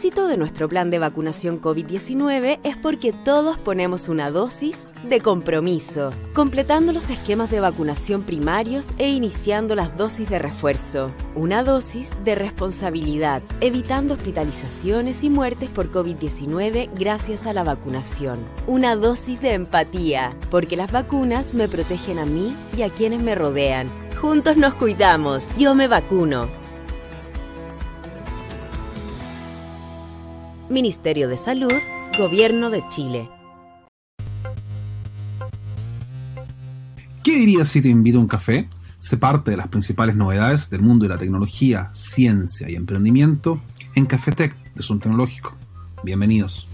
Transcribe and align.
Éxito 0.00 0.28
de 0.28 0.38
nuestro 0.38 0.66
plan 0.66 0.90
de 0.90 0.98
vacunación 0.98 1.60
COVID-19 1.60 2.60
es 2.62 2.74
porque 2.78 3.12
todos 3.12 3.58
ponemos 3.58 4.08
una 4.08 4.30
dosis 4.30 4.88
de 5.06 5.20
compromiso, 5.20 6.08
completando 6.32 6.94
los 6.94 7.10
esquemas 7.10 7.50
de 7.50 7.60
vacunación 7.60 8.22
primarios 8.22 8.94
e 8.96 9.10
iniciando 9.10 9.74
las 9.74 9.98
dosis 9.98 10.30
de 10.30 10.38
refuerzo. 10.38 11.10
Una 11.34 11.62
dosis 11.62 12.16
de 12.24 12.34
responsabilidad, 12.34 13.42
evitando 13.60 14.14
hospitalizaciones 14.14 15.22
y 15.22 15.28
muertes 15.28 15.68
por 15.68 15.92
COVID-19 15.92 16.88
gracias 16.98 17.44
a 17.44 17.52
la 17.52 17.62
vacunación. 17.62 18.38
Una 18.66 18.96
dosis 18.96 19.42
de 19.42 19.52
empatía, 19.52 20.32
porque 20.50 20.78
las 20.78 20.90
vacunas 20.92 21.52
me 21.52 21.68
protegen 21.68 22.18
a 22.18 22.24
mí 22.24 22.56
y 22.74 22.80
a 22.80 22.88
quienes 22.88 23.22
me 23.22 23.34
rodean. 23.34 23.90
Juntos 24.18 24.56
nos 24.56 24.72
cuidamos. 24.72 25.54
Yo 25.58 25.74
me 25.74 25.88
vacuno. 25.88 26.59
Ministerio 30.70 31.28
de 31.28 31.36
Salud, 31.36 31.72
Gobierno 32.16 32.70
de 32.70 32.84
Chile. 32.90 33.28
¿Qué 37.24 37.34
dirías 37.34 37.66
si 37.66 37.82
te 37.82 37.88
invito 37.88 38.18
a 38.18 38.20
un 38.20 38.28
café? 38.28 38.68
Se 38.96 39.16
parte 39.16 39.50
de 39.50 39.56
las 39.56 39.66
principales 39.66 40.14
novedades 40.14 40.70
del 40.70 40.82
mundo 40.82 41.06
de 41.06 41.08
la 41.08 41.18
tecnología, 41.18 41.88
ciencia 41.92 42.70
y 42.70 42.76
emprendimiento 42.76 43.60
en 43.96 44.06
Cafetec 44.06 44.54
de 44.74 44.82
Sun 44.82 45.00
Tecnológico. 45.00 45.56
Bienvenidos. 46.04 46.68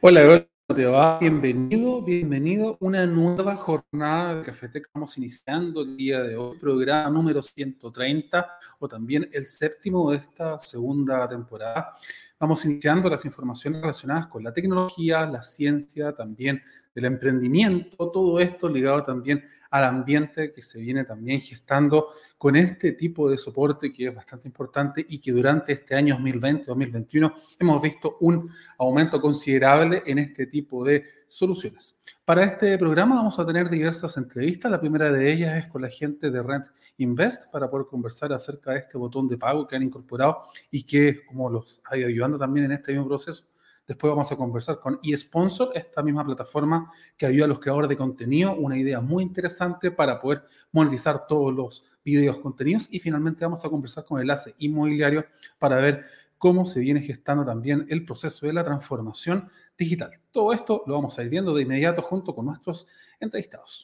Hola, 0.00 0.47
te 0.74 0.84
va? 0.84 1.18
Bienvenido, 1.18 2.02
bienvenido. 2.02 2.76
Una 2.80 3.06
nueva 3.06 3.56
jornada 3.56 4.34
de 4.34 4.42
Cafetec. 4.42 4.84
Estamos 4.84 5.16
iniciando 5.16 5.80
el 5.80 5.96
día 5.96 6.22
de 6.22 6.36
hoy, 6.36 6.58
programa 6.58 7.08
número 7.08 7.40
130 7.40 8.46
o 8.78 8.86
también 8.86 9.26
el 9.32 9.46
séptimo 9.46 10.10
de 10.10 10.18
esta 10.18 10.60
segunda 10.60 11.26
temporada. 11.26 11.96
Vamos 12.38 12.66
iniciando 12.66 13.08
las 13.08 13.24
informaciones 13.24 13.80
relacionadas 13.80 14.26
con 14.26 14.44
la 14.44 14.52
tecnología, 14.52 15.24
la 15.24 15.40
ciencia, 15.40 16.12
también 16.12 16.62
el 16.94 17.06
emprendimiento, 17.06 18.10
todo 18.10 18.38
esto 18.38 18.68
ligado 18.68 19.02
también 19.02 19.42
al 19.70 19.84
ambiente 19.84 20.52
que 20.52 20.62
se 20.62 20.80
viene 20.80 21.04
también 21.04 21.40
gestando 21.40 22.08
con 22.36 22.56
este 22.56 22.92
tipo 22.92 23.30
de 23.30 23.36
soporte 23.36 23.92
que 23.92 24.08
es 24.08 24.14
bastante 24.14 24.48
importante 24.48 25.04
y 25.08 25.18
que 25.18 25.32
durante 25.32 25.72
este 25.72 25.94
año 25.94 26.18
2020-2021 26.18 27.34
hemos 27.58 27.82
visto 27.82 28.16
un 28.20 28.50
aumento 28.78 29.20
considerable 29.20 30.02
en 30.06 30.18
este 30.18 30.46
tipo 30.46 30.84
de 30.84 31.04
soluciones. 31.28 32.00
Para 32.24 32.44
este 32.44 32.76
programa 32.78 33.16
vamos 33.16 33.38
a 33.38 33.46
tener 33.46 33.68
diversas 33.68 34.16
entrevistas. 34.16 34.70
La 34.70 34.80
primera 34.80 35.10
de 35.10 35.32
ellas 35.32 35.56
es 35.56 35.66
con 35.66 35.82
la 35.82 35.88
gente 35.88 36.30
de 36.30 36.42
Rent 36.42 36.66
Invest 36.98 37.50
para 37.50 37.70
poder 37.70 37.86
conversar 37.86 38.32
acerca 38.32 38.72
de 38.72 38.80
este 38.80 38.98
botón 38.98 39.28
de 39.28 39.38
pago 39.38 39.66
que 39.66 39.76
han 39.76 39.82
incorporado 39.82 40.44
y 40.70 40.82
que 40.82 41.24
como 41.26 41.48
los 41.48 41.80
ha 41.84 41.94
ayudando 41.94 42.38
también 42.38 42.66
en 42.66 42.72
este 42.72 42.92
mismo 42.92 43.08
proceso 43.08 43.44
Después 43.88 44.10
vamos 44.10 44.30
a 44.30 44.36
conversar 44.36 44.78
con 44.80 45.00
eSponsor, 45.02 45.70
esta 45.74 46.02
misma 46.02 46.22
plataforma 46.22 46.92
que 47.16 47.24
ayuda 47.24 47.46
a 47.46 47.48
los 47.48 47.58
creadores 47.58 47.88
de 47.88 47.96
contenido, 47.96 48.54
una 48.54 48.76
idea 48.76 49.00
muy 49.00 49.22
interesante 49.22 49.90
para 49.90 50.20
poder 50.20 50.44
monetizar 50.72 51.26
todos 51.26 51.54
los 51.54 51.84
videos 52.04 52.38
contenidos. 52.38 52.86
Y 52.90 52.98
finalmente 52.98 53.46
vamos 53.46 53.64
a 53.64 53.70
conversar 53.70 54.04
con 54.04 54.20
Enlace 54.20 54.54
Inmobiliario 54.58 55.24
para 55.58 55.76
ver 55.76 56.04
cómo 56.36 56.66
se 56.66 56.80
viene 56.80 57.00
gestando 57.00 57.46
también 57.46 57.86
el 57.88 58.04
proceso 58.04 58.46
de 58.46 58.52
la 58.52 58.62
transformación 58.62 59.48
digital. 59.78 60.10
Todo 60.32 60.52
esto 60.52 60.82
lo 60.86 60.92
vamos 60.92 61.18
a 61.18 61.22
ir 61.22 61.30
viendo 61.30 61.54
de 61.54 61.62
inmediato 61.62 62.02
junto 62.02 62.34
con 62.34 62.44
nuestros 62.44 62.86
entrevistados. 63.18 63.82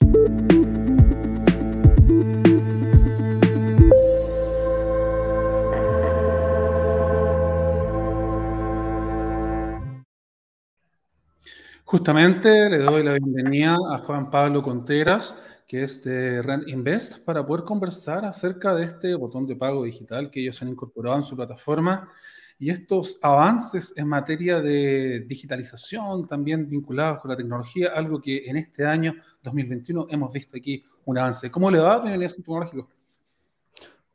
Justamente 11.94 12.68
le 12.68 12.78
doy 12.78 13.04
la 13.04 13.12
bienvenida 13.12 13.78
a 13.92 13.98
Juan 13.98 14.28
Pablo 14.28 14.64
Contreras, 14.64 15.32
que 15.64 15.84
es 15.84 16.02
de 16.02 16.42
Rent 16.42 16.68
Invest, 16.68 17.24
para 17.24 17.46
poder 17.46 17.62
conversar 17.62 18.24
acerca 18.24 18.74
de 18.74 18.86
este 18.86 19.14
botón 19.14 19.46
de 19.46 19.54
pago 19.54 19.84
digital 19.84 20.28
que 20.28 20.40
ellos 20.40 20.60
han 20.60 20.70
incorporado 20.70 21.18
en 21.18 21.22
su 21.22 21.36
plataforma 21.36 22.10
y 22.58 22.70
estos 22.70 23.20
avances 23.22 23.94
en 23.96 24.08
materia 24.08 24.60
de 24.60 25.20
digitalización 25.20 26.26
también 26.26 26.68
vinculados 26.68 27.20
con 27.20 27.30
la 27.30 27.36
tecnología, 27.36 27.92
algo 27.94 28.20
que 28.20 28.44
en 28.44 28.56
este 28.56 28.84
año 28.84 29.14
2021 29.44 30.08
hemos 30.10 30.32
visto 30.32 30.56
aquí 30.56 30.82
un 31.04 31.16
avance. 31.16 31.48
¿Cómo 31.48 31.70
le 31.70 31.78
va? 31.78 32.00
Bienvenido 32.00 32.28
a 32.28 32.34
Tecnológico. 32.34 32.90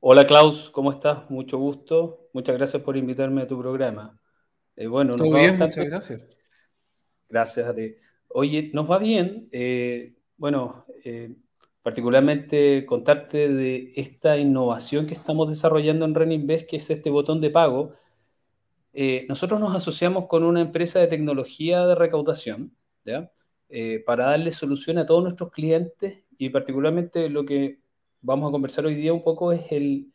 Hola 0.01 0.27
Klaus, 0.27 0.69
¿cómo 0.71 0.91
estás? 0.91 1.29
Mucho 1.29 1.57
gusto. 1.57 2.27
Muchas 2.33 2.57
gracias 2.57 2.83
por 2.83 2.97
invitarme 2.97 3.43
a 3.43 3.47
tu 3.47 3.57
programa. 3.57 4.19
Eh, 4.75 4.87
bueno, 4.87 5.15
Todo 5.15 5.33
bien, 5.33 5.57
muchas 5.57 5.85
gracias. 5.85 6.38
Gracias 7.29 7.67
a 7.67 7.75
ti. 7.75 7.95
Oye, 8.29 8.71
nos 8.73 8.89
va 8.89 8.97
bien. 8.97 9.49
Eh, 9.51 10.15
bueno, 10.37 10.85
eh, 11.03 11.35
particularmente 11.81 12.85
contarte 12.85 13.49
de 13.49 13.93
esta 13.95 14.37
innovación 14.37 15.07
que 15.07 15.13
estamos 15.13 15.49
desarrollando 15.49 16.05
en 16.05 16.15
Reninvest, 16.15 16.67
que 16.67 16.77
es 16.77 16.89
este 16.89 17.09
botón 17.09 17.39
de 17.41 17.51
pago. 17.51 17.91
Eh, 18.93 19.25
nosotros 19.29 19.59
nos 19.59 19.75
asociamos 19.75 20.27
con 20.27 20.43
una 20.43 20.61
empresa 20.61 20.99
de 20.99 21.07
tecnología 21.07 21.85
de 21.85 21.95
recaudación, 21.95 22.75
¿ya? 23.05 23.31
para 24.03 24.25
darle 24.25 24.49
solución 24.49 24.97
a 24.97 25.05
todos 25.05 25.21
nuestros 25.21 25.51
clientes 25.51 26.23
y 26.39 26.49
particularmente 26.49 27.29
lo 27.29 27.45
que 27.45 27.79
vamos 28.19 28.49
a 28.49 28.51
conversar 28.51 28.87
hoy 28.87 28.95
día 28.95 29.13
un 29.13 29.23
poco 29.23 29.51
es 29.51 29.71
el, 29.71 30.11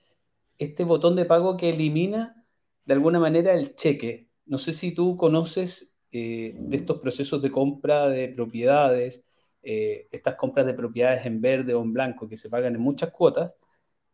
este 0.59 0.83
botón 0.83 1.15
de 1.15 1.25
pago 1.25 1.57
que 1.57 1.71
elimina 1.71 2.45
de 2.85 2.95
alguna 2.95 3.21
manera 3.21 3.53
el 3.53 3.77
cheque. 3.77 4.29
No 4.45 4.59
sé 4.59 4.73
si 4.73 4.93
tú 4.93 5.17
conoces 5.17 5.94
eh, 6.15 6.55
de 6.57 6.77
estos 6.77 7.01
procesos 7.01 7.43
de 7.43 7.51
compra 7.51 8.09
de 8.09 8.29
propiedades, 8.29 9.25
eh, 9.63 10.09
estas 10.13 10.37
compras 10.37 10.65
de 10.67 10.75
propiedades 10.75 11.27
en 11.27 11.41
verde 11.41 11.75
o 11.75 11.83
en 11.83 11.93
blanco 11.93 12.29
que 12.29 12.37
se 12.37 12.49
pagan 12.49 12.77
en 12.77 12.81
muchas 12.81 13.11
cuotas, 13.11 13.57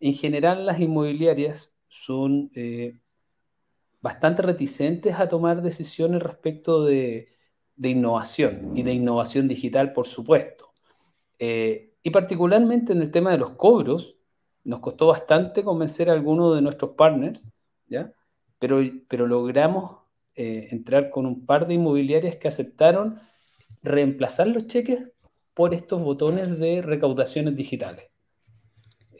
en 0.00 0.14
general 0.14 0.64
las 0.64 0.80
inmobiliarias 0.80 1.74
son 1.88 2.50
eh, 2.54 2.98
bastante 4.00 4.42
reticentes 4.42 5.14
a 5.18 5.28
tomar 5.28 5.60
decisiones 5.60 6.22
respecto 6.22 6.84
de, 6.86 7.36
de, 7.76 7.88
innovación 7.90 8.72
y 8.74 8.82
de 8.82 8.94
innovación 8.94 9.46
digital, 9.46 9.92
por 9.92 10.06
supuesto. 10.06 10.72
y 11.38 12.10
particularmente 12.10 12.92
en 12.92 13.02
el 13.02 13.10
tema 13.10 13.30
de 13.32 13.38
los 13.38 13.50
cobros, 13.56 14.16
nos 14.64 14.80
costó 14.80 15.08
bastante 15.08 15.64
convencer 15.64 16.10
a 16.10 16.14
algunos 16.14 16.54
de 16.54 16.62
nuestros 16.62 16.92
partners, 16.92 17.52
¿ya? 17.88 18.12
Pero, 18.58 18.80
pero 19.08 19.26
logramos 19.26 19.99
eh, 20.34 20.68
entrar 20.70 21.10
con 21.10 21.26
un 21.26 21.44
par 21.46 21.66
de 21.66 21.74
inmobiliarias 21.74 22.36
que 22.36 22.48
aceptaron 22.48 23.20
reemplazar 23.82 24.46
los 24.48 24.66
cheques 24.66 25.00
por 25.54 25.74
estos 25.74 26.02
botones 26.02 26.58
de 26.58 26.82
recaudaciones 26.82 27.56
digitales. 27.56 28.10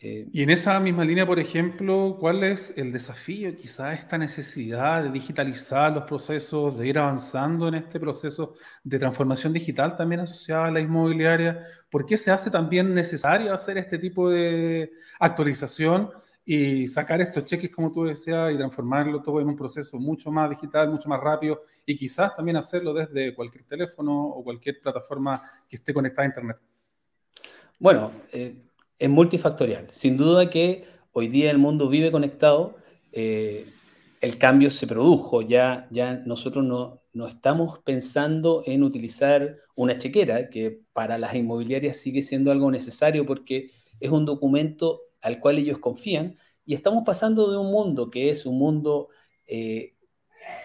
Eh, 0.03 0.27
y 0.33 0.43
en 0.43 0.49
esa 0.49 0.81
misma 0.81 1.05
línea, 1.05 1.27
por 1.27 1.39
ejemplo, 1.39 2.17
¿cuál 2.19 2.43
es 2.43 2.73
el 2.79 2.91
desafío? 2.91 3.55
Quizá 3.55 3.93
esta 3.93 4.17
necesidad 4.17 5.03
de 5.03 5.11
digitalizar 5.11 5.93
los 5.93 6.05
procesos, 6.05 6.79
de 6.79 6.89
ir 6.89 6.99
avanzando 6.99 7.69
en 7.69 7.75
este 7.75 8.01
proceso 8.01 8.55
de 8.83 8.99
transformación 8.99 9.53
digital 9.53 9.97
también 9.97 10.23
asociada 10.23 10.67
a 10.67 10.71
la 10.71 10.81
inmobiliaria. 10.81 11.62
¿Por 11.91 12.07
qué 12.07 12.17
se 12.17 12.31
hace 12.31 12.51
también 12.51 12.95
necesario 12.95 13.53
hacer 13.53 13.77
este 13.77 13.99
tipo 13.99 14.31
de 14.31 14.91
actualización? 15.19 16.11
Y 16.44 16.87
sacar 16.87 17.20
estos 17.20 17.44
cheques, 17.44 17.70
como 17.70 17.92
tú 17.92 18.04
decías, 18.04 18.52
y 18.52 18.56
transformarlo 18.56 19.23
todo 19.23 19.40
en 19.40 19.49
un 19.49 19.56
proceso 19.56 19.99
mucho 19.99 20.30
más 20.30 20.50
digital, 20.50 20.90
mucho 20.90 21.09
más 21.09 21.20
rápido 21.20 21.62
y 21.87 21.97
quizás 21.97 22.35
también 22.35 22.56
hacerlo 22.56 22.92
desde 22.94 23.35
cualquier 23.35 23.64
teléfono 23.64 24.26
o 24.28 24.42
cualquier 24.42 24.80
plataforma 24.80 25.40
que 25.68 25.76
esté 25.76 25.92
conectada 25.94 26.25
a 26.25 26.26
Internet. 26.26 26.56
Bueno, 27.78 28.12
eh, 28.32 28.56
es 28.99 29.09
multifactorial. 29.09 29.90
Sin 29.90 30.16
duda 30.16 30.50
que 30.50 30.85
hoy 31.12 31.28
día 31.28 31.50
el 31.50 31.59
mundo 31.59 31.88
vive 31.88 32.11
conectado, 32.11 32.76
eh, 33.12 33.73
el 34.20 34.37
cambio 34.38 34.70
se 34.70 34.87
produjo, 34.87 35.42
ya, 35.42 35.88
ya 35.90 36.14
nosotros 36.26 36.64
no, 36.64 37.00
no 37.12 37.26
estamos 37.26 37.78
pensando 37.80 38.62
en 38.66 38.82
utilizar 38.82 39.56
una 39.75 39.97
chequera, 39.97 40.50
que 40.50 40.82
para 40.92 41.16
las 41.16 41.35
inmobiliarias 41.35 41.97
sigue 41.97 42.23
siendo 42.23 42.52
algo 42.52 42.70
necesario 42.70 43.25
porque 43.25 43.70
es 43.99 44.11
un 44.11 44.26
documento 44.26 45.00
al 45.23 45.41
cual 45.41 45.59
ellos 45.59 45.79
confían, 45.79 46.37
y 46.65 46.75
estamos 46.75 47.03
pasando 47.05 47.50
de 47.50 47.59
un 47.59 47.71
mundo 47.71 48.11
que 48.11 48.31
es 48.31 48.47
un 48.47 48.59
mundo 48.59 49.09
eh, 49.47 49.95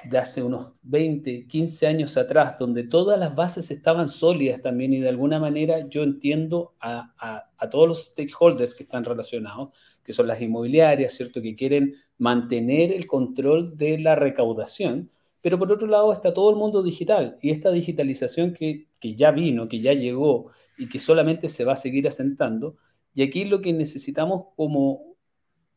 de 0.04 0.18
hace 0.18 0.44
unos 0.44 0.72
20, 0.84 1.48
15 1.48 1.88
años 1.88 2.18
atrás, 2.18 2.58
donde 2.60 2.84
todas 2.84 3.20
las 3.20 3.36
bases 3.36 3.72
estaban 3.72 4.10
sólidas 4.10 4.62
también 4.62 4.94
y 4.94 5.00
de 5.00 5.10
alguna 5.10 5.40
manera 5.40 5.88
yo 5.90 6.04
entiendo 6.04 6.76
a, 6.80 7.14
a, 7.58 7.70
todos 7.70 7.88
los 7.88 8.06
stakeholders 8.06 8.76
que 8.76 8.84
están 8.84 9.04
relacionados, 9.04 9.70
que 10.04 10.14
son 10.14 10.28
las 10.28 10.42
inmobiliarias, 10.42 11.14
¿cierto? 11.14 11.42
Que 11.42 11.56
quieren 11.56 11.96
mantener 12.18 12.92
el 12.92 13.08
control 13.08 13.76
de 13.78 13.98
la 13.98 14.16
recaudación, 14.16 15.12
pero 15.42 15.60
por 15.60 15.72
otro 15.72 15.88
lado 15.88 16.14
está 16.14 16.34
todo 16.34 16.50
el 16.52 16.56
mundo 16.56 16.84
digital 16.84 17.38
y 17.42 17.52
esta 17.52 17.72
digitalización 17.72 18.54
que, 18.54 18.88
que 19.00 19.16
ya 19.16 19.32
vino, 19.32 19.68
que 19.68 19.80
ya 19.80 19.94
llegó 19.94 20.52
y 20.78 20.88
que 20.90 21.00
solamente 21.00 21.50
se 21.50 21.66
va 21.66 21.74
a 21.74 21.78
seguir 21.78 22.08
asentando, 22.08 22.78
y 23.16 23.24
aquí 23.24 23.46
lo 23.46 23.62
que 23.62 23.72
necesitamos 23.72 24.48
como, 24.58 25.16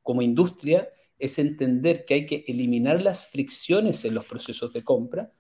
como 0.03 0.23
industria 0.23 0.89
es 1.19 1.39
entender 1.39 2.05
que 2.05 2.15
hay 2.15 2.27
que 2.27 2.45
eliminar 2.49 3.01
las 3.01 3.27
fricciones 3.27 4.05
en 4.05 4.15
los 4.15 4.27
procesos 4.27 4.73
de 4.73 4.83
compra 4.83 5.33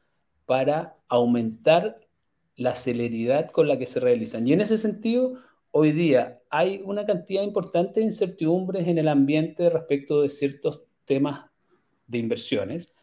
para 0.47 0.97
aumentar 1.09 2.01
la 2.55 2.75
celeridad 2.75 3.51
con 3.51 3.67
la 3.69 3.79
que 3.79 3.87
se 3.87 4.01
realizan. 4.01 4.47
Y 4.47 4.53
en 4.53 4.61
ese 4.61 4.79
sentido, 4.79 5.41
hoy 5.73 5.93
día 5.93 6.41
hay 6.51 6.83
una 6.85 7.05
cantidad 7.05 7.43
importante 7.43 8.01
de 8.01 8.07
incertidumbres 8.07 8.87
en 8.87 8.99
el 8.99 9.09
ambiente 9.09 9.69
respecto 9.69 10.23
de 10.23 10.31
ciertos 10.31 10.85
temas 11.05 11.51
de 12.07 12.19
inversiones. 12.19 12.95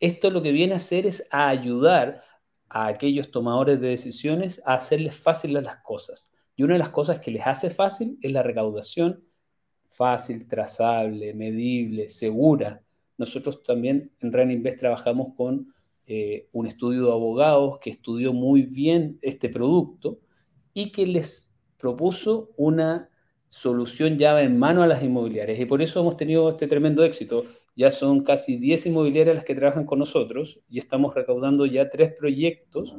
Esto 0.00 0.30
lo 0.30 0.42
que 0.42 0.52
viene 0.52 0.74
a 0.74 0.78
hacer 0.78 1.06
es 1.06 1.26
a 1.30 1.48
ayudar 1.48 2.22
a 2.68 2.86
aquellos 2.86 3.30
tomadores 3.30 3.80
de 3.80 3.88
decisiones 3.88 4.60
a 4.64 4.74
hacerles 4.74 5.14
fáciles 5.14 5.62
las 5.62 5.82
cosas. 5.82 6.29
Y 6.60 6.62
una 6.62 6.74
de 6.74 6.80
las 6.80 6.90
cosas 6.90 7.20
que 7.20 7.30
les 7.30 7.46
hace 7.46 7.70
fácil 7.70 8.18
es 8.20 8.32
la 8.32 8.42
recaudación 8.42 9.24
fácil, 9.88 10.46
trazable, 10.46 11.32
medible, 11.32 12.10
segura. 12.10 12.82
Nosotros 13.16 13.62
también 13.62 14.12
en 14.20 14.30
Reninvest 14.30 14.78
trabajamos 14.78 15.28
con 15.34 15.72
eh, 16.06 16.48
un 16.52 16.66
estudio 16.66 17.06
de 17.06 17.12
abogados 17.12 17.78
que 17.78 17.88
estudió 17.88 18.34
muy 18.34 18.60
bien 18.60 19.18
este 19.22 19.48
producto 19.48 20.20
y 20.74 20.92
que 20.92 21.06
les 21.06 21.50
propuso 21.78 22.50
una 22.58 23.08
solución 23.48 24.18
llave 24.18 24.42
en 24.42 24.58
mano 24.58 24.82
a 24.82 24.86
las 24.86 25.02
inmobiliarias. 25.02 25.58
Y 25.58 25.64
por 25.64 25.80
eso 25.80 26.00
hemos 26.00 26.18
tenido 26.18 26.50
este 26.50 26.66
tremendo 26.66 27.02
éxito. 27.04 27.46
Ya 27.74 27.90
son 27.90 28.22
casi 28.22 28.58
10 28.58 28.84
inmobiliarias 28.84 29.34
las 29.34 29.44
que 29.46 29.54
trabajan 29.54 29.86
con 29.86 29.98
nosotros 29.98 30.60
y 30.68 30.78
estamos 30.78 31.14
recaudando 31.14 31.64
ya 31.64 31.88
tres 31.88 32.12
proyectos 32.12 32.94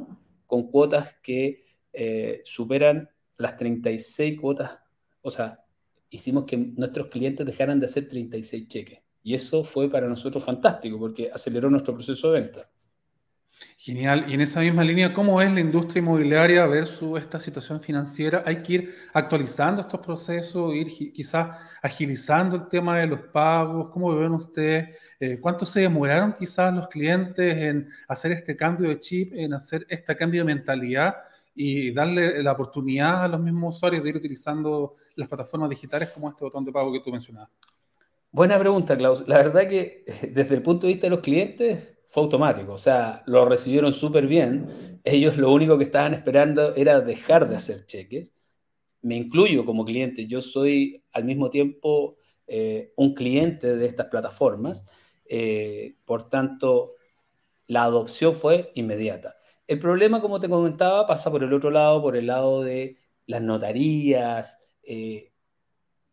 con 0.48 0.64
cuotas 0.64 1.16
que 1.22 1.64
eh, 1.94 2.42
superan 2.44 3.08
las 3.38 3.58
36 3.58 4.40
cuotas. 4.40 4.80
O 5.22 5.32
sea, 5.32 5.64
hicimos 6.10 6.46
que 6.46 6.58
nuestros 6.58 7.08
clientes 7.08 7.46
dejaran 7.46 7.80
de 7.80 7.88
hacer 7.88 8.08
36 8.08 8.68
cheques. 8.68 9.00
Y 9.24 9.36
eso 9.36 9.64
fue 9.64 9.90
para 9.90 10.08
nosotros 10.08 10.44
fantástico 10.44 11.00
porque 11.00 11.30
aceleró 11.34 11.70
nuestro 11.70 11.94
proceso 11.94 12.32
de 12.32 12.42
venta. 12.42 12.70
Genial. 13.78 14.26
Y 14.28 14.34
en 14.34 14.42
esa 14.42 14.60
misma 14.62 14.84
línea, 14.84 15.14
¿cómo 15.14 15.42
es 15.42 15.52
la 15.54 15.60
industria 15.60 16.00
inmobiliaria 16.00 16.66
versus 16.66 17.20
esta 17.20 17.40
situación 17.40 17.82
financiera? 17.82 18.44
Hay 18.46 18.62
que 18.62 18.74
ir 18.74 18.96
actualizando 19.14 19.82
estos 19.82 20.00
procesos, 20.00 20.74
ir 20.74 20.88
quizás 21.14 21.58
agilizando 21.82 22.56
el 22.56 22.68
tema 22.68 22.98
de 23.00 23.08
los 23.08 23.20
pagos. 23.22 23.90
¿Cómo 23.92 24.16
ven 24.16 24.32
ustedes? 24.32 24.98
Eh, 25.20 25.40
¿Cuánto 25.40 25.66
se 25.66 25.82
demoraron 25.82 26.34
quizás 26.34 26.74
los 26.74 26.88
clientes 26.88 27.58
en 27.58 27.88
hacer 28.08 28.32
este 28.32 28.56
cambio 28.56 28.90
de 28.90 29.00
chip, 29.00 29.34
en 29.34 29.54
hacer 29.54 29.86
este 29.90 30.16
cambio 30.16 30.42
de 30.42 30.46
mentalidad 30.46 31.16
y 31.54 31.92
darle 31.92 32.42
la 32.42 32.54
oportunidad 32.54 33.24
a 33.24 33.28
los 33.28 33.40
mismos 33.40 33.78
usuarios 33.78 34.04
de 34.04 34.10
ir 34.10 34.16
utilizando 34.16 34.96
las 35.16 35.28
plataformas 35.28 35.70
digitales 35.70 36.10
como 36.10 36.30
este 36.30 36.44
botón 36.44 36.64
de 36.66 36.72
pago 36.72 36.92
que 36.92 37.02
tú 37.02 37.12
mencionabas? 37.12 37.50
Buena 38.32 38.58
pregunta, 38.58 38.98
Klaus. 38.98 39.28
La 39.28 39.38
verdad 39.38 39.68
que 39.68 40.06
desde 40.32 40.56
el 40.56 40.62
punto 40.62 40.88
de 40.88 40.94
vista 40.94 41.08
de 41.08 41.12
los 41.12 41.20
clientes, 41.20 41.80
fue 42.12 42.24
automático, 42.24 42.74
o 42.74 42.78
sea, 42.78 43.24
lo 43.26 43.46
recibieron 43.46 43.94
súper 43.94 44.28
bien. 44.28 45.00
Ellos 45.06 45.38
lo 45.38 45.52
único 45.54 45.78
que 45.78 45.86
estaban 45.86 46.14
esperando 46.14 46.76
era 46.76 47.00
dejar 47.00 47.48
de 47.48 47.56
hacer 47.56 47.86
cheques. 47.86 48.36
Me 49.02 49.16
incluyo 49.16 49.66
como 49.66 49.86
cliente, 49.86 50.28
yo 50.28 50.42
soy 50.42 51.06
al 51.14 51.24
mismo 51.24 51.50
tiempo 51.50 52.18
eh, 52.48 52.92
un 52.98 53.14
cliente 53.14 53.78
de 53.78 53.86
estas 53.86 54.08
plataformas, 54.08 54.86
eh, 55.26 55.96
por 56.04 56.30
tanto, 56.30 56.96
la 57.68 57.84
adopción 57.84 58.36
fue 58.36 58.72
inmediata. 58.76 59.38
El 59.72 59.80
problema, 59.80 60.22
como 60.22 60.40
te 60.40 60.50
comentaba, 60.50 61.08
pasa 61.08 61.32
por 61.32 61.44
el 61.44 61.54
otro 61.54 61.72
lado, 61.72 62.02
por 62.02 62.18
el 62.18 62.28
lado 62.28 62.62
de 62.62 62.98
las 63.26 63.42
notarías, 63.42 64.60
eh, 64.84 65.32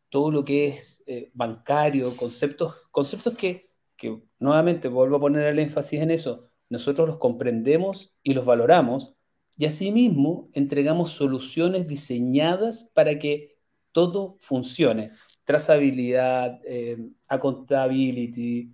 todo 0.08 0.30
lo 0.30 0.44
que 0.44 0.68
es 0.68 1.04
bancario, 1.34 2.16
conceptos, 2.16 2.74
conceptos 2.90 3.34
que 3.36 3.68
que 3.98 4.22
nuevamente 4.38 4.88
vuelvo 4.88 5.16
a 5.16 5.20
poner 5.20 5.44
el 5.46 5.58
énfasis 5.58 6.00
en 6.00 6.10
eso, 6.10 6.48
nosotros 6.70 7.06
los 7.06 7.18
comprendemos 7.18 8.14
y 8.22 8.32
los 8.32 8.46
valoramos 8.46 9.14
y 9.58 9.66
asimismo 9.66 10.48
entregamos 10.54 11.10
soluciones 11.10 11.86
diseñadas 11.88 12.90
para 12.94 13.18
que 13.18 13.58
todo 13.90 14.36
funcione. 14.38 15.10
Trazabilidad, 15.44 16.60
eh, 16.64 17.10
accountability 17.26 18.72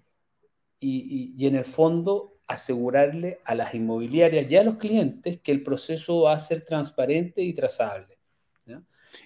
y, 0.78 1.34
y, 1.38 1.46
en 1.46 1.56
el 1.56 1.64
fondo 1.64 2.33
asegurarle 2.46 3.40
a 3.44 3.54
las 3.54 3.74
inmobiliarias 3.74 4.50
y 4.50 4.56
a 4.56 4.64
los 4.64 4.76
clientes 4.76 5.40
que 5.40 5.52
el 5.52 5.62
proceso 5.62 6.22
va 6.22 6.34
a 6.34 6.38
ser 6.38 6.62
transparente 6.62 7.42
y 7.42 7.52
trazable. 7.52 8.18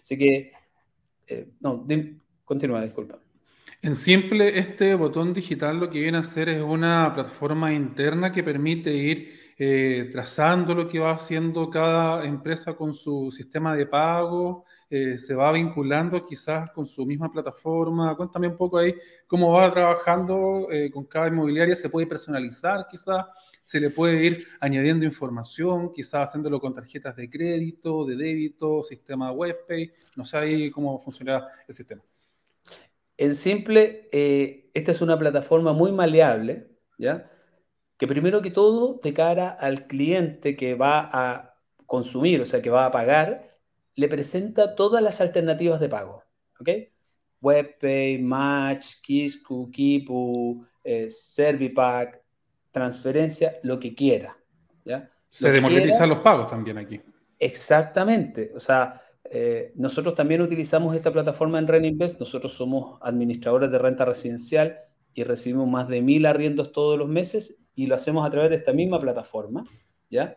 Así 0.02 0.18
que, 0.18 0.52
eh, 1.26 1.48
no, 1.60 1.87
continúa, 2.44 2.82
disculpa. 2.82 3.18
En 3.80 3.94
simple, 3.94 4.58
este 4.58 4.94
botón 4.94 5.32
digital 5.32 5.78
lo 5.78 5.88
que 5.88 6.00
viene 6.00 6.18
a 6.18 6.20
hacer 6.20 6.48
es 6.48 6.62
una 6.62 7.12
plataforma 7.14 7.72
interna 7.72 8.32
que 8.32 8.42
permite 8.42 8.92
ir 8.92 9.38
eh, 9.60 10.08
trazando 10.12 10.72
lo 10.72 10.86
que 10.86 11.00
va 11.00 11.10
haciendo 11.10 11.68
cada 11.68 12.24
empresa 12.24 12.76
con 12.76 12.92
su 12.92 13.32
sistema 13.32 13.74
de 13.74 13.86
pago, 13.86 14.64
eh, 14.88 15.18
se 15.18 15.34
va 15.34 15.50
vinculando 15.50 16.24
quizás 16.24 16.70
con 16.70 16.86
su 16.86 17.04
misma 17.04 17.32
plataforma. 17.32 18.16
Cuéntame 18.16 18.46
un 18.46 18.56
poco 18.56 18.78
ahí 18.78 18.94
cómo 19.26 19.52
va 19.52 19.72
trabajando 19.72 20.68
eh, 20.70 20.88
con 20.92 21.06
cada 21.06 21.26
inmobiliaria, 21.26 21.74
se 21.74 21.90
puede 21.90 22.06
personalizar 22.06 22.86
quizás, 22.88 23.26
se 23.64 23.80
le 23.80 23.90
puede 23.90 24.24
ir 24.24 24.46
añadiendo 24.60 25.04
información, 25.04 25.92
quizás 25.92 26.28
haciéndolo 26.28 26.60
con 26.60 26.72
tarjetas 26.72 27.16
de 27.16 27.28
crédito, 27.28 28.04
de 28.06 28.14
débito, 28.14 28.84
sistema 28.84 29.32
WebPay, 29.32 29.92
no 30.14 30.24
sé 30.24 30.38
ahí 30.38 30.70
cómo 30.70 31.00
funcionará 31.00 31.48
el 31.66 31.74
sistema. 31.74 32.02
En 33.16 33.34
simple, 33.34 34.08
esta 34.72 34.92
es 34.92 35.00
una 35.00 35.18
plataforma 35.18 35.72
muy 35.72 35.90
maleable, 35.90 36.68
¿ya? 36.96 37.28
Que 37.98 38.06
primero 38.06 38.40
que 38.40 38.50
todo, 38.50 38.98
de 39.02 39.12
cara 39.12 39.50
al 39.50 39.86
cliente 39.86 40.56
que 40.56 40.74
va 40.74 41.10
a 41.12 41.56
consumir, 41.84 42.40
o 42.40 42.44
sea, 42.44 42.62
que 42.62 42.70
va 42.70 42.86
a 42.86 42.90
pagar, 42.90 43.56
le 43.96 44.08
presenta 44.08 44.74
todas 44.74 45.02
las 45.02 45.20
alternativas 45.20 45.80
de 45.80 45.88
pago, 45.88 46.22
¿ok? 46.60 46.70
WebPay, 47.40 48.18
Match, 48.18 49.00
Kisku, 49.02 49.70
Kipu, 49.70 50.64
eh, 50.84 51.10
Servipack, 51.10 52.22
transferencia, 52.70 53.58
lo 53.62 53.78
que 53.78 53.94
quiera, 53.94 54.36
¿ya? 54.84 55.10
Se 55.28 55.50
democratizan 55.50 56.08
los 56.08 56.20
pagos 56.20 56.46
también 56.46 56.78
aquí. 56.78 57.00
Exactamente, 57.38 58.52
o 58.54 58.60
sea, 58.60 59.02
eh, 59.30 59.72
nosotros 59.74 60.14
también 60.14 60.40
utilizamos 60.40 60.94
esta 60.94 61.12
plataforma 61.12 61.58
en 61.58 61.66
Reninvest. 61.66 62.18
Nosotros 62.18 62.52
somos 62.54 62.98
administradores 63.02 63.70
de 63.70 63.78
renta 63.78 64.04
residencial 64.04 64.78
y 65.12 65.24
recibimos 65.24 65.68
más 65.68 65.88
de 65.88 66.00
mil 66.00 66.24
arriendos 66.26 66.72
todos 66.72 66.98
los 66.98 67.08
meses 67.08 67.58
y 67.78 67.87
lo 67.87 67.94
hacemos 67.94 68.26
a 68.26 68.30
través 68.30 68.50
de 68.50 68.56
esta 68.56 68.73
misma 68.73 69.00
plataforma, 69.00 69.64
¿ya? 70.11 70.37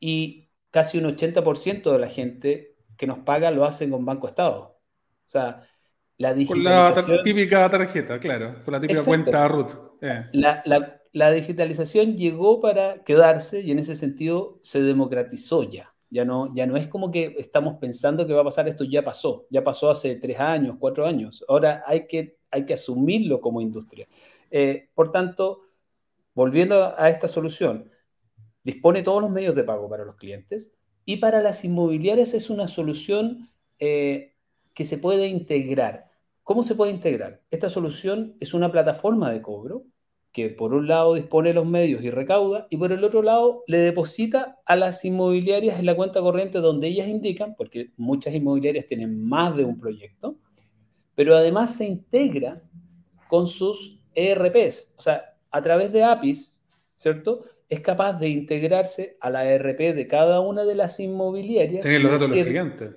Y 0.00 0.48
casi 0.72 0.98
un 0.98 1.04
80% 1.04 1.92
de 1.92 1.98
la 2.00 2.08
gente 2.08 2.74
que 2.96 3.06
nos 3.06 3.20
paga 3.20 3.52
lo 3.52 3.64
hacen 3.64 3.90
con 3.92 4.04
Banco 4.04 4.26
Estado. 4.26 4.80
O 5.24 5.30
sea, 5.30 5.62
la 6.18 6.34
digitalización... 6.34 7.04
Con 7.06 7.16
la 7.18 7.22
típica 7.22 7.70
tarjeta, 7.70 8.18
claro, 8.18 8.64
con 8.64 8.72
la 8.72 8.80
típica 8.80 9.04
cuenta 9.04 9.46
RUT. 9.46 9.70
Eh. 10.00 10.24
La, 10.32 10.60
la 11.12 11.30
digitalización 11.30 12.16
llegó 12.16 12.60
para 12.60 13.04
quedarse 13.04 13.60
y 13.60 13.70
en 13.70 13.78
ese 13.78 13.94
sentido 13.94 14.58
se 14.62 14.82
democratizó 14.82 15.62
ya. 15.62 15.94
Ya 16.10 16.24
no, 16.24 16.52
ya 16.52 16.66
no 16.66 16.76
es 16.76 16.88
como 16.88 17.12
que 17.12 17.36
estamos 17.38 17.76
pensando 17.80 18.26
que 18.26 18.32
va 18.32 18.40
a 18.40 18.44
pasar 18.44 18.66
esto, 18.66 18.82
ya 18.82 19.04
pasó, 19.04 19.46
ya 19.50 19.62
pasó 19.62 19.88
hace 19.88 20.16
tres 20.16 20.40
años, 20.40 20.78
cuatro 20.80 21.06
años. 21.06 21.44
Ahora 21.46 21.84
hay 21.86 22.08
que, 22.08 22.38
hay 22.50 22.66
que 22.66 22.74
asumirlo 22.74 23.40
como 23.40 23.60
industria. 23.60 24.08
Eh, 24.50 24.88
por 24.94 25.12
tanto, 25.12 25.60
volviendo 26.34 26.98
a 26.98 27.10
esta 27.10 27.28
solución, 27.28 27.90
dispone 28.64 29.02
todos 29.02 29.20
los 29.20 29.30
medios 29.30 29.54
de 29.54 29.64
pago 29.64 29.88
para 29.88 30.04
los 30.04 30.16
clientes 30.16 30.72
y 31.04 31.16
para 31.16 31.40
las 31.42 31.64
inmobiliarias 31.64 32.34
es 32.34 32.50
una 32.50 32.68
solución 32.68 33.50
eh, 33.78 34.34
que 34.74 34.84
se 34.84 34.98
puede 34.98 35.26
integrar. 35.26 36.10
¿Cómo 36.42 36.62
se 36.62 36.74
puede 36.74 36.92
integrar? 36.92 37.42
Esta 37.50 37.68
solución 37.68 38.36
es 38.40 38.54
una 38.54 38.70
plataforma 38.70 39.30
de 39.30 39.42
cobro 39.42 39.84
que 40.32 40.48
por 40.48 40.72
un 40.72 40.88
lado 40.88 41.14
dispone 41.14 41.52
los 41.52 41.66
medios 41.66 42.02
y 42.02 42.10
recauda, 42.10 42.66
y 42.70 42.78
por 42.78 42.90
el 42.90 43.04
otro 43.04 43.22
lado 43.22 43.62
le 43.66 43.78
deposita 43.78 44.58
a 44.64 44.76
las 44.76 45.04
inmobiliarias 45.04 45.78
en 45.78 45.86
la 45.86 45.94
cuenta 45.94 46.20
corriente 46.20 46.58
donde 46.58 46.88
ellas 46.88 47.06
indican, 47.06 47.54
porque 47.54 47.92
muchas 47.98 48.34
inmobiliarias 48.34 48.86
tienen 48.86 49.22
más 49.22 49.54
de 49.54 49.64
un 49.64 49.78
proyecto, 49.78 50.38
pero 51.14 51.36
además 51.36 51.76
se 51.76 51.84
integra 51.84 52.62
con 53.28 53.46
sus 53.46 54.00
ERPs, 54.14 54.90
o 54.96 55.02
sea, 55.02 55.31
a 55.52 55.62
través 55.62 55.92
de 55.92 56.02
APIs, 56.02 56.58
¿cierto? 56.94 57.44
Es 57.68 57.80
capaz 57.80 58.14
de 58.14 58.28
integrarse 58.28 59.16
a 59.20 59.30
la 59.30 59.44
ERP 59.44 59.94
de 59.94 60.06
cada 60.08 60.40
una 60.40 60.64
de 60.64 60.74
las 60.74 60.98
inmobiliarias. 60.98 61.82
Tiene 61.82 62.00
los 62.00 62.10
datos 62.10 62.30
de 62.30 62.36
los 62.36 62.46
clientes. 62.46 62.90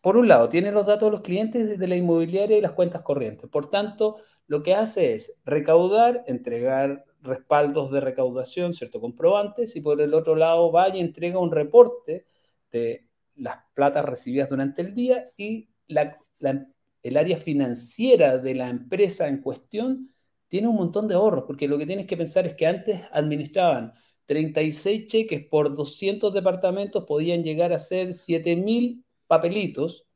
Por 0.00 0.16
un 0.16 0.28
lado, 0.28 0.48
tiene 0.48 0.72
los 0.72 0.86
datos 0.86 1.08
de 1.08 1.12
los 1.12 1.20
clientes 1.22 1.78
de 1.78 1.86
la 1.88 1.96
inmobiliaria 1.96 2.56
y 2.56 2.60
las 2.60 2.72
cuentas 2.72 3.02
corrientes. 3.02 3.48
Por 3.50 3.70
tanto, 3.70 4.16
lo 4.46 4.62
que 4.62 4.74
hace 4.74 5.14
es 5.14 5.38
recaudar, 5.44 6.24
entregar 6.26 7.04
respaldos 7.20 7.90
de 7.90 8.00
recaudación, 8.00 8.72
¿cierto? 8.72 9.00
Comprobantes, 9.00 9.74
y 9.76 9.80
por 9.80 10.00
el 10.00 10.14
otro 10.14 10.36
lado 10.36 10.70
va 10.70 10.88
y 10.88 11.00
entrega 11.00 11.38
un 11.38 11.50
reporte 11.50 12.26
de 12.70 13.08
las 13.36 13.58
platas 13.74 14.04
recibidas 14.04 14.48
durante 14.48 14.82
el 14.82 14.94
día 14.94 15.30
y 15.36 15.68
el 15.88 17.16
área 17.16 17.38
financiera 17.38 18.38
de 18.38 18.54
la 18.54 18.68
empresa 18.68 19.28
en 19.28 19.38
cuestión 19.38 20.10
tiene 20.48 20.68
un 20.68 20.76
montón 20.76 21.08
de 21.08 21.14
ahorros, 21.14 21.44
porque 21.46 21.68
lo 21.68 21.78
que 21.78 21.86
tienes 21.86 22.06
que 22.06 22.16
pensar 22.16 22.46
es 22.46 22.54
que 22.54 22.66
antes 22.66 23.02
administraban 23.12 23.94
36 24.26 25.06
cheques 25.06 25.46
por 25.46 25.74
200 25.74 26.34
departamentos, 26.34 27.04
podían 27.04 27.42
llegar 27.42 27.72
a 27.72 27.78
ser 27.78 28.14
7.000 28.14 29.04
papelitos, 29.26 30.06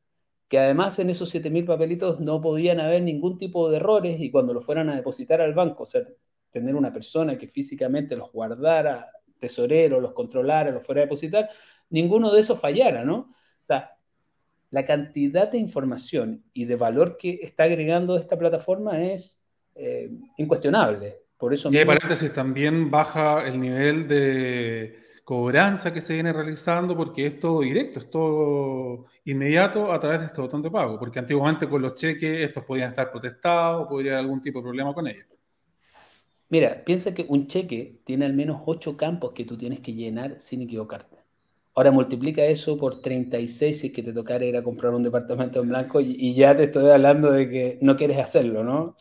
que 0.49 0.59
además 0.59 0.99
en 0.99 1.11
esos 1.11 1.31
7.000 1.35 1.65
papelitos 1.65 2.21
no 2.21 2.41
podían 2.41 2.81
haber 2.81 3.03
ningún 3.03 3.39
tipo 3.39 3.71
de 3.71 3.77
errores 3.79 4.21
y 4.21 4.31
cuando 4.31 4.53
los 4.55 4.65
fueran 4.65 4.91
a 4.91 4.97
depositar 4.97 5.41
al 5.41 5.55
banco, 5.55 5.85
o 5.85 5.87
sea, 5.87 6.03
tener 6.51 6.75
una 6.75 6.93
persona 6.93 7.39
que 7.39 7.49
físicamente 7.49 8.17
los 8.17 8.31
guardara, 8.33 9.07
tesorero, 9.39 10.01
los 10.01 10.13
controlara, 10.13 10.71
los 10.71 10.85
fuera 10.85 11.01
a 11.03 11.05
depositar, 11.05 11.51
ninguno 11.91 12.31
de 12.31 12.41
esos 12.41 12.61
fallara, 12.61 13.05
¿no? 13.05 13.17
O 13.63 13.67
sea, 13.67 13.97
la 14.71 14.85
cantidad 14.85 15.51
de 15.51 15.59
información 15.59 16.45
y 16.53 16.67
de 16.67 16.77
valor 16.77 17.17
que 17.19 17.41
está 17.43 17.65
agregando 17.65 18.17
esta 18.17 18.39
plataforma 18.39 19.03
es 19.03 19.42
eh, 19.75 20.11
incuestionable. 20.39 21.19
Por 21.37 21.53
eso 21.53 21.71
y 21.73 21.77
hay 21.77 21.85
paréntesis, 21.85 22.33
también 22.33 22.91
baja 22.91 23.47
el 23.47 23.61
nivel 23.61 24.07
de 24.07 25.01
cobranza 25.25 25.93
que 25.93 26.01
se 26.01 26.15
viene 26.15 26.33
realizando 26.33 26.97
porque 26.97 27.27
es 27.27 27.41
todo 27.41 27.61
directo, 27.61 28.01
es 28.01 28.11
todo 28.11 29.07
inmediato 29.25 29.93
a 29.93 29.99
través 29.99 30.21
de 30.21 30.27
este 30.27 30.41
botón 30.41 30.63
de 30.63 30.71
pago, 30.71 30.99
porque 30.99 31.19
antiguamente 31.19 31.69
con 31.69 31.83
los 31.83 31.95
cheques 31.95 32.49
estos 32.49 32.65
podían 32.65 32.91
estar 32.91 33.11
protestados, 33.11 33.89
podría 33.89 34.13
haber 34.13 34.25
algún 34.25 34.43
tipo 34.43 34.59
de 34.59 34.65
problema 34.65 34.95
con 34.95 35.07
ellos. 35.07 35.27
Mira, 36.49 36.85
piensa 36.85 37.15
que 37.15 37.25
un 37.29 37.47
cheque 37.47 38.03
tiene 38.05 38.27
al 38.27 38.35
menos 38.35 38.61
ocho 38.67 38.97
campos 38.97 39.33
que 39.33 39.45
tú 39.45 39.57
tienes 39.57 39.81
que 39.81 39.95
llenar 39.95 40.39
sin 40.39 40.63
equivocarte. 40.63 41.22
Ahora 41.75 41.91
multiplica 41.91 42.45
eso 42.45 42.77
por 42.77 43.01
36 43.01 43.81
si 43.81 43.87
es 43.87 43.93
que 43.93 44.03
te 44.03 44.13
tocara 44.13 44.45
ir 44.45 44.57
a 44.57 44.63
comprar 44.63 44.93
un 44.93 45.03
departamento 45.03 45.61
en 45.61 45.71
blanco 45.71 46.01
y, 46.01 46.35
ya 46.35 46.55
te 46.55 46.65
estoy 46.65 46.91
hablando 46.91 47.33
de 47.33 47.49
que 47.49 47.79
no 47.81 47.97
quieres 47.97 48.19
hacerlo, 48.19 48.63
¿no? 48.63 48.95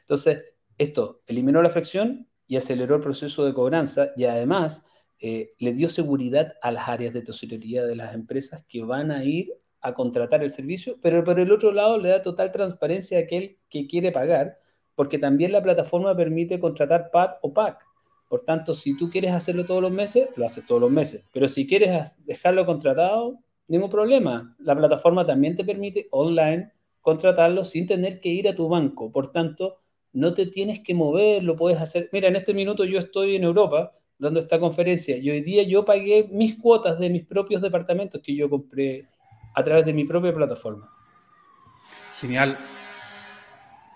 Entonces, 0.00 0.52
esto 0.78 1.22
eliminó 1.26 1.62
la 1.62 1.70
fricción 1.70 2.28
y 2.48 2.56
aceleró 2.56 2.96
el 2.96 3.02
proceso 3.02 3.44
de 3.44 3.54
cobranza 3.54 4.10
y 4.16 4.24
además 4.24 4.82
eh, 5.20 5.54
le 5.58 5.72
dio 5.74 5.88
seguridad 5.88 6.54
a 6.62 6.72
las 6.72 6.88
áreas 6.88 7.12
de 7.14 7.22
tesorería 7.22 7.84
de 7.84 7.96
las 7.96 8.14
empresas 8.14 8.64
que 8.68 8.82
van 8.82 9.12
a 9.12 9.24
ir 9.24 9.52
a 9.80 9.94
contratar 9.94 10.42
el 10.42 10.50
servicio, 10.50 10.98
pero 11.00 11.22
por 11.24 11.38
el 11.38 11.52
otro 11.52 11.72
lado 11.72 11.98
le 11.98 12.08
da 12.08 12.22
total 12.22 12.50
transparencia 12.52 13.18
a 13.18 13.22
aquel 13.22 13.58
que 13.68 13.86
quiere 13.86 14.10
pagar, 14.12 14.58
porque 14.94 15.18
también 15.18 15.52
la 15.52 15.62
plataforma 15.62 16.16
permite 16.16 16.58
contratar 16.58 17.10
PAD 17.12 17.36
o 17.42 17.52
PAC. 17.52 17.87
Por 18.28 18.44
tanto, 18.44 18.74
si 18.74 18.96
tú 18.96 19.08
quieres 19.08 19.32
hacerlo 19.32 19.64
todos 19.64 19.80
los 19.80 19.90
meses, 19.90 20.28
lo 20.36 20.44
haces 20.44 20.66
todos 20.66 20.80
los 20.80 20.90
meses. 20.90 21.24
Pero 21.32 21.48
si 21.48 21.66
quieres 21.66 22.14
dejarlo 22.26 22.66
contratado, 22.66 23.38
ningún 23.68 23.88
problema. 23.88 24.54
La 24.58 24.76
plataforma 24.76 25.24
también 25.24 25.56
te 25.56 25.64
permite 25.64 26.08
online 26.10 26.72
contratarlo 27.00 27.64
sin 27.64 27.86
tener 27.86 28.20
que 28.20 28.28
ir 28.28 28.48
a 28.48 28.54
tu 28.54 28.68
banco. 28.68 29.10
Por 29.10 29.32
tanto, 29.32 29.78
no 30.12 30.34
te 30.34 30.46
tienes 30.46 30.80
que 30.80 30.94
mover, 30.94 31.42
lo 31.42 31.56
puedes 31.56 31.80
hacer. 31.80 32.10
Mira, 32.12 32.28
en 32.28 32.36
este 32.36 32.52
minuto 32.52 32.84
yo 32.84 32.98
estoy 32.98 33.36
en 33.36 33.44
Europa 33.44 33.92
dando 34.18 34.40
esta 34.40 34.58
conferencia 34.58 35.16
y 35.16 35.30
hoy 35.30 35.40
día 35.40 35.62
yo 35.62 35.84
pagué 35.84 36.28
mis 36.30 36.56
cuotas 36.56 36.98
de 36.98 37.08
mis 37.08 37.24
propios 37.24 37.62
departamentos 37.62 38.20
que 38.22 38.34
yo 38.34 38.50
compré 38.50 39.06
a 39.54 39.64
través 39.64 39.86
de 39.86 39.94
mi 39.94 40.04
propia 40.04 40.34
plataforma. 40.34 40.90
Genial. 42.20 42.58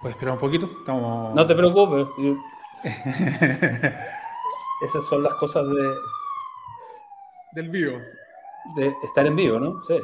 ¿Puedes 0.01 0.17
esperar 0.17 0.35
un 0.35 0.41
poquito? 0.41 0.71
No 0.87 1.47
te 1.47 1.55
preocupes. 1.55 2.07
Esas 4.83 5.07
son 5.07 5.23
las 5.23 5.35
cosas 5.35 5.67
de. 5.69 5.95
Del 7.53 7.69
vivo. 7.69 7.99
De 8.77 8.95
estar 9.03 9.27
en 9.27 9.37
vivo, 9.37 9.59
¿no? 9.59 9.81
Sí. 9.83 9.95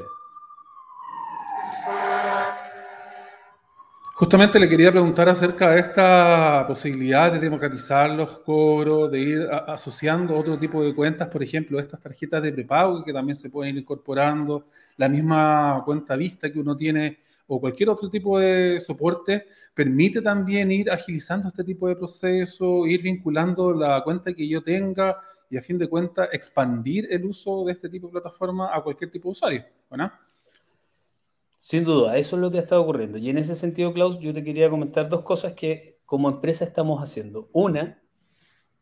Justamente 4.19 4.59
le 4.59 4.69
quería 4.69 4.91
preguntar 4.91 5.29
acerca 5.29 5.71
de 5.71 5.79
esta 5.79 6.65
posibilidad 6.67 7.31
de 7.31 7.39
democratizar 7.39 8.11
los 8.11 8.39
cobros, 8.39 9.13
de 9.13 9.21
ir 9.21 9.49
asociando 9.69 10.37
otro 10.37 10.59
tipo 10.59 10.83
de 10.83 10.93
cuentas, 10.93 11.29
por 11.29 11.41
ejemplo, 11.41 11.79
estas 11.79 12.01
tarjetas 12.01 12.43
de 12.43 12.53
prepago 12.53 13.05
que 13.05 13.13
también 13.13 13.37
se 13.37 13.49
pueden 13.49 13.77
ir 13.77 13.83
incorporando, 13.83 14.67
la 14.97 15.09
misma 15.09 15.83
cuenta 15.85 16.17
vista 16.17 16.53
que 16.53 16.59
uno 16.59 16.77
tiene 16.77 17.21
o 17.51 17.59
cualquier 17.59 17.89
otro 17.89 18.11
tipo 18.11 18.39
de 18.39 18.79
soporte, 18.79 19.47
permite 19.73 20.21
también 20.21 20.71
ir 20.71 20.91
agilizando 20.91 21.49
este 21.49 21.65
tipo 21.65 21.89
de 21.89 21.97
proceso, 21.97 22.87
ir 22.87 23.03
vinculando 23.03 23.73
la 23.73 24.05
cuenta 24.05 24.35
que 24.35 24.47
yo 24.47 24.63
tenga 24.63 25.19
y 25.51 25.57
a 25.57 25.63
fin 25.63 25.79
de 25.79 25.89
cuentas 25.89 26.29
expandir 26.31 27.09
el 27.11 27.25
uso 27.25 27.65
de 27.65 27.73
este 27.73 27.89
tipo 27.89 28.07
de 28.09 28.13
plataforma 28.13 28.69
a 28.73 28.83
cualquier 28.83 29.11
tipo 29.11 29.29
de 29.29 29.33
usuario. 29.33 29.65
¿no? 29.91 30.13
Sin 31.57 31.85
duda, 31.85 32.19
eso 32.19 32.37
es 32.37 32.43
lo 32.43 32.51
que 32.51 32.59
está 32.59 32.79
ocurriendo. 32.79 33.17
Y 33.17 33.31
en 33.31 33.39
ese 33.39 33.55
sentido, 33.57 33.95
Klaus, 33.95 34.19
yo 34.21 34.35
te 34.35 34.45
quería 34.45 34.69
comentar 34.69 35.09
dos 35.09 35.23
cosas 35.23 35.55
que 35.55 36.01
como 36.05 36.29
empresa 36.29 36.67
estamos 36.67 37.03
haciendo. 37.03 37.49
Una, 37.55 38.03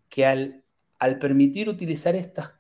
que 0.09 0.27
al, 0.27 0.65
al 0.99 1.21
permitir 1.21 1.69
utilizar 1.69 2.17
estas, 2.17 2.55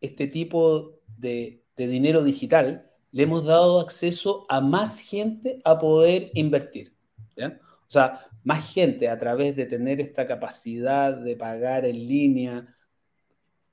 este 0.00 0.26
tipo 0.26 0.98
de 1.16 1.62
dinero 1.76 2.24
digital, 2.24 2.85
le 3.16 3.22
hemos 3.22 3.46
dado 3.46 3.80
acceso 3.80 4.44
a 4.46 4.60
más 4.60 5.00
gente 5.00 5.62
a 5.64 5.78
poder 5.78 6.30
invertir. 6.34 6.92
O 7.38 7.88
sea, 7.90 8.28
más 8.44 8.74
gente 8.74 9.08
a 9.08 9.18
través 9.18 9.56
de 9.56 9.64
tener 9.64 10.02
esta 10.02 10.26
capacidad 10.26 11.14
de 11.14 11.34
pagar 11.34 11.86
en 11.86 11.96
línea 11.96 12.76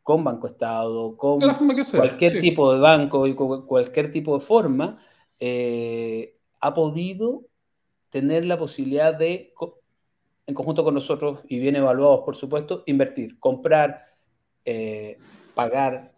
con 0.01 0.23
Banco 0.23 0.47
Estado, 0.47 1.17
con 1.17 1.39
cualquier 1.91 2.39
tipo 2.39 2.73
de 2.73 2.79
banco 2.79 3.27
y 3.27 3.35
con 3.35 3.65
cualquier 3.65 4.11
tipo 4.11 4.39
de 4.39 4.45
forma, 4.45 4.95
eh, 5.37 6.39
ha 6.61 6.73
podido 6.73 7.41
tener 8.09 8.45
la 8.45 8.57
posibilidad 8.57 9.13
de, 9.13 9.53
en 10.47 10.55
conjunto 10.55 10.85
con 10.85 10.93
nosotros 10.93 11.41
y 11.49 11.59
bien 11.59 11.75
evaluados, 11.75 12.21
por 12.23 12.37
supuesto, 12.37 12.83
invertir, 12.85 13.37
comprar, 13.41 14.05
eh, 14.63 15.17
pagar 15.53 16.13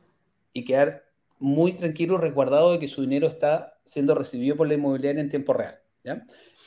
y 0.53 0.63
quedar 0.63 1.04
muy 1.45 1.73
tranquilo, 1.73 2.17
resguardado 2.17 2.71
de 2.71 2.79
que 2.79 2.88
su 2.88 3.01
dinero 3.01 3.27
está 3.27 3.77
siendo 3.86 4.15
recibido 4.15 4.55
por 4.55 4.67
la 4.67 4.73
inmobiliaria 4.73 5.21
en 5.21 5.29
tiempo 5.29 5.53
real. 5.53 5.79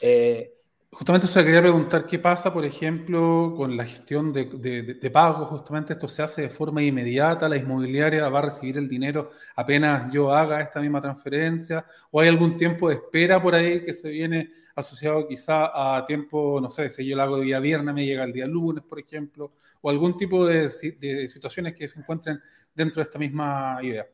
Eh, 0.01 0.55
justamente 0.93 1.27
se 1.27 1.45
quería 1.45 1.61
preguntar 1.61 2.07
qué 2.07 2.21
pasa, 2.21 2.53
por 2.53 2.65
ejemplo, 2.65 3.55
con 3.57 3.77
la 3.77 3.85
gestión 3.85 4.33
de, 4.33 4.45
de, 4.45 5.11
pago. 5.11 5.47
Justamente 5.47 5.95
esto 5.95 6.07
se 6.07 6.23
hace 6.23 6.43
de 6.43 6.49
forma 6.49 6.81
inmediata, 6.81 7.49
la 7.49 7.57
inmobiliaria 7.57 8.29
va 8.29 8.39
a 8.39 8.43
recibir 8.43 8.79
el 8.79 8.89
dinero 8.89 9.31
apenas 9.57 10.13
yo 10.13 10.33
haga 10.33 10.61
esta 10.61 10.81
misma 10.81 11.03
transferencia, 11.03 11.85
o 12.13 12.21
hay 12.21 12.29
algún 12.29 12.57
tiempo 12.57 12.89
de 12.89 12.95
espera 12.95 13.43
por 13.43 13.57
ahí 13.57 13.85
que 13.85 13.93
se 13.93 14.09
viene 14.11 14.51
asociado 14.77 15.27
quizá 15.27 15.97
a 15.97 16.05
tiempo, 16.05 16.61
no 16.63 16.71
sé, 16.71 16.89
si 16.89 17.05
yo 17.05 17.17
lo 17.17 17.25
hago 17.25 17.41
día 17.41 17.59
viernes, 17.59 17.93
me 17.93 18.07
llega 18.07 18.23
el 18.23 18.33
día 18.33 18.47
lunes, 18.47 18.85
por 18.85 19.01
ejemplo, 19.01 19.55
o 19.81 19.91
algún 19.91 20.17
tipo 20.17 20.47
de 20.47 20.69
situaciones 20.69 21.75
que 21.75 21.89
se 21.89 21.99
encuentren 21.99 22.41
dentro 22.73 23.01
de 23.01 23.03
esta 23.03 23.19
misma 23.19 23.79
idea. 23.83 24.07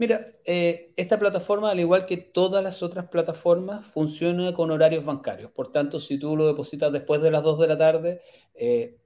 Mira, 0.00 0.32
eh, 0.46 0.94
esta 0.96 1.18
plataforma, 1.18 1.70
al 1.70 1.78
igual 1.78 2.06
que 2.06 2.16
todas 2.16 2.64
las 2.64 2.82
otras 2.82 3.08
plataformas, 3.10 3.84
funciona 3.84 4.54
con 4.54 4.70
horarios 4.70 5.04
bancarios. 5.04 5.52
Por 5.52 5.70
tanto, 5.70 6.00
si 6.00 6.18
tú 6.18 6.38
lo 6.38 6.46
depositas 6.46 6.90
después 6.90 7.20
de 7.20 7.30
las 7.30 7.42
2 7.42 7.58
de 7.60 7.66
la 7.66 7.76
tarde, 7.76 8.22
eh, 8.54 8.98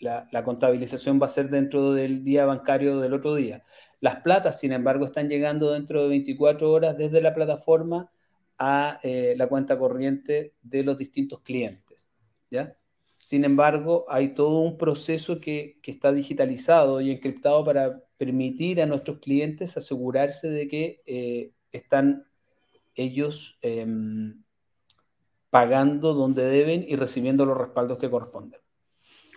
la, 0.00 0.44
contabilización 0.44 1.18
va 1.18 1.26
a 1.26 1.28
ser 1.30 1.48
dentro 1.48 1.94
del 1.94 2.22
día 2.22 2.44
bancario 2.44 3.00
del 3.00 3.14
otro 3.14 3.34
día. 3.34 3.64
Las 4.00 4.16
platas, 4.16 4.60
sin 4.60 4.72
embargo, 4.72 5.06
están 5.06 5.30
llegando 5.30 5.72
dentro 5.72 6.02
de 6.02 6.08
24 6.10 6.70
horas 6.70 6.98
desde 6.98 7.22
la 7.22 7.32
plataforma 7.32 8.12
a 8.58 9.00
eh, 9.02 9.34
la 9.38 9.46
cuenta 9.48 9.78
corriente 9.78 10.52
de 10.60 10.82
los 10.84 10.98
distintos 10.98 11.40
clientes. 11.40 12.10
¿ya? 12.50 12.76
Sin 13.10 13.46
embargo, 13.46 14.04
hay 14.08 14.34
todo 14.34 14.58
un 14.58 14.76
proceso 14.76 15.40
que, 15.40 15.78
que 15.82 15.90
está 15.90 16.12
digitalizado 16.12 17.00
y 17.00 17.10
encriptado 17.12 17.64
para 17.64 18.03
permitir 18.16 18.80
a 18.80 18.86
nuestros 18.86 19.18
clientes 19.18 19.76
asegurarse 19.76 20.48
de 20.48 20.68
que 20.68 21.02
eh, 21.06 21.52
están 21.72 22.26
ellos 22.94 23.58
em, 23.62 24.42
pagando 25.50 26.14
donde 26.14 26.44
deben 26.44 26.84
y 26.86 26.96
recibiendo 26.96 27.44
los 27.44 27.56
respaldos 27.56 27.98
que 27.98 28.10
corresponden. 28.10 28.60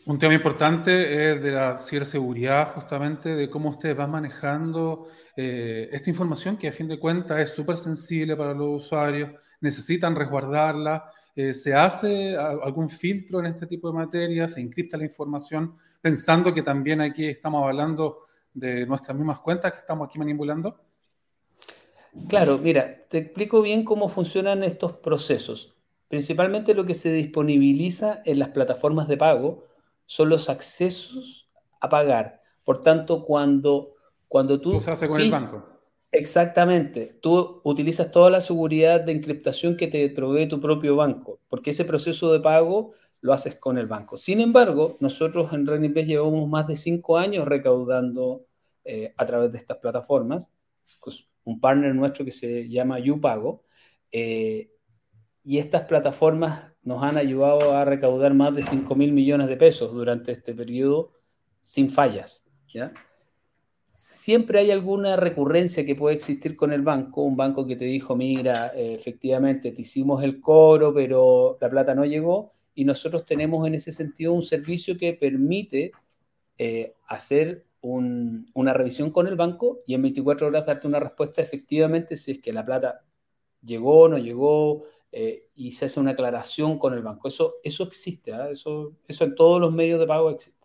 Un 0.07 0.17
tema 0.17 0.33
importante 0.33 1.31
es 1.31 1.43
de 1.43 1.51
la 1.51 1.77
ciberseguridad, 1.77 2.73
justamente, 2.73 3.35
de 3.35 3.49
cómo 3.49 3.71
ustedes 3.71 3.97
van 3.97 4.09
manejando 4.09 5.09
eh, 5.35 5.89
esta 5.91 6.09
información 6.09 6.55
que 6.55 6.69
a 6.69 6.71
fin 6.71 6.87
de 6.87 6.97
cuentas 6.97 7.39
es 7.39 7.53
súper 7.53 7.75
sensible 7.75 8.37
para 8.37 8.53
los 8.53 8.85
usuarios, 8.85 9.31
necesitan 9.59 10.15
resguardarla, 10.15 11.11
eh, 11.35 11.53
se 11.53 11.73
hace 11.73 12.37
algún 12.37 12.89
filtro 12.89 13.39
en 13.39 13.47
este 13.47 13.67
tipo 13.67 13.91
de 13.91 13.97
materia, 13.97 14.47
se 14.47 14.61
encripta 14.61 14.95
la 14.95 15.03
información, 15.03 15.75
pensando 15.99 16.53
que 16.53 16.61
también 16.61 17.01
aquí 17.01 17.25
estamos 17.25 17.63
hablando 17.67 18.21
de 18.57 18.87
nuestras 18.87 19.15
mismas 19.15 19.39
cuentas 19.39 19.71
que 19.71 19.79
estamos 19.79 20.07
aquí 20.07 20.17
manipulando? 20.17 20.79
Claro, 22.27 22.57
mira, 22.57 23.05
te 23.07 23.19
explico 23.19 23.61
bien 23.61 23.83
cómo 23.83 24.09
funcionan 24.09 24.63
estos 24.63 24.93
procesos. 24.93 25.75
Principalmente 26.07 26.73
lo 26.73 26.85
que 26.85 26.95
se 26.95 27.11
disponibiliza 27.11 28.21
en 28.25 28.39
las 28.39 28.49
plataformas 28.49 29.07
de 29.07 29.17
pago 29.17 29.65
son 30.05 30.29
los 30.29 30.49
accesos 30.49 31.49
a 31.79 31.89
pagar. 31.89 32.41
Por 32.63 32.81
tanto, 32.81 33.23
cuando, 33.23 33.95
cuando 34.27 34.59
tú... 34.59 34.79
se 34.79 34.91
hace 34.91 35.07
con 35.07 35.21
el 35.21 35.29
banco. 35.29 35.63
Exactamente. 36.11 37.11
Tú 37.21 37.61
utilizas 37.63 38.11
toda 38.11 38.31
la 38.31 38.41
seguridad 38.41 39.01
de 39.01 39.11
encriptación 39.11 39.77
que 39.77 39.87
te 39.87 40.09
provee 40.09 40.47
tu 40.47 40.59
propio 40.59 40.95
banco, 40.95 41.39
porque 41.47 41.71
ese 41.71 41.85
proceso 41.85 42.31
de 42.31 42.39
pago 42.39 42.93
lo 43.21 43.33
haces 43.33 43.55
con 43.55 43.77
el 43.77 43.85
banco. 43.85 44.17
Sin 44.17 44.41
embargo, 44.41 44.97
nosotros 44.99 45.53
en 45.53 45.67
RenInvest 45.67 46.07
llevamos 46.07 46.49
más 46.49 46.65
de 46.65 46.75
cinco 46.75 47.17
años 47.17 47.47
recaudando 47.47 48.46
eh, 48.89 49.13
a 49.17 49.25
través 49.25 49.51
de 49.51 49.57
estas 49.57 49.77
plataformas. 49.79 50.49
Un 51.43 51.59
partner 51.59 51.93
nuestro 51.93 52.23
que 52.23 52.31
se 52.31 52.69
llama 52.69 52.99
YouPago. 52.99 53.65
Eh, 54.13 54.71
y 55.43 55.57
estas 55.57 55.83
plataformas 55.83 56.71
nos 56.83 57.03
han 57.03 57.17
ayudado 57.17 57.73
a 57.73 57.83
recaudar 57.83 58.33
más 58.33 58.55
de 58.55 58.63
5 58.63 58.95
mil 58.95 59.11
millones 59.11 59.49
de 59.49 59.57
pesos 59.57 59.93
durante 59.93 60.31
este 60.31 60.53
periodo 60.53 61.11
sin 61.61 61.89
fallas. 61.89 62.45
¿ya? 62.69 62.93
Siempre 63.91 64.59
hay 64.59 64.71
alguna 64.71 65.17
recurrencia 65.17 65.85
que 65.85 65.95
puede 65.95 66.15
existir 66.15 66.55
con 66.55 66.71
el 66.71 66.81
banco, 66.81 67.23
un 67.23 67.35
banco 67.35 67.67
que 67.67 67.75
te 67.75 67.85
dijo, 67.85 68.15
mira, 68.15 68.71
eh, 68.73 68.93
efectivamente 68.93 69.73
te 69.73 69.81
hicimos 69.81 70.23
el 70.23 70.39
coro, 70.39 70.93
pero 70.93 71.57
la 71.59 71.69
plata 71.69 71.93
no 71.93 72.05
llegó, 72.05 72.53
y 72.73 72.85
nosotros 72.85 73.25
tenemos 73.25 73.67
en 73.67 73.75
ese 73.75 73.91
sentido 73.91 74.31
un 74.31 74.43
servicio 74.43 74.97
que 74.97 75.11
permite 75.11 75.91
hacer 77.05 77.66
una 77.95 78.73
revisión 78.73 79.11
con 79.11 79.27
el 79.27 79.35
banco 79.35 79.79
y 79.85 79.93
en 79.93 80.01
24 80.01 80.47
horas 80.47 80.65
darte 80.65 80.87
una 80.87 80.99
respuesta 80.99 81.41
efectivamente 81.41 82.17
si 82.17 82.31
es 82.31 82.39
que 82.39 82.51
la 82.51 82.65
plata 82.65 83.05
llegó, 83.61 84.09
no 84.09 84.17
llegó, 84.17 84.83
eh, 85.11 85.49
y 85.55 85.71
se 85.71 85.85
hace 85.85 85.99
una 85.99 86.11
aclaración 86.11 86.77
con 86.77 86.93
el 86.93 87.01
banco. 87.01 87.27
Eso, 87.27 87.55
eso 87.63 87.83
existe, 87.83 88.33
¿ah? 88.33 88.43
eso, 88.51 88.93
eso 89.07 89.23
en 89.23 89.35
todos 89.35 89.61
los 89.61 89.71
medios 89.71 89.99
de 89.99 90.07
pago 90.07 90.29
existe. 90.29 90.57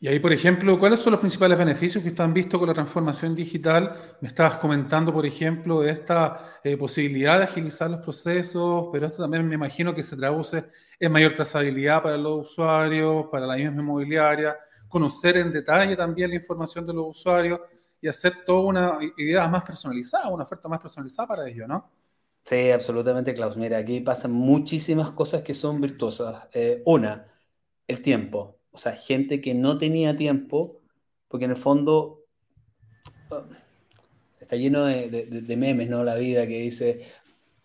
Y 0.00 0.08
ahí, 0.08 0.18
por 0.18 0.34
ejemplo, 0.34 0.78
¿cuáles 0.78 1.00
son 1.00 1.12
los 1.12 1.20
principales 1.20 1.56
beneficios 1.56 2.02
que 2.02 2.10
están 2.10 2.34
vistos 2.34 2.58
con 2.58 2.68
la 2.68 2.74
transformación 2.74 3.34
digital? 3.34 3.96
Me 4.20 4.28
estabas 4.28 4.58
comentando, 4.58 5.14
por 5.14 5.24
ejemplo, 5.24 5.80
de 5.80 5.92
esta 5.92 6.60
eh, 6.62 6.76
posibilidad 6.76 7.38
de 7.38 7.44
agilizar 7.44 7.88
los 7.88 8.00
procesos, 8.00 8.88
pero 8.92 9.06
esto 9.06 9.22
también 9.22 9.48
me 9.48 9.54
imagino 9.54 9.94
que 9.94 10.02
se 10.02 10.16
traduce 10.16 10.66
en 11.00 11.10
mayor 11.10 11.32
trazabilidad 11.32 12.02
para 12.02 12.18
los 12.18 12.50
usuarios, 12.50 13.26
para 13.32 13.46
la 13.46 13.56
misma 13.56 13.80
inmobiliaria, 13.80 14.58
conocer 14.94 15.36
en 15.36 15.50
detalle 15.50 15.96
también 15.96 16.30
la 16.30 16.36
información 16.36 16.86
de 16.86 16.94
los 16.94 17.06
usuarios 17.08 17.60
y 18.00 18.08
hacer 18.08 18.44
toda 18.46 18.60
una 18.60 18.98
idea 19.16 19.46
más 19.48 19.62
personalizada, 19.62 20.28
una 20.28 20.44
oferta 20.44 20.68
más 20.68 20.80
personalizada 20.80 21.28
para 21.28 21.48
ello, 21.48 21.66
¿no? 21.66 21.90
Sí, 22.44 22.70
absolutamente, 22.70 23.34
Klaus. 23.34 23.56
Mira, 23.56 23.78
aquí 23.78 24.00
pasan 24.00 24.32
muchísimas 24.32 25.10
cosas 25.12 25.42
que 25.42 25.54
son 25.54 25.80
virtuosas. 25.80 26.48
Eh, 26.52 26.82
una, 26.84 27.26
el 27.86 28.02
tiempo 28.02 28.58
o 28.74 28.76
sea, 28.76 28.92
gente 28.96 29.40
que 29.40 29.54
no 29.54 29.78
tenía 29.78 30.16
tiempo, 30.16 30.80
porque 31.28 31.44
en 31.44 31.52
el 31.52 31.56
fondo 31.56 32.24
ah, 33.30 33.46
está 34.40 34.56
lleno 34.56 34.84
de, 34.86 35.54
memes, 35.56 35.88
¿no? 35.88 36.02
La 36.02 36.16
vida 36.16 36.44
que 36.48 36.62
dice, 36.62 37.06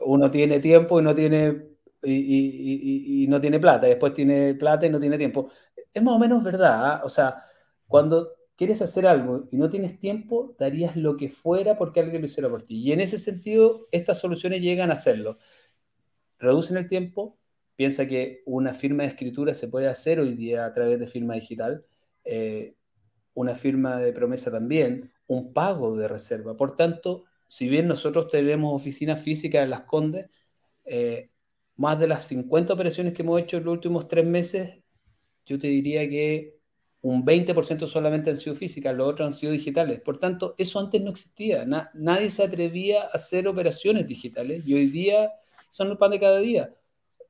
uno 0.01 0.29
tiene 0.29 0.59
tiempo 0.59 0.99
y 0.99 1.03
no 1.03 1.15
tiene, 1.15 1.63
y, 2.03 3.25
no 3.27 3.41
tiene 3.41 3.59
plata, 3.59 3.87
después 3.87 4.13
tiene 4.13 4.53
plata 4.53 4.85
y 4.85 4.91
no 4.91 4.99
tiene 4.99 5.17
tiempo. 5.17 5.49
Es 5.93 6.03
más 6.03 6.15
o 6.15 6.19
menos 6.19 6.43
verdad, 6.43 6.85
¿ah? 6.85 7.01
o 7.03 7.09
sea, 7.09 7.43
cuando 7.87 8.29
quieres 8.55 8.81
hacer 8.81 9.07
algo 9.07 9.47
y 9.51 9.57
no 9.57 9.69
tienes 9.69 9.99
tiempo, 9.99 10.55
darías 10.59 10.95
lo 10.95 11.17
que 11.17 11.29
fuera 11.29 11.77
porque 11.77 11.99
alguien 11.99 12.21
lo 12.21 12.27
hiciera 12.27 12.49
por 12.49 12.63
ti. 12.63 12.77
Y 12.77 12.91
en 12.91 13.01
ese 13.01 13.17
sentido, 13.17 13.87
estas 13.91 14.19
soluciones 14.19 14.61
llegan 14.61 14.91
a 14.91 14.93
hacerlo. 14.93 15.37
Reducen 16.39 16.77
el 16.77 16.87
tiempo, 16.87 17.39
Piensa 17.79 18.09
que 18.09 18.43
una 18.45 18.73
firma 18.73 19.03
de 19.03 19.09
escritura 19.09 19.53
se 19.53 19.69
puede 19.69 19.87
hacer 19.87 20.19
hoy 20.19 20.33
día 20.33 20.65
a 20.65 20.73
través 20.73 20.99
de 20.99 21.07
firma 21.07 21.35
digital, 21.35 21.85
eh, 22.25 22.75
una 23.33 23.55
firma 23.55 23.95
de 23.95 24.11
promesa 24.11 24.51
también, 24.51 25.13
un 25.27 25.53
pago 25.53 25.95
de 25.95 26.09
reserva. 26.09 26.57
Por 26.57 26.75
tanto, 26.75 27.23
si 27.47 27.69
bien 27.69 27.87
nosotros 27.87 28.27
tenemos 28.27 28.75
oficinas 28.75 29.21
físicas 29.23 29.63
en 29.63 29.69
Las 29.69 29.83
Condes, 29.83 30.29
eh, 30.83 31.29
más 31.77 31.97
de 31.97 32.09
las 32.09 32.25
50 32.25 32.73
operaciones 32.73 33.13
que 33.13 33.21
hemos 33.21 33.39
hecho 33.41 33.55
en 33.55 33.63
los 33.63 33.71
últimos 33.75 34.09
tres 34.09 34.25
meses, 34.25 34.83
yo 35.49 35.57
te 35.57 35.67
diría 35.67 36.07
que 36.07 36.59
un 37.01 37.25
20% 37.25 37.87
solamente 37.87 38.29
han 38.29 38.37
sido 38.37 38.55
físicas, 38.55 38.95
los 38.95 39.09
otros 39.09 39.25
han 39.25 39.33
sido 39.33 39.51
digitales. 39.51 39.99
Por 40.01 40.19
tanto, 40.19 40.53
eso 40.57 40.79
antes 40.79 41.01
no 41.01 41.09
existía. 41.09 41.65
nadie 41.93 42.29
se 42.29 42.43
atrevía 42.43 43.03
a 43.03 43.07
hacer 43.13 43.47
operaciones 43.47 44.05
digitales 44.05 44.63
y 44.65 44.75
hoy 44.75 44.87
día 44.87 45.31
son 45.69 45.89
el 45.89 45.97
pan 45.97 46.11
de 46.11 46.19
cada 46.19 46.39
día. 46.39 46.75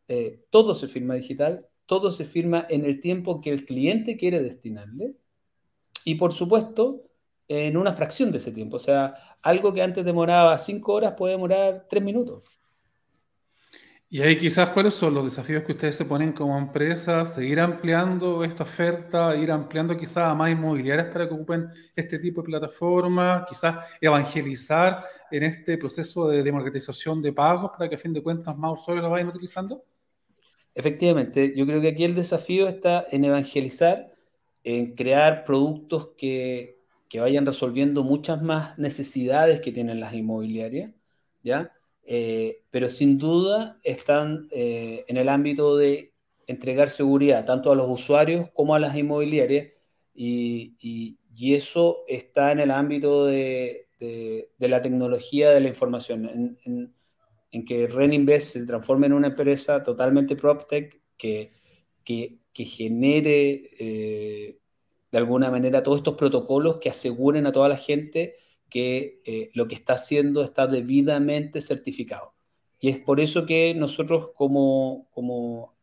Eh, 0.09 0.41
todo 0.49 0.75
se 0.75 0.87
firma 0.89 1.13
digital, 1.15 1.65
todo 1.85 2.11
se 2.11 2.25
firma 2.25 2.65
en 2.69 2.83
el 2.83 2.99
tiempo 2.99 3.39
que 3.39 3.51
el 3.51 3.65
cliente 3.65 4.17
quiere 4.17 4.41
destinarle 4.43 5.13
y 6.03 6.15
por 6.15 6.33
supuesto 6.33 7.03
en 7.47 7.77
una 7.77 7.93
fracción 7.93 8.31
de 8.31 8.37
ese 8.37 8.51
tiempo. 8.51 8.75
O 8.75 8.79
sea, 8.79 9.37
algo 9.41 9.73
que 9.73 9.81
antes 9.81 10.03
demoraba 10.03 10.57
cinco 10.57 10.93
horas 10.93 11.13
puede 11.17 11.33
demorar 11.33 11.85
tres 11.89 12.03
minutos. 12.03 12.43
Y 14.11 14.23
ahí 14.23 14.39
quizás 14.39 14.69
cuáles 14.69 14.95
son 14.95 15.13
los 15.13 15.23
desafíos 15.23 15.63
que 15.63 15.73
ustedes 15.73 15.95
se 15.95 16.03
ponen 16.03 16.31
como 16.33 16.57
empresa, 16.57 17.23
seguir 17.25 17.59
ampliando 17.59 18.43
esta 18.43 18.63
oferta, 18.63 19.35
ir 19.35 19.51
ampliando 19.51 19.95
quizás 19.95 20.29
a 20.29 20.33
más 20.33 20.51
inmobiliarias 20.51 21.09
para 21.13 21.27
que 21.27 21.35
ocupen 21.35 21.69
este 21.95 22.17
tipo 22.17 22.41
de 22.41 22.47
plataformas, 22.47 23.45
quizás 23.47 23.85
evangelizar 24.01 25.03
en 25.29 25.43
este 25.43 25.77
proceso 25.77 26.27
de 26.27 26.41
democratización 26.41 27.21
de 27.21 27.33
pagos 27.33 27.69
para 27.77 27.87
que 27.87 27.95
a 27.95 27.97
fin 27.99 28.11
de 28.11 28.23
cuentas 28.23 28.57
más 28.57 28.81
usuarios 28.81 29.03
lo 29.03 29.11
vayan 29.11 29.27
utilizando. 29.27 29.85
Efectivamente, 30.73 31.53
yo 31.55 31.67
creo 31.67 31.79
que 31.79 31.89
aquí 31.89 32.03
el 32.03 32.15
desafío 32.15 32.67
está 32.67 33.05
en 33.11 33.25
evangelizar, 33.25 34.11
en 34.63 34.95
crear 34.95 35.43
productos 35.45 36.09
que, 36.17 36.79
vayan 37.13 37.45
resolviendo 37.45 38.03
muchas 38.03 38.41
más 38.41 38.75
necesidades 38.79 39.61
que 39.61 39.71
tienen 39.71 39.99
las 39.99 40.15
inmobiliarias, 40.15 40.91
¿ya? 41.43 41.71
Eh, 42.11 42.63
pero 42.71 42.89
sin 42.89 43.19
duda 43.19 43.79
están 43.83 44.47
eh, 44.51 45.05
en 45.07 45.17
el 45.17 45.29
ámbito 45.29 45.77
de 45.77 46.13
entregar 46.47 46.89
seguridad 46.89 47.45
tanto 47.45 47.71
a 47.71 47.75
los 47.75 47.87
usuarios 47.87 48.49
como 48.51 48.73
a 48.73 48.79
las 48.79 48.97
inmobiliarias 48.97 49.67
y, 50.13 50.75
eso 51.41 52.03
está 52.07 52.51
en 52.51 52.59
el 52.59 52.71
ámbito 52.71 53.25
de, 53.25 53.87
la 54.59 54.81
tecnología 54.81 55.51
de 55.51 55.59
la 55.61 55.69
información. 55.69 56.57
En, 56.65 56.93
en 57.51 57.65
que 57.65 57.87
Reninvest 57.87 58.53
se 58.53 58.65
transforme 58.65 59.07
en 59.07 59.13
una 59.13 59.27
empresa 59.27 59.83
totalmente 59.83 60.35
PropTech 60.35 61.01
que, 61.17 61.51
que, 62.03 62.39
que 62.53 62.65
genere 62.65 63.69
eh, 63.79 64.59
de 65.11 65.17
alguna 65.17 65.49
manera 65.49 65.83
todos 65.83 65.99
estos 65.99 66.15
protocolos 66.15 66.77
que 66.77 66.89
aseguren 66.89 67.47
a 67.47 67.51
toda 67.51 67.69
la 67.69 67.77
gente 67.77 68.35
que 68.69 69.21
eh, 69.25 69.51
lo 69.53 69.67
que 69.67 69.75
está 69.75 69.93
haciendo 69.93 70.43
está 70.43 70.67
debidamente 70.67 71.61
certificado. 71.61 72.33
Y 72.79 72.89
es 72.89 72.99
por 72.99 73.19
eso 73.19 73.45
que 73.45 73.73
nosotros 73.75 74.29
como, 74.35 75.07
como 75.11 75.75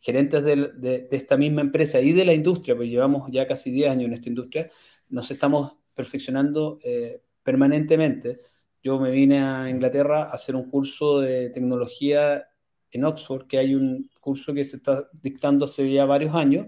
gerentes 0.00 0.44
de, 0.44 0.72
de, 0.74 1.08
esta 1.12 1.36
misma 1.36 1.62
empresa 1.62 2.00
y 2.00 2.12
de 2.12 2.24
la 2.24 2.34
industria, 2.34 2.76
pues 2.76 2.90
llevamos 2.90 3.30
ya 3.30 3.46
casi 3.46 3.70
10 3.70 3.90
años 3.90 4.06
en 4.06 4.14
esta 4.14 4.28
industria, 4.28 4.70
nos 5.08 5.30
estamos 5.30 5.76
perfeccionando 5.94 6.78
eh, 6.84 7.22
permanentemente 7.42 8.40
yo 8.84 9.00
me 9.00 9.10
vine 9.10 9.42
a 9.42 9.70
Inglaterra 9.70 10.24
a 10.24 10.34
hacer 10.34 10.54
un 10.54 10.70
curso 10.70 11.20
de 11.20 11.48
tecnología 11.48 12.46
en 12.90 13.04
Oxford, 13.06 13.46
que 13.46 13.56
hay 13.56 13.74
un 13.74 14.10
curso 14.20 14.52
que 14.52 14.62
se 14.62 14.76
está 14.76 15.08
dictando 15.22 15.64
hace 15.64 15.90
ya 15.90 16.04
varios 16.04 16.34
años, 16.34 16.66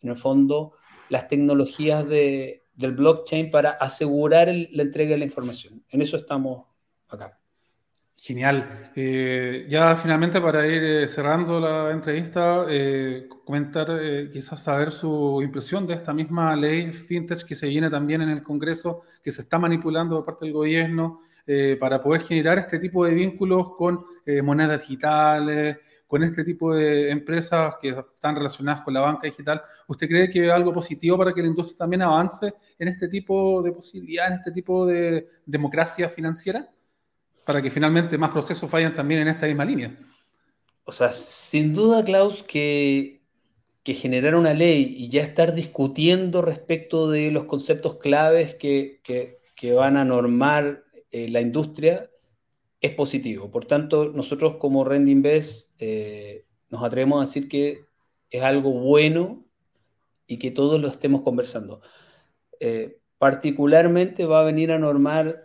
en 0.00 0.10
el 0.10 0.16
fondo, 0.16 0.72
las 1.08 1.28
tecnologías 1.28 2.06
de, 2.08 2.59
del 2.74 2.92
blockchain 2.92 3.50
para 3.50 3.70
asegurar 3.70 4.48
la 4.48 4.82
entrega 4.82 5.12
de 5.12 5.18
la 5.18 5.24
información. 5.24 5.84
En 5.88 6.02
eso 6.02 6.16
estamos 6.16 6.66
acá. 7.08 7.40
Genial. 8.22 8.90
Eh, 8.94 9.66
ya 9.70 9.96
finalmente 9.96 10.42
para 10.42 10.66
ir 10.66 10.82
eh, 10.82 11.08
cerrando 11.08 11.58
la 11.58 11.90
entrevista, 11.90 12.66
eh, 12.68 13.26
comentar, 13.46 13.88
quizás 14.30 14.62
saber 14.62 14.90
su 14.90 15.40
impresión 15.42 15.86
de 15.86 15.94
esta 15.94 16.12
misma 16.12 16.54
ley 16.54 16.92
FinTech 16.92 17.44
que 17.44 17.54
se 17.54 17.68
viene 17.68 17.88
también 17.88 18.20
en 18.20 18.28
el 18.28 18.42
Congreso, 18.42 19.00
que 19.22 19.30
se 19.30 19.40
está 19.40 19.58
manipulando 19.58 20.16
por 20.16 20.26
parte 20.26 20.44
del 20.44 20.52
gobierno 20.52 21.22
para 21.78 22.02
poder 22.02 22.22
generar 22.22 22.58
este 22.58 22.78
tipo 22.78 23.04
de 23.04 23.14
vínculos 23.14 23.70
con 23.76 24.04
monedas 24.42 24.80
digitales, 24.80 25.78
con 26.06 26.22
este 26.22 26.44
tipo 26.44 26.74
de 26.74 27.10
empresas 27.10 27.76
que 27.80 27.90
están 27.90 28.36
relacionadas 28.36 28.82
con 28.82 28.94
la 28.94 29.00
banca 29.00 29.26
digital. 29.26 29.62
¿Usted 29.88 30.08
cree 30.08 30.30
que 30.30 30.46
es 30.46 30.52
algo 30.52 30.72
positivo 30.72 31.18
para 31.18 31.32
que 31.32 31.40
la 31.40 31.48
industria 31.48 31.76
también 31.76 32.02
avance 32.02 32.54
en 32.78 32.88
este 32.88 33.08
tipo 33.08 33.62
de 33.62 33.72
posibilidades, 33.72 34.32
en 34.32 34.38
este 34.38 34.52
tipo 34.52 34.86
de 34.86 35.28
democracia 35.46 36.08
financiera? 36.08 36.68
para 37.50 37.62
que 37.62 37.70
finalmente 37.70 38.16
más 38.16 38.30
procesos 38.30 38.70
vayan 38.70 38.94
también 38.94 39.22
en 39.22 39.28
esta 39.28 39.46
misma 39.46 39.64
línea. 39.64 39.96
O 40.84 40.92
sea, 40.92 41.10
sin 41.10 41.74
duda, 41.74 42.04
Klaus, 42.04 42.44
que, 42.44 43.22
que 43.82 43.94
generar 43.94 44.36
una 44.36 44.54
ley 44.54 44.94
y 44.96 45.08
ya 45.08 45.22
estar 45.22 45.52
discutiendo 45.52 46.42
respecto 46.42 47.10
de 47.10 47.32
los 47.32 47.46
conceptos 47.46 47.96
claves 47.96 48.54
que, 48.54 49.00
que, 49.02 49.40
van 49.74 49.96
a 49.96 50.04
normar 50.04 50.84
eh, 51.10 51.28
la 51.28 51.40
industria 51.40 52.10
es 52.80 52.94
positivo. 52.94 53.50
Por 53.50 53.64
tanto, 53.66 54.06
nosotros 54.06 54.56
como 54.56 54.84
Rendinvest 54.84 55.70
eh, 55.78 56.46
nos 56.70 56.82
atrevemos 56.82 57.18
a 57.18 57.26
decir 57.26 57.48
que 57.48 57.84
es 58.30 58.42
algo 58.42 58.72
bueno 58.72 59.44
y 60.26 60.38
que 60.38 60.50
todos 60.50 60.80
lo 60.80 60.88
estemos 60.88 61.22
conversando. 61.22 61.82
Eh, 62.60 63.00
particularmente 63.18 64.24
va 64.24 64.40
a 64.40 64.44
venir 64.44 64.72
a 64.72 64.78
normar 64.78 65.42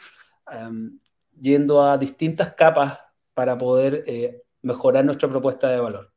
yendo 1.40 1.82
a 1.82 1.98
distintas 1.98 2.54
capas 2.54 3.00
para 3.34 3.58
poder 3.58 4.04
eh, 4.06 4.44
mejorar 4.62 5.04
nuestra 5.04 5.28
propuesta 5.28 5.68
de 5.68 5.80
valor. 5.80 6.14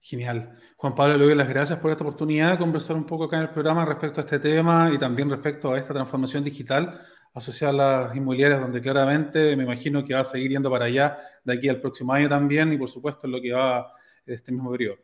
Genial. 0.00 0.54
Juan 0.76 0.94
Pablo, 0.94 1.16
le 1.16 1.24
doy 1.24 1.34
las 1.34 1.48
gracias 1.48 1.78
por 1.78 1.92
esta 1.92 2.04
oportunidad 2.04 2.50
de 2.50 2.58
conversar 2.58 2.94
un 2.94 3.06
poco 3.06 3.24
acá 3.24 3.38
en 3.38 3.44
el 3.44 3.50
programa 3.52 3.86
respecto 3.86 4.20
a 4.20 4.24
este 4.24 4.38
tema 4.38 4.90
y 4.92 4.98
también 4.98 5.30
respecto 5.30 5.72
a 5.72 5.78
esta 5.78 5.94
transformación 5.94 6.44
digital 6.44 7.00
asociada 7.32 7.72
a 7.72 8.04
las 8.04 8.16
inmobiliarias, 8.16 8.60
donde 8.60 8.82
claramente 8.82 9.56
me 9.56 9.62
imagino 9.62 10.04
que 10.04 10.12
va 10.12 10.20
a 10.20 10.24
seguir 10.24 10.50
yendo 10.50 10.70
para 10.70 10.84
allá 10.84 11.16
de 11.42 11.54
aquí 11.54 11.70
al 11.70 11.80
próximo 11.80 12.12
año 12.12 12.28
también 12.28 12.70
y 12.70 12.76
por 12.76 12.90
supuesto 12.90 13.26
en 13.26 13.32
lo 13.32 13.40
que 13.40 13.50
va 13.50 13.90
este 14.26 14.52
mismo 14.52 14.70
periodo. 14.70 14.98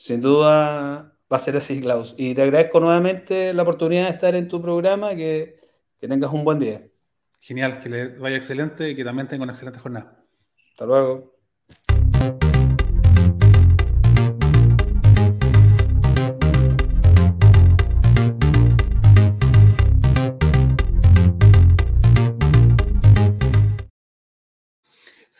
Sin 0.00 0.22
duda 0.22 1.14
va 1.30 1.36
a 1.36 1.38
ser 1.38 1.58
así, 1.58 1.78
Klaus. 1.78 2.14
Y 2.16 2.34
te 2.34 2.40
agradezco 2.40 2.80
nuevamente 2.80 3.52
la 3.52 3.64
oportunidad 3.64 4.04
de 4.04 4.14
estar 4.14 4.34
en 4.34 4.48
tu 4.48 4.62
programa, 4.62 5.14
que, 5.14 5.60
que 5.98 6.08
tengas 6.08 6.32
un 6.32 6.42
buen 6.42 6.58
día. 6.58 6.88
Genial, 7.38 7.80
que 7.80 7.90
le 7.90 8.08
vaya 8.16 8.36
excelente 8.38 8.88
y 8.88 8.96
que 8.96 9.04
también 9.04 9.28
tenga 9.28 9.42
una 9.42 9.52
excelente 9.52 9.78
jornada. 9.78 10.24
Hasta 10.70 10.86
luego. 10.86 11.39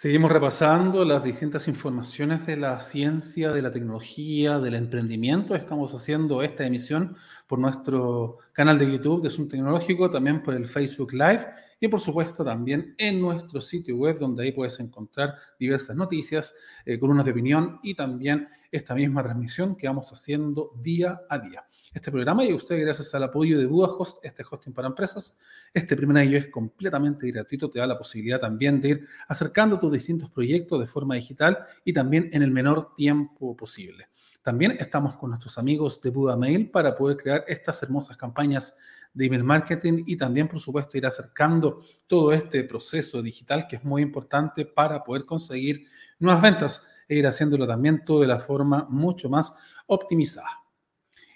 Seguimos 0.00 0.32
repasando 0.32 1.04
las 1.04 1.22
distintas 1.22 1.68
informaciones 1.68 2.46
de 2.46 2.56
la 2.56 2.80
ciencia, 2.80 3.52
de 3.52 3.60
la 3.60 3.70
tecnología, 3.70 4.58
del 4.58 4.76
emprendimiento. 4.76 5.54
Estamos 5.54 5.94
haciendo 5.94 6.42
esta 6.42 6.64
emisión 6.64 7.18
por 7.46 7.58
nuestro 7.58 8.38
canal 8.54 8.78
de 8.78 8.90
YouTube 8.90 9.20
de 9.20 9.28
Zoom 9.28 9.48
Tecnológico, 9.48 10.08
también 10.08 10.42
por 10.42 10.54
el 10.54 10.64
Facebook 10.64 11.12
Live 11.12 11.44
y 11.78 11.88
por 11.88 12.00
supuesto 12.00 12.42
también 12.42 12.94
en 12.96 13.20
nuestro 13.20 13.60
sitio 13.60 13.94
web 13.94 14.16
donde 14.18 14.44
ahí 14.44 14.52
puedes 14.52 14.80
encontrar 14.80 15.34
diversas 15.58 15.94
noticias, 15.94 16.54
eh, 16.86 16.98
columnas 16.98 17.26
de 17.26 17.32
opinión 17.32 17.78
y 17.82 17.94
también 17.94 18.48
esta 18.72 18.94
misma 18.94 19.22
transmisión 19.22 19.76
que 19.76 19.86
vamos 19.86 20.10
haciendo 20.10 20.72
día 20.80 21.20
a 21.28 21.38
día 21.40 21.62
este 21.92 22.12
programa 22.12 22.44
y 22.44 22.52
a 22.52 22.54
usted 22.54 22.80
gracias 22.80 23.12
al 23.14 23.24
apoyo 23.24 23.58
de 23.58 23.66
Budahost, 23.66 24.24
este 24.24 24.44
hosting 24.48 24.72
para 24.72 24.86
empresas. 24.86 25.36
Este 25.74 25.96
primer 25.96 26.18
año 26.18 26.36
es 26.36 26.46
completamente 26.46 27.30
gratuito, 27.30 27.68
te 27.68 27.80
da 27.80 27.86
la 27.86 27.98
posibilidad 27.98 28.38
también 28.38 28.80
de 28.80 28.88
ir 28.88 29.08
acercando 29.26 29.78
tus 29.78 29.92
distintos 29.92 30.30
proyectos 30.30 30.78
de 30.78 30.86
forma 30.86 31.16
digital 31.16 31.58
y 31.84 31.92
también 31.92 32.30
en 32.32 32.42
el 32.42 32.50
menor 32.50 32.94
tiempo 32.94 33.56
posible. 33.56 34.08
También 34.42 34.76
estamos 34.78 35.16
con 35.16 35.30
nuestros 35.30 35.58
amigos 35.58 36.00
de 36.00 36.10
Buda 36.10 36.36
Mail 36.36 36.70
para 36.70 36.96
poder 36.96 37.16
crear 37.16 37.44
estas 37.46 37.82
hermosas 37.82 38.16
campañas 38.16 38.74
de 39.12 39.26
email 39.26 39.44
marketing 39.44 40.04
y 40.06 40.16
también, 40.16 40.48
por 40.48 40.60
supuesto, 40.60 40.96
ir 40.96 41.04
acercando 41.04 41.82
todo 42.06 42.32
este 42.32 42.64
proceso 42.64 43.20
digital 43.20 43.66
que 43.66 43.76
es 43.76 43.84
muy 43.84 44.00
importante 44.00 44.64
para 44.64 45.02
poder 45.02 45.26
conseguir 45.26 45.86
nuevas 46.20 46.40
ventas 46.40 46.82
e 47.08 47.16
ir 47.16 47.26
haciéndolo 47.26 47.66
también 47.66 48.02
todo 48.04 48.20
de 48.20 48.28
la 48.28 48.38
forma 48.38 48.86
mucho 48.88 49.28
más 49.28 49.52
optimizada. 49.86 50.69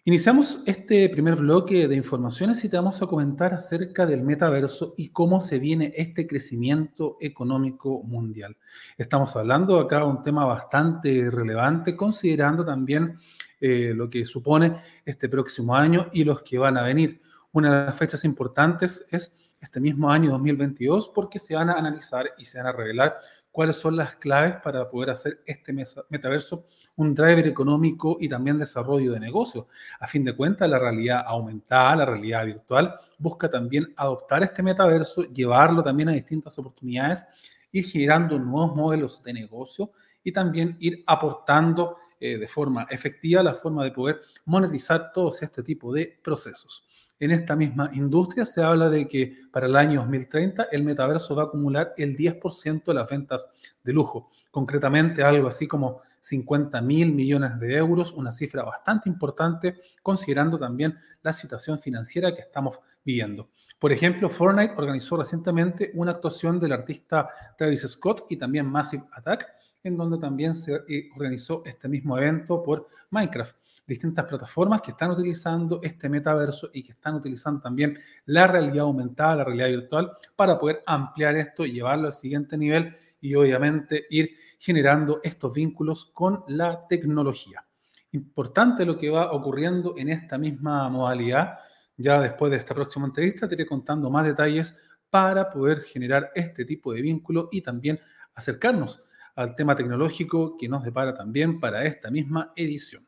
Iniciamos 0.07 0.63
este 0.67 1.09
primer 1.09 1.37
bloque 1.37 1.89
de 1.89 1.97
informaciones 1.97 2.63
y 2.63 2.69
te 2.69 2.77
vamos 2.77 3.01
a 3.01 3.07
comentar 3.07 3.55
acerca 3.55 4.05
del 4.05 4.21
metaverso 4.23 4.93
y 4.99 5.09
cómo 5.09 5.41
se 5.41 5.59
viene 5.59 5.95
este 5.97 6.27
crecimiento 6.27 7.17
económico 7.23 8.03
mundial. 8.03 8.55
Estamos 8.99 9.35
hablando 9.35 9.81
acá 9.81 10.01
de 10.01 10.05
un 10.05 10.21
tema 10.21 10.45
bastante 10.45 11.31
relevante, 11.31 11.97
considerando 11.97 12.67
también 12.67 13.17
eh, 13.59 13.95
lo 13.97 14.11
que 14.11 14.27
supone 14.27 14.77
este 15.07 15.31
próximo 15.31 15.75
año 15.75 16.11
y 16.13 16.25
los 16.25 16.43
que 16.43 16.59
van 16.59 16.77
a 16.77 16.83
venir. 16.83 17.23
Una 17.53 17.75
de 17.75 17.87
las 17.87 17.97
fechas 17.97 18.27
importantes 18.27 19.07
es 19.11 19.55
este 19.59 19.81
mismo 19.81 20.11
año 20.11 20.33
2022 20.33 21.13
porque 21.15 21.39
se 21.39 21.55
van 21.55 21.71
a 21.71 21.79
analizar 21.79 22.27
y 22.37 22.45
se 22.45 22.59
van 22.59 22.67
a 22.67 22.73
revelar 22.73 23.21
cuáles 23.55 23.77
son 23.77 23.95
las 23.95 24.17
claves 24.17 24.57
para 24.65 24.91
poder 24.91 25.11
hacer 25.11 25.41
este 25.47 25.73
metaverso 26.09 26.67
un 26.97 27.15
driver 27.15 27.47
económico 27.47 28.17
y 28.19 28.29
también 28.29 28.59
desarrollo 28.59 29.13
de 29.13 29.21
negocio. 29.21 29.69
A 30.01 30.09
fin 30.09 30.25
de 30.25 30.35
cuentas, 30.35 30.69
la 30.69 30.77
realidad 30.77 31.23
aumentada, 31.25 31.95
la 31.95 32.05
realidad 32.05 32.45
virtual, 32.47 32.97
busca 33.17 33.49
también 33.49 33.95
adoptar 33.97 34.43
este 34.43 34.61
metaverso, 34.61 35.23
llevarlo 35.23 35.85
también 35.85 36.09
a 36.09 36.13
distintas 36.15 36.59
oportunidades, 36.59 37.29
ir 37.71 37.85
generando 37.85 38.41
nuevos 38.41 38.75
modelos 38.75 39.23
de 39.23 39.33
negocio 39.33 39.93
y 40.25 40.33
también 40.33 40.77
ir 40.81 41.05
aportando 41.07 41.99
eh, 42.19 42.37
de 42.37 42.49
forma 42.49 42.89
efectiva 42.91 43.41
la 43.41 43.55
forma 43.55 43.85
de 43.85 43.93
poder 43.93 44.21
monetizar 44.47 45.13
todos 45.13 45.41
este 45.45 45.63
tipo 45.63 45.93
de 45.93 46.19
procesos 46.25 46.89
en 47.25 47.31
esta 47.31 47.57
misma 47.57 47.91
industria 47.95 48.45
se 48.45 48.63
habla 48.63 48.91
de 48.91 49.09
que 49.09 49.35
para 49.51 49.67
el 49.67 49.77
año 49.77 50.01
2030 50.01 50.69
el 50.71 50.83
metaverso 50.83 51.35
va 51.35 51.45
a 51.45 51.47
acumular 51.47 51.95
el 51.97 52.17
10% 52.17 52.85
de 52.85 52.95
las 52.95 53.09
ventas 53.09 53.49
de 53.83 53.93
lujo, 53.95 54.31
concretamente 54.51 55.23
algo 55.23 55.49
así 55.49 55.67
como 55.67 56.03
50 56.21 56.81
mil 56.83 57.13
millones 57.13 57.59
de 57.59 57.77
euros, 57.77 58.13
una 58.13 58.31
cifra 58.31 58.63
bastante 58.63 59.09
importante 59.09 59.77
considerando 60.03 60.59
también 60.59 60.99
la 61.23 61.33
situación 61.33 61.79
financiera 61.79 62.35
que 62.35 62.43
estamos 62.43 62.81
viviendo. 63.05 63.49
Por 63.79 63.93
ejemplo, 63.93 64.29
Fortnite 64.29 64.75
organizó 64.77 65.17
recientemente 65.17 65.93
una 65.95 66.13
actuación 66.13 66.61
del 66.61 66.73
artista 66.73 67.29
Travis 67.57 67.89
Scott 67.89 68.27
y 68.29 68.37
también 68.37 68.67
Massive 68.67 69.05
Attack, 69.13 69.47
en 69.83 69.97
donde 69.97 70.19
también 70.19 70.55
se 70.55 70.75
eh, 70.89 71.09
organizó 71.15 71.63
este 71.65 71.89
mismo 71.89 72.17
evento 72.19 72.63
por 72.63 72.87
Minecraft 73.11 73.57
distintas 73.87 74.25
plataformas 74.25 74.81
que 74.81 74.93
están 74.93 75.11
utilizando 75.11 75.81
este 75.83 76.09
metaverso 76.09 76.71
y 76.73 76.83
que 76.83 76.93
están 76.93 77.15
utilizando 77.17 77.61
también 77.61 77.99
la 78.27 78.47
realidad 78.47 78.85
aumentada, 78.85 79.37
la 79.37 79.45
realidad 79.45 79.69
virtual, 79.69 80.13
para 80.35 80.59
poder 80.59 80.83
ampliar 80.87 81.37
esto 81.37 81.65
llevarlo 81.65 82.07
al 82.07 82.13
siguiente 82.13 82.57
nivel 82.57 82.97
y 83.21 83.35
obviamente 83.35 84.07
ir 84.11 84.37
generando 84.59 85.21
estos 85.23 85.53
vínculos 85.53 86.07
con 86.13 86.45
la 86.49 86.87
tecnología. 86.87 87.65
Importante 88.13 88.85
lo 88.85 88.97
que 88.97 89.11
va 89.11 89.33
ocurriendo 89.33 89.95
en 89.97 90.09
esta 90.09 90.39
misma 90.39 90.89
modalidad. 90.89 91.59
Ya 91.97 92.21
después 92.21 92.51
de 92.51 92.59
esta 92.59 92.75
próxima 92.75 93.07
entrevista 93.07 93.49
te 93.49 93.55
iré 93.55 93.67
contando 93.67 94.11
más 94.11 94.25
detalles 94.25 94.77
para 95.11 95.49
poder 95.49 95.81
generar 95.81 96.31
este 96.35 96.65
tipo 96.65 96.93
de 96.93 97.03
vínculo 97.03 97.49
y 97.51 97.63
también 97.63 97.99
acercarnos 98.35 99.05
al 99.37 99.55
tema 99.55 99.75
tecnológico 99.75 100.57
que 100.57 100.69
nos 100.69 100.85
depara 100.85 101.13
también 101.15 101.59
para 101.59 101.85
esta 101.85 102.11
misma 102.11 102.53
edición. 102.57 103.07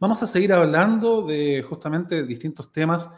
Vamos 0.00 0.22
a 0.22 0.28
seguir 0.28 0.52
hablando 0.52 1.22
de 1.22 1.60
justamente 1.68 2.22
distintos 2.22 2.70
temas, 2.70 3.10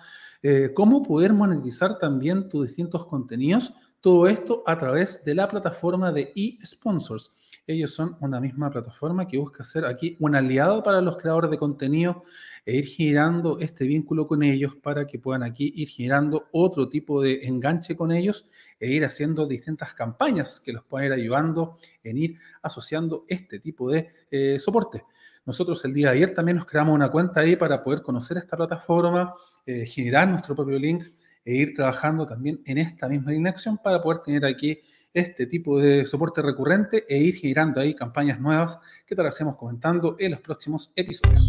eh, 0.43 0.73
cómo 0.75 1.03
poder 1.03 1.35
monetizar 1.35 1.99
también 1.99 2.49
tus 2.49 2.69
distintos 2.69 3.07
contenidos, 3.07 3.75
todo 4.01 4.27
esto 4.27 4.63
a 4.65 4.79
través 4.79 5.23
de 5.23 5.35
la 5.35 5.47
plataforma 5.47 6.11
de 6.11 6.33
eSponsors. 6.35 7.35
Ellos 7.67 7.93
son 7.95 8.17
una 8.21 8.41
misma 8.41 8.71
plataforma 8.71 9.29
que 9.29 9.39
busca 9.39 9.63
ser 9.65 9.85
aquí 9.85 10.17
un 10.19 10.35
aliado 10.35 10.83
para 10.83 11.01
los 11.01 11.17
creadores 11.17 11.51
de 11.51 11.59
contenido 11.59 12.23
e 12.67 12.77
ir 12.77 12.85
girando 12.85 13.59
este 13.61 13.87
vínculo 13.87 14.27
con 14.27 14.43
ellos 14.43 14.77
para 14.77 15.07
que 15.07 15.19
puedan 15.19 15.43
aquí 15.43 15.73
ir 15.77 15.89
girando 15.89 16.49
otro 16.53 16.89
tipo 16.89 17.23
de 17.23 17.41
enganche 17.45 17.97
con 17.97 18.13
ellos 18.13 18.47
e 18.79 18.91
ir 18.91 19.05
haciendo 19.05 19.47
distintas 19.47 19.95
campañas 19.95 20.61
que 20.61 20.73
los 20.73 20.85
puedan 20.85 21.07
ir 21.07 21.13
ayudando 21.13 21.79
en 22.03 22.19
ir 22.19 22.39
asociando 22.63 23.25
este 23.29 23.59
tipo 23.61 23.91
de 23.91 24.11
eh, 24.31 24.59
soporte. 24.59 25.05
Nosotros 25.47 25.85
el 25.85 25.93
día 25.93 26.11
de 26.11 26.17
ayer 26.17 26.35
también 26.35 26.57
nos 26.57 26.67
creamos 26.67 26.95
una 26.95 27.11
cuenta 27.11 27.41
ahí 27.41 27.57
para 27.57 27.83
poder 27.83 28.03
conocer 28.03 28.37
esta 28.37 28.57
plataforma, 28.57 29.35
eh, 29.65 29.87
generar 29.87 30.29
nuestro 30.29 30.55
propio 30.55 30.79
link 30.79 31.05
e 31.45 31.55
ir 31.55 31.75
trabajando 31.75 32.27
también 32.27 32.61
en 32.67 32.79
esta 32.79 33.09
misma 33.09 33.33
dirección 33.33 33.79
para 33.79 34.03
poder 34.03 34.21
tener 34.21 34.45
aquí 34.45 34.81
este 35.13 35.47
tipo 35.47 35.81
de 35.81 36.05
soporte 36.05 36.41
recurrente 36.43 37.05
e 37.09 37.19
ir 37.19 37.35
girando 37.35 37.81
ahí 37.81 37.95
campañas 37.95 38.41
nuevas 38.41 38.79
que 39.07 39.17
te 39.17 39.23
las 39.23 39.35
hacemos 39.35 39.57
comentando 39.57 40.17
en 40.19 40.33
los 40.33 40.41
próximos 40.41 40.93
episodios. 40.95 41.47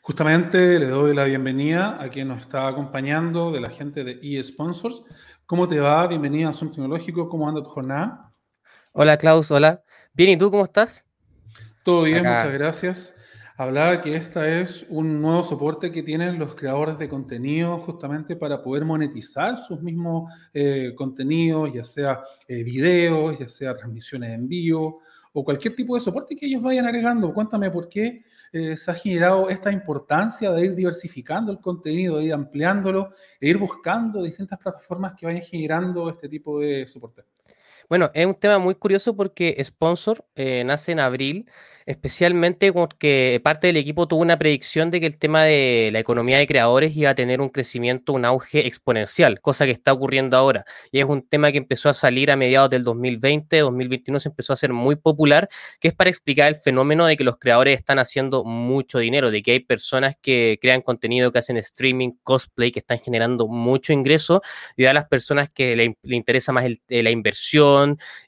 Justamente 0.00 0.78
le 0.78 0.86
doy 0.86 1.14
la 1.14 1.24
bienvenida 1.24 2.02
a 2.02 2.08
quien 2.08 2.28
nos 2.28 2.40
está 2.40 2.66
acompañando 2.66 3.52
de 3.52 3.60
la 3.60 3.70
gente 3.70 4.04
de 4.04 4.18
eSponsors. 4.22 5.02
¿Cómo 5.44 5.68
te 5.68 5.78
va? 5.80 6.06
Bienvenida 6.06 6.48
a 6.48 6.52
Zoom 6.52 6.70
Tecnológico. 6.70 7.28
¿Cómo 7.28 7.48
anda 7.48 7.62
tu 7.62 7.68
jornada? 7.68 8.32
Hola 8.92 9.18
Klaus, 9.18 9.50
hola. 9.50 9.84
Bien, 10.18 10.30
¿y 10.30 10.36
tú 10.36 10.50
cómo 10.50 10.64
estás? 10.64 11.06
Todo 11.84 12.02
bien, 12.02 12.18
muchas 12.18 12.52
gracias. 12.52 13.14
Hablaba 13.56 14.00
que 14.00 14.16
este 14.16 14.62
es 14.62 14.84
un 14.88 15.22
nuevo 15.22 15.44
soporte 15.44 15.92
que 15.92 16.02
tienen 16.02 16.40
los 16.40 16.56
creadores 16.56 16.98
de 16.98 17.08
contenido 17.08 17.78
justamente 17.78 18.34
para 18.34 18.60
poder 18.60 18.84
monetizar 18.84 19.56
sus 19.56 19.80
mismos 19.80 20.28
eh, 20.52 20.92
contenidos, 20.96 21.72
ya 21.72 21.84
sea 21.84 22.20
eh, 22.48 22.64
videos, 22.64 23.38
ya 23.38 23.48
sea 23.48 23.74
transmisiones 23.74 24.32
en 24.32 24.48
vivo 24.48 25.00
o 25.32 25.44
cualquier 25.44 25.76
tipo 25.76 25.94
de 25.94 26.00
soporte 26.00 26.34
que 26.34 26.46
ellos 26.46 26.64
vayan 26.64 26.86
agregando. 26.86 27.32
Cuéntame 27.32 27.70
por 27.70 27.88
qué 27.88 28.24
eh, 28.52 28.76
se 28.76 28.90
ha 28.90 28.94
generado 28.94 29.48
esta 29.48 29.70
importancia 29.70 30.50
de 30.50 30.64
ir 30.64 30.74
diversificando 30.74 31.52
el 31.52 31.60
contenido, 31.60 32.18
de 32.18 32.24
ir 32.24 32.34
ampliándolo, 32.34 33.10
e 33.40 33.50
ir 33.50 33.56
buscando 33.56 34.24
distintas 34.24 34.58
plataformas 34.58 35.14
que 35.14 35.26
vayan 35.26 35.42
generando 35.42 36.10
este 36.10 36.28
tipo 36.28 36.58
de 36.58 36.88
soporte. 36.88 37.22
Bueno, 37.88 38.10
es 38.12 38.26
un 38.26 38.34
tema 38.34 38.58
muy 38.58 38.74
curioso 38.74 39.16
porque 39.16 39.56
Sponsor 39.64 40.24
eh, 40.36 40.62
nace 40.64 40.92
en 40.92 41.00
abril 41.00 41.46
especialmente 41.88 42.70
porque 42.70 43.40
parte 43.42 43.68
del 43.68 43.78
equipo 43.78 44.06
tuvo 44.06 44.20
una 44.20 44.38
predicción 44.38 44.90
de 44.90 45.00
que 45.00 45.06
el 45.06 45.16
tema 45.16 45.44
de 45.44 45.88
la 45.90 45.98
economía 45.98 46.36
de 46.36 46.46
creadores 46.46 46.94
iba 46.94 47.08
a 47.08 47.14
tener 47.14 47.40
un 47.40 47.48
crecimiento, 47.48 48.12
un 48.12 48.26
auge 48.26 48.66
exponencial, 48.66 49.40
cosa 49.40 49.64
que 49.64 49.70
está 49.70 49.94
ocurriendo 49.94 50.36
ahora. 50.36 50.66
Y 50.92 50.98
es 50.98 51.06
un 51.06 51.26
tema 51.26 51.50
que 51.50 51.56
empezó 51.56 51.88
a 51.88 51.94
salir 51.94 52.30
a 52.30 52.36
mediados 52.36 52.68
del 52.68 52.84
2020, 52.84 53.60
2021 53.60 54.20
se 54.20 54.28
empezó 54.28 54.52
a 54.52 54.54
hacer 54.54 54.74
muy 54.74 54.96
popular, 54.96 55.48
que 55.80 55.88
es 55.88 55.94
para 55.94 56.10
explicar 56.10 56.48
el 56.48 56.56
fenómeno 56.56 57.06
de 57.06 57.16
que 57.16 57.24
los 57.24 57.38
creadores 57.38 57.78
están 57.78 57.98
haciendo 57.98 58.44
mucho 58.44 58.98
dinero, 58.98 59.30
de 59.30 59.42
que 59.42 59.52
hay 59.52 59.60
personas 59.60 60.14
que 60.20 60.58
crean 60.60 60.82
contenido, 60.82 61.32
que 61.32 61.38
hacen 61.38 61.56
streaming, 61.56 62.10
cosplay, 62.22 62.70
que 62.70 62.80
están 62.80 62.98
generando 62.98 63.48
mucho 63.48 63.94
ingreso, 63.94 64.42
y 64.76 64.84
a 64.84 64.92
las 64.92 65.06
personas 65.06 65.48
que 65.48 65.74
le, 65.74 65.96
interesa 66.14 66.52
más 66.52 66.66
eh, 66.66 67.02
la 67.02 67.10
inversión 67.10 67.77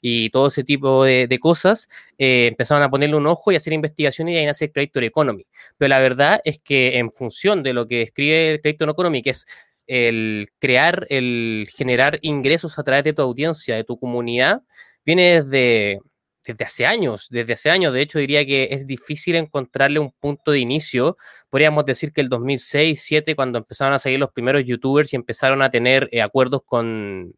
y 0.01 0.29
todo 0.29 0.47
ese 0.47 0.63
tipo 0.63 1.03
de, 1.03 1.39
cosas, 1.39 1.89
eh, 2.17 2.47
empezaron 2.47 2.83
a 2.83 2.89
ponerle 2.89 3.15
un 3.15 3.27
ojo 3.27 3.51
y 3.51 3.55
hacer 3.55 3.73
investigaciones 3.73 4.33
y 4.33 4.37
ahí 4.37 4.45
nace 4.45 4.65
el 4.65 4.71
Creator 4.71 5.03
Economy. 5.03 5.45
Pero 5.77 5.89
la 5.89 5.99
verdad 5.99 6.41
es 6.43 6.59
que 6.59 6.97
en 6.97 7.11
función 7.11 7.63
de 7.63 7.73
lo 7.73 7.87
que 7.87 8.01
escribe 8.03 8.53
el 8.53 8.61
Creator 8.61 8.89
Economy, 8.89 9.21
que 9.21 9.31
es 9.31 9.45
el 9.87 10.49
crear, 10.59 11.05
el 11.09 11.67
generar 11.75 12.19
ingresos 12.21 12.79
a 12.79 12.83
través 12.83 13.03
de 13.03 13.13
tu 13.13 13.21
audiencia, 13.21 13.75
de 13.75 13.83
tu 13.83 13.99
comunidad, 13.99 14.61
viene 15.05 15.43
desde, 15.43 15.99
desde 16.45 16.63
hace 16.63 16.85
años, 16.85 17.27
desde 17.29 17.53
hace 17.53 17.69
años. 17.69 17.93
De 17.93 18.01
hecho, 18.01 18.19
diría 18.19 18.45
que 18.45 18.69
es 18.71 18.87
difícil 18.87 19.35
encontrarle 19.35 19.99
un 19.99 20.11
punto 20.11 20.51
de 20.51 20.59
inicio. 20.59 21.17
Podríamos 21.49 21.85
decir 21.85 22.13
que 22.13 22.21
el 22.21 22.29
2006, 22.29 22.89
2007, 22.99 23.35
cuando 23.35 23.57
empezaron 23.59 23.93
a 23.93 23.99
salir 23.99 24.19
los 24.19 24.31
primeros 24.31 24.63
youtubers 24.63 25.13
y 25.13 25.17
empezaron 25.17 25.61
a 25.61 25.69
tener 25.69 26.09
eh, 26.11 26.21
acuerdos 26.21 26.61
con, 26.65 27.33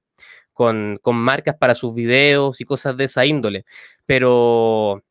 con, 0.54 1.00
con, 1.02 1.16
marcas 1.16 1.56
para 1.58 1.76
sus 1.76 1.94
videos 1.96 2.62
y 2.62 2.66
cosas 2.66 2.96
de 2.98 3.06
esa 3.06 3.26
índole. 3.26 3.66
Pero 4.06 5.04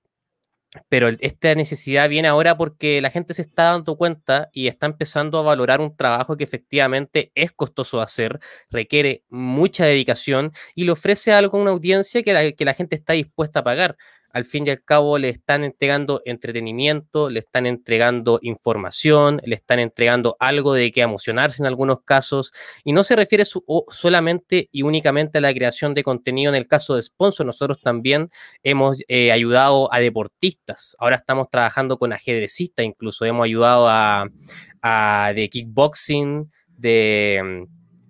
pero 0.88 1.08
esta 1.08 1.54
necesidad 1.54 2.08
viene 2.08 2.28
ahora 2.28 2.56
porque 2.56 3.00
la 3.02 3.10
gente 3.10 3.34
se 3.34 3.42
está 3.42 3.64
dando 3.64 3.96
cuenta 3.96 4.48
y 4.52 4.68
está 4.68 4.86
empezando 4.86 5.38
a 5.38 5.42
valorar 5.42 5.80
un 5.80 5.94
trabajo 5.94 6.36
que 6.36 6.44
efectivamente 6.44 7.30
es 7.34 7.52
costoso 7.52 7.98
de 7.98 8.04
hacer, 8.04 8.40
requiere 8.70 9.22
mucha 9.28 9.84
dedicación 9.84 10.52
y 10.74 10.84
le 10.84 10.92
ofrece 10.92 11.32
algo 11.32 11.58
a 11.58 11.60
una 11.60 11.70
audiencia 11.72 12.22
que 12.22 12.32
la, 12.32 12.52
que 12.52 12.64
la 12.64 12.74
gente 12.74 12.96
está 12.96 13.12
dispuesta 13.12 13.60
a 13.60 13.64
pagar 13.64 13.96
al 14.32 14.44
fin 14.44 14.66
y 14.66 14.70
al 14.70 14.82
cabo 14.82 15.18
le 15.18 15.28
están 15.28 15.64
entregando 15.64 16.22
entretenimiento, 16.24 17.28
le 17.28 17.40
están 17.40 17.66
entregando 17.66 18.38
información, 18.42 19.40
le 19.44 19.54
están 19.54 19.78
entregando 19.78 20.36
algo 20.40 20.74
de 20.74 20.90
que 20.90 21.02
emocionarse 21.02 21.62
en 21.62 21.66
algunos 21.66 22.02
casos, 22.02 22.52
y 22.84 22.92
no 22.92 23.04
se 23.04 23.16
refiere 23.16 23.44
solamente 23.88 24.68
y 24.72 24.82
únicamente 24.82 25.38
a 25.38 25.40
la 25.40 25.52
creación 25.52 25.94
de 25.94 26.02
contenido. 26.02 26.50
En 26.52 26.56
el 26.56 26.66
caso 26.66 26.96
de 26.96 27.02
sponsor, 27.02 27.46
nosotros 27.46 27.80
también 27.82 28.30
hemos 28.62 28.98
eh, 29.08 29.32
ayudado 29.32 29.92
a 29.92 30.00
deportistas, 30.00 30.96
ahora 30.98 31.16
estamos 31.16 31.48
trabajando 31.50 31.98
con 31.98 32.12
ajedrecistas, 32.12 32.84
incluso. 32.84 33.24
Hemos 33.24 33.44
ayudado 33.44 33.86
a, 33.88 35.32
de 35.34 35.48
kickboxing, 35.48 36.50
de, 36.68 37.66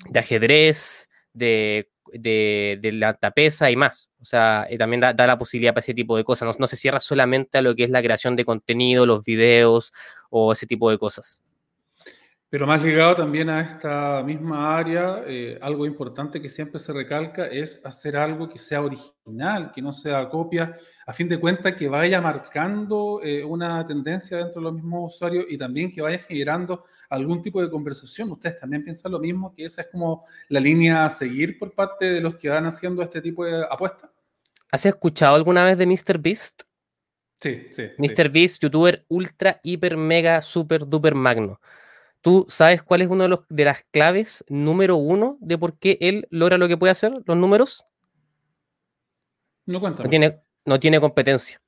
de 0.08 0.18
ajedrez, 0.18 1.08
de 1.34 1.91
de, 2.12 2.78
la 2.92 3.14
tapeza 3.14 3.70
y 3.70 3.76
más. 3.76 4.10
O 4.20 4.24
sea, 4.24 4.66
eh, 4.68 4.78
también 4.78 5.00
da, 5.00 5.14
la 5.14 5.38
posibilidad 5.38 5.72
para 5.72 5.80
ese 5.80 5.94
tipo 5.94 6.16
de 6.16 6.24
cosas. 6.24 6.58
No, 6.58 6.66
se 6.66 6.76
cierra 6.76 7.00
solamente 7.00 7.58
a 7.58 7.62
lo 7.62 7.74
que 7.74 7.84
es 7.84 7.90
la 7.90 8.02
creación 8.02 8.36
de 8.36 8.44
contenido, 8.44 9.06
los 9.06 9.24
videos 9.24 9.92
o 10.30 10.52
ese 10.52 10.66
tipo 10.66 10.90
de 10.90 10.98
cosas. 10.98 11.42
Pero 12.52 12.66
más 12.66 12.82
ligado 12.82 13.14
también 13.14 13.48
a 13.48 13.62
esta 13.62 14.22
misma 14.22 14.76
área, 14.76 15.22
eh, 15.26 15.58
algo 15.62 15.86
importante 15.86 16.38
que 16.38 16.50
siempre 16.50 16.78
se 16.78 16.92
recalca 16.92 17.46
es 17.46 17.80
hacer 17.82 18.14
algo 18.14 18.46
que 18.46 18.58
sea 18.58 18.82
original, 18.82 19.72
que 19.74 19.80
no 19.80 19.90
sea 19.90 20.28
copia, 20.28 20.76
a 21.06 21.14
fin 21.14 21.30
de 21.30 21.40
cuentas 21.40 21.74
que 21.74 21.88
vaya 21.88 22.20
marcando 22.20 23.22
eh, 23.24 23.42
una 23.42 23.86
tendencia 23.86 24.36
dentro 24.36 24.60
de 24.60 24.64
los 24.64 24.74
mismos 24.74 25.14
usuarios 25.14 25.46
y 25.48 25.56
también 25.56 25.90
que 25.90 26.02
vaya 26.02 26.18
generando 26.18 26.84
algún 27.08 27.40
tipo 27.40 27.62
de 27.62 27.70
conversación. 27.70 28.30
¿Ustedes 28.32 28.60
también 28.60 28.84
piensan 28.84 29.12
lo 29.12 29.18
mismo? 29.18 29.54
¿Que 29.54 29.64
esa 29.64 29.80
es 29.80 29.88
como 29.90 30.26
la 30.50 30.60
línea 30.60 31.06
a 31.06 31.08
seguir 31.08 31.58
por 31.58 31.72
parte 31.72 32.04
de 32.04 32.20
los 32.20 32.36
que 32.36 32.50
van 32.50 32.66
haciendo 32.66 33.02
este 33.02 33.22
tipo 33.22 33.46
de 33.46 33.64
apuestas? 33.64 34.10
¿Has 34.70 34.84
escuchado 34.84 35.36
alguna 35.36 35.64
vez 35.64 35.78
de 35.78 35.86
Mr. 35.86 36.18
Beast? 36.18 36.64
Sí, 37.40 37.68
sí. 37.70 37.84
Mr. 37.96 38.28
Beast, 38.28 38.62
youtuber 38.62 39.06
ultra, 39.08 39.58
hiper, 39.62 39.96
mega, 39.96 40.42
super, 40.42 40.86
duper 40.86 41.14
magno. 41.14 41.58
¿Tú 42.22 42.46
sabes 42.48 42.82
cuál 42.82 43.02
es 43.02 43.08
uno 43.08 43.24
de, 43.24 43.28
los, 43.28 43.40
de 43.48 43.64
las 43.64 43.84
claves 43.90 44.44
número 44.48 44.96
uno 44.96 45.36
de 45.40 45.58
por 45.58 45.76
qué 45.78 45.98
él 46.00 46.26
logra 46.30 46.56
lo 46.56 46.68
que 46.68 46.76
puede 46.76 46.92
hacer, 46.92 47.12
los 47.24 47.36
números? 47.36 47.84
No 49.66 49.80
cuenta. 49.80 50.04
No 50.04 50.08
tiene, 50.08 50.40
no 50.64 50.80
tiene 50.80 51.00
competencia. 51.00 51.60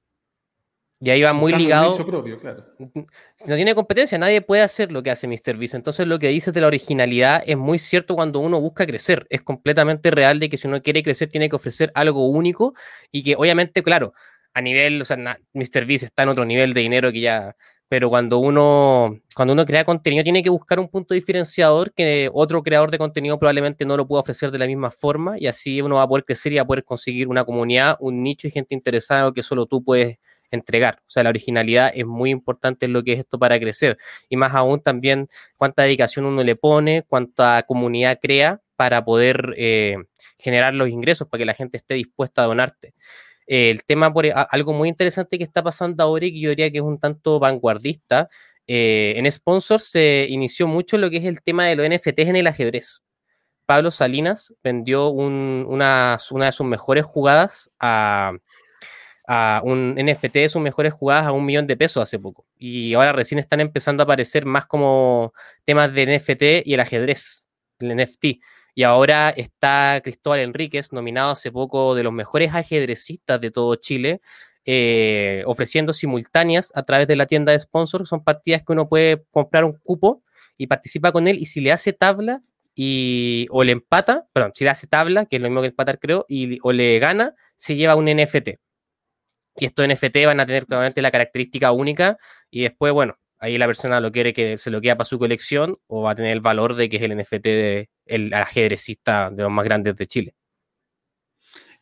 Y 1.00 1.10
ahí 1.10 1.22
va 1.22 1.32
muy 1.32 1.52
ligado. 1.52 1.92
Propio, 2.06 2.38
claro. 2.38 2.64
Si 3.36 3.50
no 3.50 3.56
tiene 3.56 3.74
competencia, 3.74 4.16
nadie 4.16 4.40
puede 4.40 4.62
hacer 4.62 4.92
lo 4.92 5.02
que 5.02 5.10
hace 5.10 5.26
Mr. 5.26 5.56
Beast. 5.58 5.74
Entonces, 5.74 6.06
lo 6.06 6.18
que 6.18 6.28
dices 6.28 6.54
de 6.54 6.60
la 6.60 6.68
originalidad 6.68 7.42
es 7.44 7.56
muy 7.56 7.78
cierto 7.78 8.14
cuando 8.14 8.38
uno 8.38 8.60
busca 8.60 8.86
crecer. 8.86 9.26
Es 9.28 9.42
completamente 9.42 10.10
real 10.10 10.38
de 10.38 10.48
que 10.48 10.56
si 10.56 10.68
uno 10.68 10.80
quiere 10.82 11.02
crecer, 11.02 11.28
tiene 11.28 11.48
que 11.48 11.56
ofrecer 11.56 11.90
algo 11.94 12.28
único 12.28 12.74
y 13.10 13.22
que, 13.22 13.34
obviamente, 13.36 13.82
claro, 13.82 14.14
a 14.54 14.60
nivel, 14.60 15.02
o 15.02 15.04
sea, 15.04 15.16
Mr. 15.52 15.84
Beast 15.84 16.04
está 16.04 16.22
en 16.22 16.28
otro 16.28 16.44
nivel 16.44 16.72
de 16.72 16.80
dinero 16.80 17.10
que 17.10 17.20
ya 17.20 17.56
pero 17.94 18.08
cuando 18.08 18.38
uno, 18.38 19.20
cuando 19.36 19.52
uno 19.52 19.64
crea 19.64 19.84
contenido 19.84 20.24
tiene 20.24 20.42
que 20.42 20.50
buscar 20.50 20.80
un 20.80 20.88
punto 20.88 21.14
diferenciador 21.14 21.92
que 21.94 22.28
otro 22.34 22.60
creador 22.60 22.90
de 22.90 22.98
contenido 22.98 23.38
probablemente 23.38 23.84
no 23.84 23.96
lo 23.96 24.04
pueda 24.04 24.22
ofrecer 24.22 24.50
de 24.50 24.58
la 24.58 24.66
misma 24.66 24.90
forma 24.90 25.38
y 25.38 25.46
así 25.46 25.80
uno 25.80 25.94
va 25.94 26.02
a 26.02 26.08
poder 26.08 26.24
crecer 26.24 26.52
y 26.52 26.56
va 26.56 26.62
a 26.62 26.66
poder 26.66 26.82
conseguir 26.82 27.28
una 27.28 27.44
comunidad, 27.44 27.96
un 28.00 28.24
nicho 28.24 28.48
y 28.48 28.50
gente 28.50 28.74
interesada 28.74 29.30
que 29.32 29.44
solo 29.44 29.66
tú 29.66 29.84
puedes 29.84 30.18
entregar. 30.50 31.02
O 31.06 31.08
sea, 31.08 31.22
la 31.22 31.28
originalidad 31.28 31.92
es 31.94 32.04
muy 32.04 32.30
importante 32.30 32.86
en 32.86 32.94
lo 32.94 33.04
que 33.04 33.12
es 33.12 33.20
esto 33.20 33.38
para 33.38 33.60
crecer 33.60 33.96
y 34.28 34.36
más 34.36 34.52
aún 34.54 34.80
también 34.80 35.28
cuánta 35.56 35.84
dedicación 35.84 36.24
uno 36.24 36.42
le 36.42 36.56
pone, 36.56 37.04
cuánta 37.06 37.62
comunidad 37.62 38.18
crea 38.20 38.60
para 38.74 39.04
poder 39.04 39.54
eh, 39.56 39.98
generar 40.36 40.74
los 40.74 40.88
ingresos, 40.88 41.28
para 41.28 41.38
que 41.38 41.46
la 41.46 41.54
gente 41.54 41.76
esté 41.76 41.94
dispuesta 41.94 42.42
a 42.42 42.46
donarte. 42.46 42.92
El 43.46 43.84
tema, 43.84 44.12
por 44.12 44.26
algo 44.26 44.72
muy 44.72 44.88
interesante 44.88 45.38
que 45.38 45.44
está 45.44 45.62
pasando 45.62 46.02
ahora 46.02 46.26
y 46.26 46.32
que 46.32 46.40
yo 46.40 46.50
diría 46.50 46.70
que 46.70 46.78
es 46.78 46.84
un 46.84 46.98
tanto 46.98 47.38
vanguardista, 47.38 48.28
en 48.66 49.30
sponsors 49.30 49.84
se 49.84 50.26
inició 50.30 50.66
mucho 50.66 50.96
lo 50.96 51.10
que 51.10 51.18
es 51.18 51.24
el 51.24 51.42
tema 51.42 51.66
de 51.66 51.76
los 51.76 51.88
NFTs 51.88 52.28
en 52.28 52.36
el 52.36 52.46
ajedrez. 52.46 53.02
Pablo 53.66 53.90
Salinas 53.90 54.54
vendió 54.62 55.08
una, 55.08 56.18
una 56.30 56.46
de 56.46 56.52
sus 56.52 56.66
mejores 56.66 57.04
jugadas 57.04 57.70
a, 57.78 58.32
a 59.26 59.62
un 59.64 59.94
NFT 59.94 60.34
de 60.34 60.48
sus 60.48 60.60
mejores 60.60 60.92
jugadas 60.92 61.26
a 61.26 61.32
un 61.32 61.44
millón 61.44 61.66
de 61.66 61.76
pesos 61.76 62.02
hace 62.02 62.18
poco. 62.18 62.46
Y 62.58 62.94
ahora 62.94 63.12
recién 63.12 63.38
están 63.38 63.60
empezando 63.60 64.02
a 64.02 64.04
aparecer 64.04 64.44
más 64.44 64.66
como 64.66 65.32
temas 65.64 65.92
de 65.92 66.18
NFT 66.18 66.66
y 66.66 66.74
el 66.74 66.80
ajedrez, 66.80 67.48
el 67.78 67.96
NFT. 67.96 68.40
Y 68.74 68.82
ahora 68.82 69.30
está 69.30 70.00
Cristóbal 70.02 70.40
Enríquez, 70.40 70.92
nominado 70.92 71.30
hace 71.30 71.52
poco 71.52 71.94
de 71.94 72.02
los 72.02 72.12
mejores 72.12 72.54
ajedrecistas 72.54 73.40
de 73.40 73.50
todo 73.50 73.76
Chile, 73.76 74.20
eh, 74.64 75.44
ofreciendo 75.46 75.92
simultáneas 75.92 76.72
a 76.74 76.82
través 76.82 77.06
de 77.06 77.16
la 77.16 77.26
tienda 77.26 77.52
de 77.52 77.60
sponsors. 77.60 78.08
Son 78.08 78.24
partidas 78.24 78.62
que 78.66 78.72
uno 78.72 78.88
puede 78.88 79.24
comprar 79.30 79.64
un 79.64 79.74
cupo 79.74 80.24
y 80.58 80.66
participa 80.66 81.12
con 81.12 81.28
él. 81.28 81.38
Y 81.38 81.46
si 81.46 81.60
le 81.60 81.72
hace 81.72 81.92
tabla 81.92 82.42
y 82.74 83.46
o 83.50 83.62
le 83.62 83.72
empata, 83.72 84.26
perdón, 84.32 84.52
si 84.54 84.64
le 84.64 84.70
hace 84.70 84.86
tabla, 84.88 85.26
que 85.26 85.36
es 85.36 85.42
lo 85.42 85.48
mismo 85.48 85.60
que 85.60 85.68
empatar, 85.68 85.98
creo, 86.00 86.26
y, 86.28 86.58
o 86.62 86.72
le 86.72 86.98
gana, 86.98 87.34
se 87.56 87.76
lleva 87.76 87.94
un 87.94 88.06
NFT. 88.06 88.58
Y 89.56 89.66
estos 89.66 89.86
NFT 89.86 90.26
van 90.26 90.40
a 90.40 90.46
tener 90.46 90.66
claramente 90.66 91.00
la 91.00 91.12
característica 91.12 91.70
única 91.70 92.18
y 92.50 92.62
después, 92.62 92.92
bueno, 92.92 93.16
ahí 93.38 93.58
la 93.58 93.66
persona 93.66 94.00
lo 94.00 94.12
quiere 94.12 94.32
que 94.32 94.58
se 94.58 94.70
lo 94.70 94.80
queda 94.80 94.96
para 94.96 95.06
su 95.06 95.18
colección 95.18 95.78
o 95.86 96.02
va 96.02 96.12
a 96.12 96.14
tener 96.14 96.32
el 96.32 96.40
valor 96.40 96.74
de 96.76 96.88
que 96.88 96.96
es 96.96 97.02
el 97.02 97.16
NFT 97.16 97.44
del 97.44 97.88
el 98.06 98.34
ajedrecista 98.34 99.30
de 99.30 99.42
los 99.42 99.52
más 99.52 99.64
grandes 99.64 99.96
de 99.96 100.06
Chile. 100.06 100.34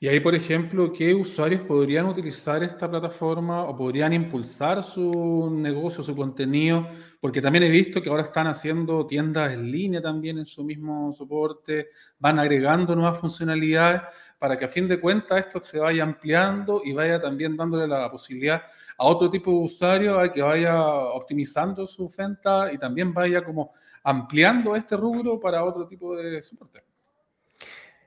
Y 0.02 0.08
ahí, 0.08 0.18
por 0.18 0.34
ejemplo, 0.34 0.92
¿qué 0.92 1.14
usuarios 1.14 1.60
podrían 1.60 2.06
utilizar 2.06 2.60
esta 2.64 2.90
plataforma 2.90 3.62
o 3.62 3.76
podrían 3.76 4.12
impulsar 4.12 4.82
su 4.82 5.48
negocio, 5.56 6.02
su 6.02 6.16
contenido? 6.16 6.88
Porque 7.20 7.40
también 7.40 7.62
he 7.62 7.68
visto 7.68 8.02
que 8.02 8.08
ahora 8.10 8.24
están 8.24 8.48
haciendo 8.48 9.06
tiendas 9.06 9.52
en 9.52 9.70
línea 9.70 10.02
también 10.02 10.38
en 10.38 10.44
su 10.44 10.64
mismo 10.64 11.12
soporte, 11.12 11.90
van 12.18 12.40
agregando 12.40 12.96
nuevas 12.96 13.20
funcionalidades 13.20 14.02
para 14.40 14.56
que 14.56 14.64
a 14.64 14.68
fin 14.68 14.88
de 14.88 14.98
cuentas 14.98 15.46
esto 15.46 15.62
se 15.62 15.78
vaya 15.78 16.02
ampliando 16.02 16.82
y 16.84 16.92
vaya 16.92 17.20
también 17.20 17.56
dándole 17.56 17.86
la 17.86 18.10
posibilidad 18.10 18.60
a 18.98 19.04
otro 19.04 19.30
tipo 19.30 19.52
de 19.52 19.58
usuarios 19.58 20.18
a 20.18 20.32
que 20.32 20.42
vaya 20.42 20.84
optimizando 20.84 21.86
su 21.86 22.12
venta 22.18 22.72
y 22.72 22.76
también 22.76 23.14
vaya 23.14 23.44
como 23.44 23.70
ampliando 24.02 24.74
este 24.74 24.96
rubro 24.96 25.38
para 25.38 25.62
otro 25.62 25.86
tipo 25.86 26.16
de 26.16 26.42
soporte. 26.42 26.91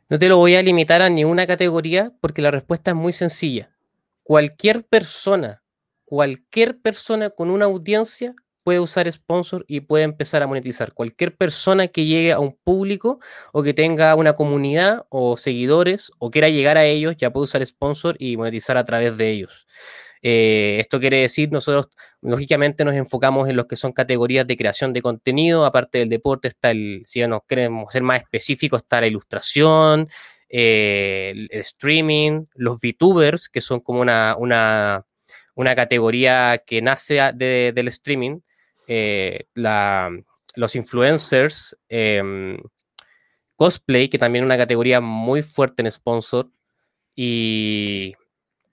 No 0.07 0.19
te 0.19 0.29
lo 0.29 0.37
voy 0.37 0.53
a 0.55 0.61
limitar 0.61 1.01
a 1.01 1.09
ninguna 1.09 1.47
categoría 1.47 2.13
porque 2.21 2.43
la 2.43 2.51
respuesta 2.51 2.91
es 2.91 2.95
muy 2.95 3.11
sencilla. 3.11 3.75
Cualquier 4.21 4.85
persona, 4.85 5.63
cualquier 6.05 6.79
persona 6.79 7.31
con 7.31 7.49
una 7.49 7.65
audiencia 7.65 8.35
puede 8.63 8.79
usar 8.79 9.11
sponsor 9.11 9.65
y 9.67 9.81
puede 9.81 10.03
empezar 10.03 10.43
a 10.43 10.47
monetizar. 10.47 10.93
Cualquier 10.93 11.35
persona 11.35 11.87
que 11.87 12.05
llegue 12.05 12.31
a 12.33 12.39
un 12.39 12.55
público 12.55 13.19
o 13.51 13.63
que 13.63 13.73
tenga 13.73 14.13
una 14.13 14.33
comunidad 14.33 15.05
o 15.09 15.37
seguidores 15.37 16.11
o 16.19 16.29
quiera 16.29 16.49
llegar 16.49 16.77
a 16.77 16.85
ellos 16.85 17.15
ya 17.17 17.33
puede 17.33 17.45
usar 17.45 17.65
sponsor 17.65 18.15
y 18.19 18.37
monetizar 18.37 18.77
a 18.77 18.85
través 18.85 19.17
de 19.17 19.31
ellos. 19.31 19.65
Eh, 20.27 20.79
esto 20.79 20.99
quiere 20.99 21.17
decir, 21.17 21.51
nosotros 21.51 21.87
lógicamente 22.19 22.83
nos 22.83 22.95
enfocamos 22.95 23.47
en 23.47 23.55
lo 23.55 23.67
que 23.67 23.75
son 23.75 23.93
categorías 23.93 24.47
de 24.47 24.57
creación 24.57 24.91
de 24.91 25.03
contenido, 25.03 25.65
aparte 25.65 25.99
del 25.99 26.09
deporte 26.09 26.47
está 26.47 26.71
el, 26.71 27.03
si 27.05 27.21
nos 27.27 27.41
queremos 27.47 27.93
ser 27.93 28.01
más 28.01 28.23
específicos, 28.23 28.81
está 28.81 29.01
la 29.01 29.05
ilustración, 29.05 30.09
eh, 30.49 31.31
el, 31.51 31.59
streaming, 31.59 32.45
los 32.55 32.79
VTubers, 32.81 33.49
que 33.49 33.61
son 33.61 33.81
como 33.81 34.01
una, 34.01 34.35
una, 34.39 35.05
una 35.53 35.75
categoría 35.75 36.63
que 36.65 36.81
nace 36.81 37.21
del 37.35 37.87
streaming, 37.89 38.39
eh, 38.87 39.45
los 39.53 40.75
influencers, 40.75 41.77
em, 41.87 42.57
cosplay, 43.55 44.09
que 44.09 44.17
también 44.17 44.43
es 44.43 44.47
una 44.47 44.57
categoría 44.57 45.01
muy 45.01 45.43
fuerte 45.43 45.83
en 45.83 45.91
sponsor, 45.91 46.49
y 47.15 48.15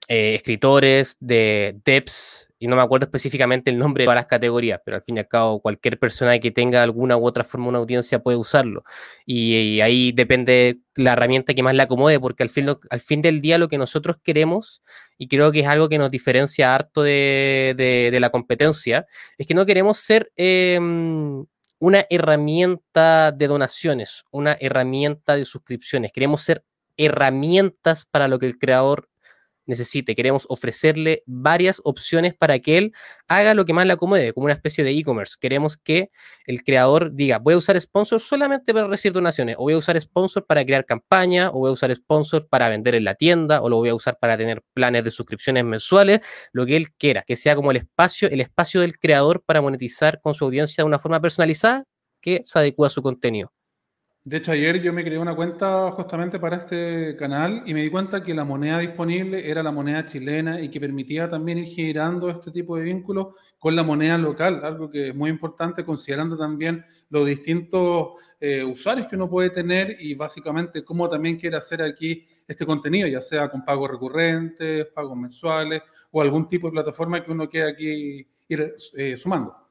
eh, 0.07 0.35
escritores, 0.35 1.15
de 1.19 1.79
devs, 1.85 2.47
y 2.63 2.67
no 2.67 2.77
me 2.77 2.81
acuerdo 2.81 3.05
específicamente 3.05 3.69
el 3.71 3.77
nombre 3.77 4.03
de 4.03 4.05
todas 4.05 4.15
las 4.15 4.25
categorías, 4.25 4.79
pero 4.85 4.95
al 4.95 5.03
fin 5.03 5.17
y 5.17 5.19
al 5.19 5.27
cabo 5.27 5.61
cualquier 5.61 5.99
persona 5.99 6.39
que 6.39 6.49
tenga 6.49 6.81
alguna 6.81 7.17
u 7.17 7.25
otra 7.25 7.43
forma 7.43 7.67
una 7.67 7.79
audiencia 7.79 8.23
puede 8.23 8.37
usarlo. 8.37 8.85
Y, 9.25 9.81
ahí 9.81 10.13
depende 10.13 10.79
la 10.95 11.11
herramienta 11.11 11.53
que 11.53 11.61
más 11.61 11.75
le 11.75 11.83
acomode, 11.83 12.21
porque 12.21 12.43
al 12.43 12.49
fin, 12.49 12.69
al 12.89 12.99
fin 13.01 13.21
del 13.21 13.41
día 13.41 13.57
lo 13.57 13.67
que 13.67 13.77
nosotros 13.77 14.15
queremos, 14.23 14.81
y 15.17 15.27
creo 15.27 15.51
que 15.51 15.59
es 15.59 15.67
algo 15.67 15.89
que 15.89 15.97
nos 15.97 16.09
diferencia 16.09 16.73
harto 16.73 17.03
de, 17.03 18.17
la 18.19 18.29
competencia, 18.29 19.07
es 19.37 19.45
que 19.45 19.53
no 19.53 19.65
queremos 19.65 19.97
ser... 19.97 20.31
Em, 20.35 21.45
una 21.79 22.05
herramienta 22.09 23.33
de 23.33 23.45
donaciones, 23.45 24.23
una 24.31 24.55
herramienta 24.61 25.35
de 25.35 25.43
suscripciones. 25.43 26.13
Queremos 26.13 26.41
ser 26.41 26.63
herramientas 26.95 28.05
para 28.05 28.29
lo 28.29 28.39
que 28.39 28.45
el 28.45 28.57
creador 28.57 29.09
necesite. 29.65 30.15
Queremos 30.15 30.45
ofrecerle 30.49 31.23
varias 31.25 31.81
opciones 31.83 32.33
para 32.33 32.59
que 32.59 32.77
él 32.77 32.93
haga 33.27 33.53
lo 33.53 33.65
que 33.65 33.73
más 33.73 33.85
le 33.85 33.93
acomode, 33.93 34.33
como 34.33 34.45
una 34.45 34.53
especie 34.53 34.83
de 34.83 34.91
e-commerce. 34.91 35.35
Queremos 35.39 35.77
que 35.77 36.09
el 36.45 36.63
creador 36.63 37.13
diga, 37.13 37.39
voy 37.39 37.53
a 37.53 37.57
usar 37.57 37.79
sponsor 37.79 38.19
solamente 38.19 38.73
para 38.73 38.87
recibir 38.87 39.13
donaciones, 39.13 39.55
o 39.57 39.63
voy 39.63 39.73
a 39.73 39.77
usar 39.77 39.99
sponsor 39.99 40.45
para 40.45 40.65
crear 40.65 40.85
campaña, 40.85 41.49
o 41.49 41.59
voy 41.59 41.69
a 41.69 41.73
usar 41.73 41.93
sponsor 41.95 42.47
para 42.47 42.69
vender 42.69 42.95
en 42.95 43.05
la 43.05 43.15
tienda, 43.15 43.61
o 43.61 43.69
lo 43.69 43.77
voy 43.77 43.89
a 43.89 43.95
usar 43.95 44.17
para 44.19 44.37
tener 44.37 44.61
planes 44.73 45.03
de 45.03 45.11
suscripciones 45.11 45.63
mensuales, 45.65 46.21
lo 46.51 46.65
que 46.65 46.77
él 46.77 46.91
quiera, 46.93 47.23
que 47.23 47.35
sea 47.35 47.55
como 47.55 47.71
el 47.71 47.77
espacio, 47.77 48.29
el 48.29 48.41
espacio 48.41 48.81
del 48.81 48.97
creador 48.97 49.43
para 49.43 49.61
monetizar 49.61 50.19
con 50.21 50.33
su 50.33 50.45
audiencia 50.45 50.83
de 50.83 50.87
una 50.87 50.99
forma 50.99 51.21
personalizada 51.21 51.85
que 52.21 52.41
se 52.45 52.59
adecua 52.59 52.87
a 52.87 52.89
su 52.89 53.01
contenido. 53.01 53.51
De 54.25 54.37
hecho, 54.37 54.53
ayer 54.53 54.81
yo 54.81 54.93
me 54.93 55.03
creé 55.03 55.17
una 55.17 55.35
cuenta 55.35 55.91
justamente 55.91 56.39
para 56.39 56.55
este 56.55 57.13
canal 57.17 57.61
y 57.65 57.73
me 57.73 57.81
di 57.81 57.89
cuenta 57.89 58.23
que 58.23 58.33
la 58.33 58.45
moneda 58.45 58.79
disponible 58.79 59.49
era 59.49 59.61
la 59.61 59.71
moneda 59.71 60.05
chilena 60.05 60.61
y 60.61 60.69
que 60.69 60.79
permitía 60.79 61.27
también 61.27 61.57
ir 61.57 61.65
generando 61.65 62.29
este 62.29 62.49
tipo 62.49 62.77
de 62.77 62.83
vínculos 62.83 63.33
con 63.59 63.75
la 63.75 63.83
moneda 63.83 64.17
local, 64.17 64.61
algo 64.63 64.89
que 64.89 65.09
es 65.09 65.15
muy 65.15 65.29
importante 65.29 65.83
considerando 65.83 66.37
también 66.37 66.85
los 67.09 67.25
distintos 67.25 68.11
eh, 68.39 68.63
usuarios 68.63 69.07
que 69.07 69.17
uno 69.17 69.29
puede 69.29 69.49
tener 69.49 69.97
y 69.99 70.15
básicamente 70.15 70.85
cómo 70.85 71.09
también 71.09 71.35
quiere 71.37 71.57
hacer 71.57 71.81
aquí 71.81 72.23
este 72.47 72.65
contenido, 72.65 73.09
ya 73.09 73.19
sea 73.19 73.49
con 73.49 73.65
pagos 73.65 73.91
recurrentes, 73.91 74.85
pagos 74.95 75.17
mensuales 75.17 75.81
o 76.11 76.21
algún 76.21 76.47
tipo 76.47 76.67
de 76.67 76.71
plataforma 76.71 77.21
que 77.21 77.31
uno 77.31 77.49
quiera 77.49 77.71
aquí 77.71 78.25
ir 78.47 78.73
eh, 78.95 79.17
sumando. 79.17 79.62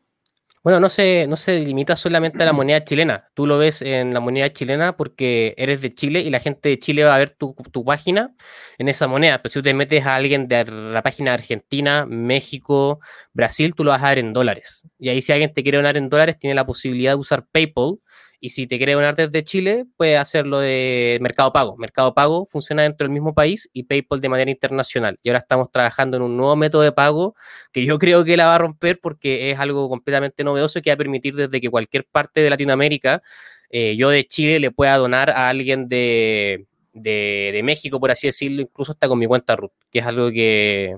Bueno, 0.64 0.78
no 0.78 0.88
se, 0.88 1.26
no 1.26 1.34
se 1.34 1.58
limita 1.58 1.96
solamente 1.96 2.40
a 2.40 2.46
la 2.46 2.52
moneda 2.52 2.84
chilena. 2.84 3.28
Tú 3.34 3.48
lo 3.48 3.58
ves 3.58 3.82
en 3.82 4.14
la 4.14 4.20
moneda 4.20 4.52
chilena 4.52 4.96
porque 4.96 5.54
eres 5.56 5.80
de 5.80 5.92
Chile 5.92 6.20
y 6.20 6.30
la 6.30 6.38
gente 6.38 6.68
de 6.68 6.78
Chile 6.78 7.02
va 7.02 7.16
a 7.16 7.18
ver 7.18 7.30
tu, 7.30 7.56
tu 7.72 7.84
página 7.84 8.32
en 8.78 8.88
esa 8.88 9.08
moneda. 9.08 9.42
Pero 9.42 9.50
si 9.50 9.58
tú 9.58 9.64
te 9.64 9.74
metes 9.74 10.06
a 10.06 10.14
alguien 10.14 10.46
de 10.46 10.64
la 10.64 11.02
página 11.02 11.32
Argentina, 11.34 12.06
México, 12.06 13.00
Brasil, 13.32 13.74
tú 13.74 13.82
lo 13.82 13.90
vas 13.90 14.04
a 14.04 14.10
ver 14.10 14.18
en 14.18 14.32
dólares. 14.32 14.86
Y 15.00 15.08
ahí 15.08 15.20
si 15.20 15.32
alguien 15.32 15.52
te 15.52 15.64
quiere 15.64 15.78
donar 15.78 15.96
en 15.96 16.08
dólares, 16.08 16.38
tiene 16.38 16.54
la 16.54 16.64
posibilidad 16.64 17.12
de 17.12 17.16
usar 17.16 17.44
PayPal 17.50 17.96
y 18.44 18.50
si 18.50 18.66
te 18.66 18.76
quiere 18.76 18.94
donar 18.94 19.14
desde 19.14 19.44
Chile, 19.44 19.86
puedes 19.96 20.18
hacerlo 20.18 20.58
de 20.58 21.16
Mercado 21.20 21.52
Pago. 21.52 21.76
Mercado 21.76 22.12
Pago 22.12 22.44
funciona 22.44 22.82
dentro 22.82 23.04
del 23.06 23.12
mismo 23.12 23.34
país 23.34 23.70
y 23.72 23.84
PayPal 23.84 24.20
de 24.20 24.28
manera 24.28 24.50
internacional. 24.50 25.16
Y 25.22 25.28
ahora 25.28 25.38
estamos 25.38 25.70
trabajando 25.70 26.16
en 26.16 26.24
un 26.24 26.36
nuevo 26.36 26.56
método 26.56 26.82
de 26.82 26.90
pago 26.90 27.36
que 27.72 27.84
yo 27.84 27.98
creo 28.00 28.24
que 28.24 28.36
la 28.36 28.46
va 28.46 28.56
a 28.56 28.58
romper 28.58 28.98
porque 29.00 29.52
es 29.52 29.60
algo 29.60 29.88
completamente 29.88 30.42
novedoso 30.42 30.82
que 30.82 30.90
va 30.90 30.94
a 30.94 30.96
permitir 30.96 31.36
desde 31.36 31.60
que 31.60 31.70
cualquier 31.70 32.04
parte 32.04 32.40
de 32.40 32.50
Latinoamérica, 32.50 33.22
eh, 33.70 33.94
yo 33.94 34.10
de 34.10 34.26
Chile 34.26 34.58
le 34.58 34.72
pueda 34.72 34.96
donar 34.96 35.30
a 35.30 35.48
alguien 35.48 35.88
de, 35.88 36.66
de, 36.92 37.60
México, 37.62 38.00
por 38.00 38.10
así 38.10 38.26
decirlo, 38.26 38.62
incluso 38.62 38.90
hasta 38.90 39.06
con 39.06 39.20
mi 39.20 39.26
cuenta 39.28 39.54
RUT, 39.54 39.70
que 39.88 40.00
es 40.00 40.06
algo 40.06 40.32
que, 40.32 40.96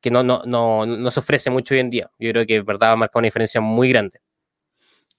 que 0.00 0.10
no, 0.10 0.24
no, 0.24 0.42
no, 0.46 0.84
no 0.84 1.10
se 1.12 1.20
ofrece 1.20 1.48
mucho 1.48 1.74
hoy 1.74 1.80
en 1.80 1.90
día. 1.90 2.10
Yo 2.18 2.30
creo 2.32 2.44
que 2.44 2.60
verdad 2.62 2.88
va 2.88 2.92
a 2.94 2.96
marcar 2.96 3.20
una 3.20 3.26
diferencia 3.28 3.60
muy 3.60 3.88
grande. 3.90 4.18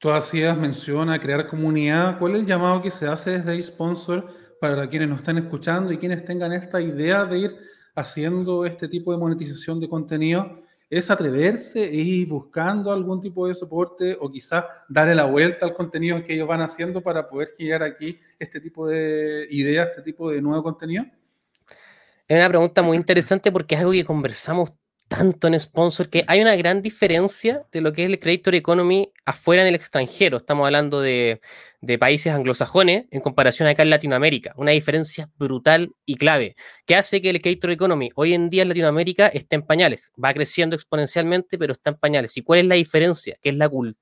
Tú 0.02 0.10
hacías 0.10 0.58
mención 0.58 1.12
a 1.12 1.20
crear 1.20 1.46
comunidad. 1.46 2.18
¿Cuál 2.18 2.32
es 2.32 2.40
el 2.40 2.48
llamado 2.48 2.82
que 2.82 2.90
se 2.90 3.06
hace 3.06 3.38
desde 3.38 3.56
eSponsor 3.56 4.26
para 4.60 4.90
quienes 4.90 5.08
nos 5.08 5.20
están 5.20 5.38
escuchando 5.38 5.92
y 5.92 6.00
quienes 6.00 6.26
tengan 6.26 6.52
esta 6.54 6.82
idea 6.82 7.24
de 7.24 7.38
ir 7.38 7.56
haciendo 7.94 8.66
este 8.66 8.88
tipo 8.88 9.12
de 9.12 9.20
monetización 9.20 9.80
de 9.80 9.88
contenido? 9.88 10.58
¿Es 10.90 11.12
atreverse 11.12 11.84
e 11.84 11.98
ir 11.98 12.28
buscando 12.28 12.92
algún 12.92 13.22
tipo 13.22 13.48
de 13.48 13.54
soporte 13.54 14.18
o 14.20 14.32
quizás 14.32 14.66
darle 14.90 15.14
la 15.14 15.26
vuelta 15.26 15.68
al 15.68 15.74
contenido 15.76 16.24
que 16.24 16.34
ellos 16.34 16.48
van 16.48 16.62
haciendo 16.62 17.04
para 17.04 17.28
poder 17.28 17.50
llegar 17.56 17.84
aquí 17.84 18.20
este 18.40 18.60
tipo 18.60 18.88
de 18.88 19.46
ideas, 19.52 19.90
este 19.90 20.02
tipo 20.02 20.32
de 20.32 20.42
nuevo 20.42 20.64
contenido? 20.64 21.06
Es 22.28 22.38
una 22.38 22.50
pregunta 22.50 22.82
muy 22.82 22.98
interesante 22.98 23.52
porque 23.52 23.76
es 23.76 23.82
algo 23.82 23.92
que 23.92 24.04
conversamos 24.04 24.72
tanto 25.12 25.48
en 25.48 25.60
sponsor 25.60 26.10
que 26.10 26.24
hay 26.26 26.40
una 26.40 26.56
gran 26.56 26.82
diferencia 26.82 27.68
de 27.74 27.82
lo 27.82 27.92
que 27.92 28.04
es 28.04 28.10
el 28.10 28.18
Creator 28.18 28.56
Economy 28.56 29.12
afuera 29.26 29.62
en 29.62 29.68
el 29.68 29.76
extranjero. 29.76 30.38
Estamos 30.38 30.66
hablando 30.66 31.02
de, 31.02 31.42
países 32.00 32.32
anglosajones 32.32 33.08
en 33.12 33.20
comparación 33.20 33.68
acá 33.68 33.84
en 33.84 33.90
Latinoamérica. 33.90 34.54
Una 34.56 34.72
diferencia 34.72 35.30
brutal 35.36 35.92
y 36.06 36.16
clave, 36.16 36.56
que 36.86 36.96
hace 36.96 37.22
que 37.22 37.30
el 37.30 37.42
Creator 37.42 37.72
Economy 37.72 38.10
hoy 38.16 38.34
en 38.34 38.50
día 38.50 38.62
en 38.62 38.70
Latinoamérica 38.70 39.28
esté 39.28 39.58
en 39.58 39.64
pañales. 39.64 40.14
Va 40.24 40.34
creciendo 40.34 40.78
exponencialmente, 40.78 41.58
pero 41.58 41.74
está 41.74 41.90
en 41.90 41.98
pañales. 41.98 42.38
¿Y 42.38 42.42
cuál 42.42 42.60
es 42.62 42.66
la 42.68 42.76
diferencia? 42.76 43.36
Que 43.42 43.50
es 43.50 43.56
la 43.56 43.68
cultura 43.68 44.01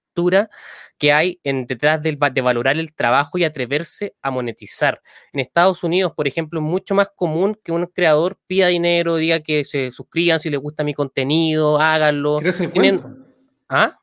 que 0.98 1.14
hay 1.14 1.40
en, 1.44 1.66
detrás 1.66 2.02
del, 2.02 2.18
de 2.20 2.42
valorar 2.42 2.78
el 2.78 2.94
trabajo 2.94 3.38
y 3.38 3.44
atreverse 3.44 4.16
a 4.22 4.32
monetizar. 4.32 5.02
En 5.32 5.40
Estados 5.40 5.84
Unidos, 5.84 6.14
por 6.16 6.28
ejemplo, 6.28 6.60
es 6.60 6.66
mucho 6.66 6.96
más 6.96 7.10
común 7.16 7.58
que 7.64 7.72
un 7.72 7.86
creador 7.86 8.38
pida 8.48 8.68
dinero, 8.68 9.16
diga 9.16 9.40
que 9.40 9.64
se 9.64 9.92
suscriban 9.92 10.40
si 10.40 10.50
les 10.50 10.60
gusta 10.60 10.84
mi 10.84 10.94
contenido, 10.94 11.80
háganlo. 11.80 12.40
¿Crees 12.40 12.60
el 12.62 12.72
cuento? 12.72 13.16
¿Ah? 13.70 13.96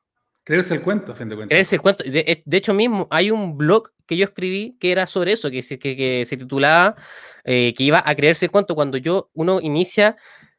Creerse 0.45 0.75
el 0.75 0.83
cuento, 0.83 1.11
a 1.11 1.15
fin 1.17 1.29
de 1.29 1.35
cuentas. 1.35 1.53
Creerse 1.53 1.75
el 1.75 1.83
cuento. 1.83 2.05
De, 2.05 2.45
hecho, 2.53 2.73
mismo 2.73 3.09
hay 3.11 3.33
un 3.33 3.57
blog 3.59 3.91
que 4.07 4.17
yo 4.17 4.25
escribí 4.25 4.77
que 4.79 4.93
era 4.93 5.05
sobre 5.07 5.33
eso, 5.33 5.51
que 5.51 5.61
se, 5.61 5.77
que, 5.77 6.25
se 6.25 6.37
titulaba 6.37 6.95
eh, 7.45 7.75
que 7.77 7.83
iba 7.83 8.01
a 8.05 8.15
creerse 8.15 8.47
el 8.47 8.53
cuento. 8.53 8.77
Cuando 8.77 8.97
yo, 8.97 9.29
uno 9.35 9.61
inicia 9.61 10.17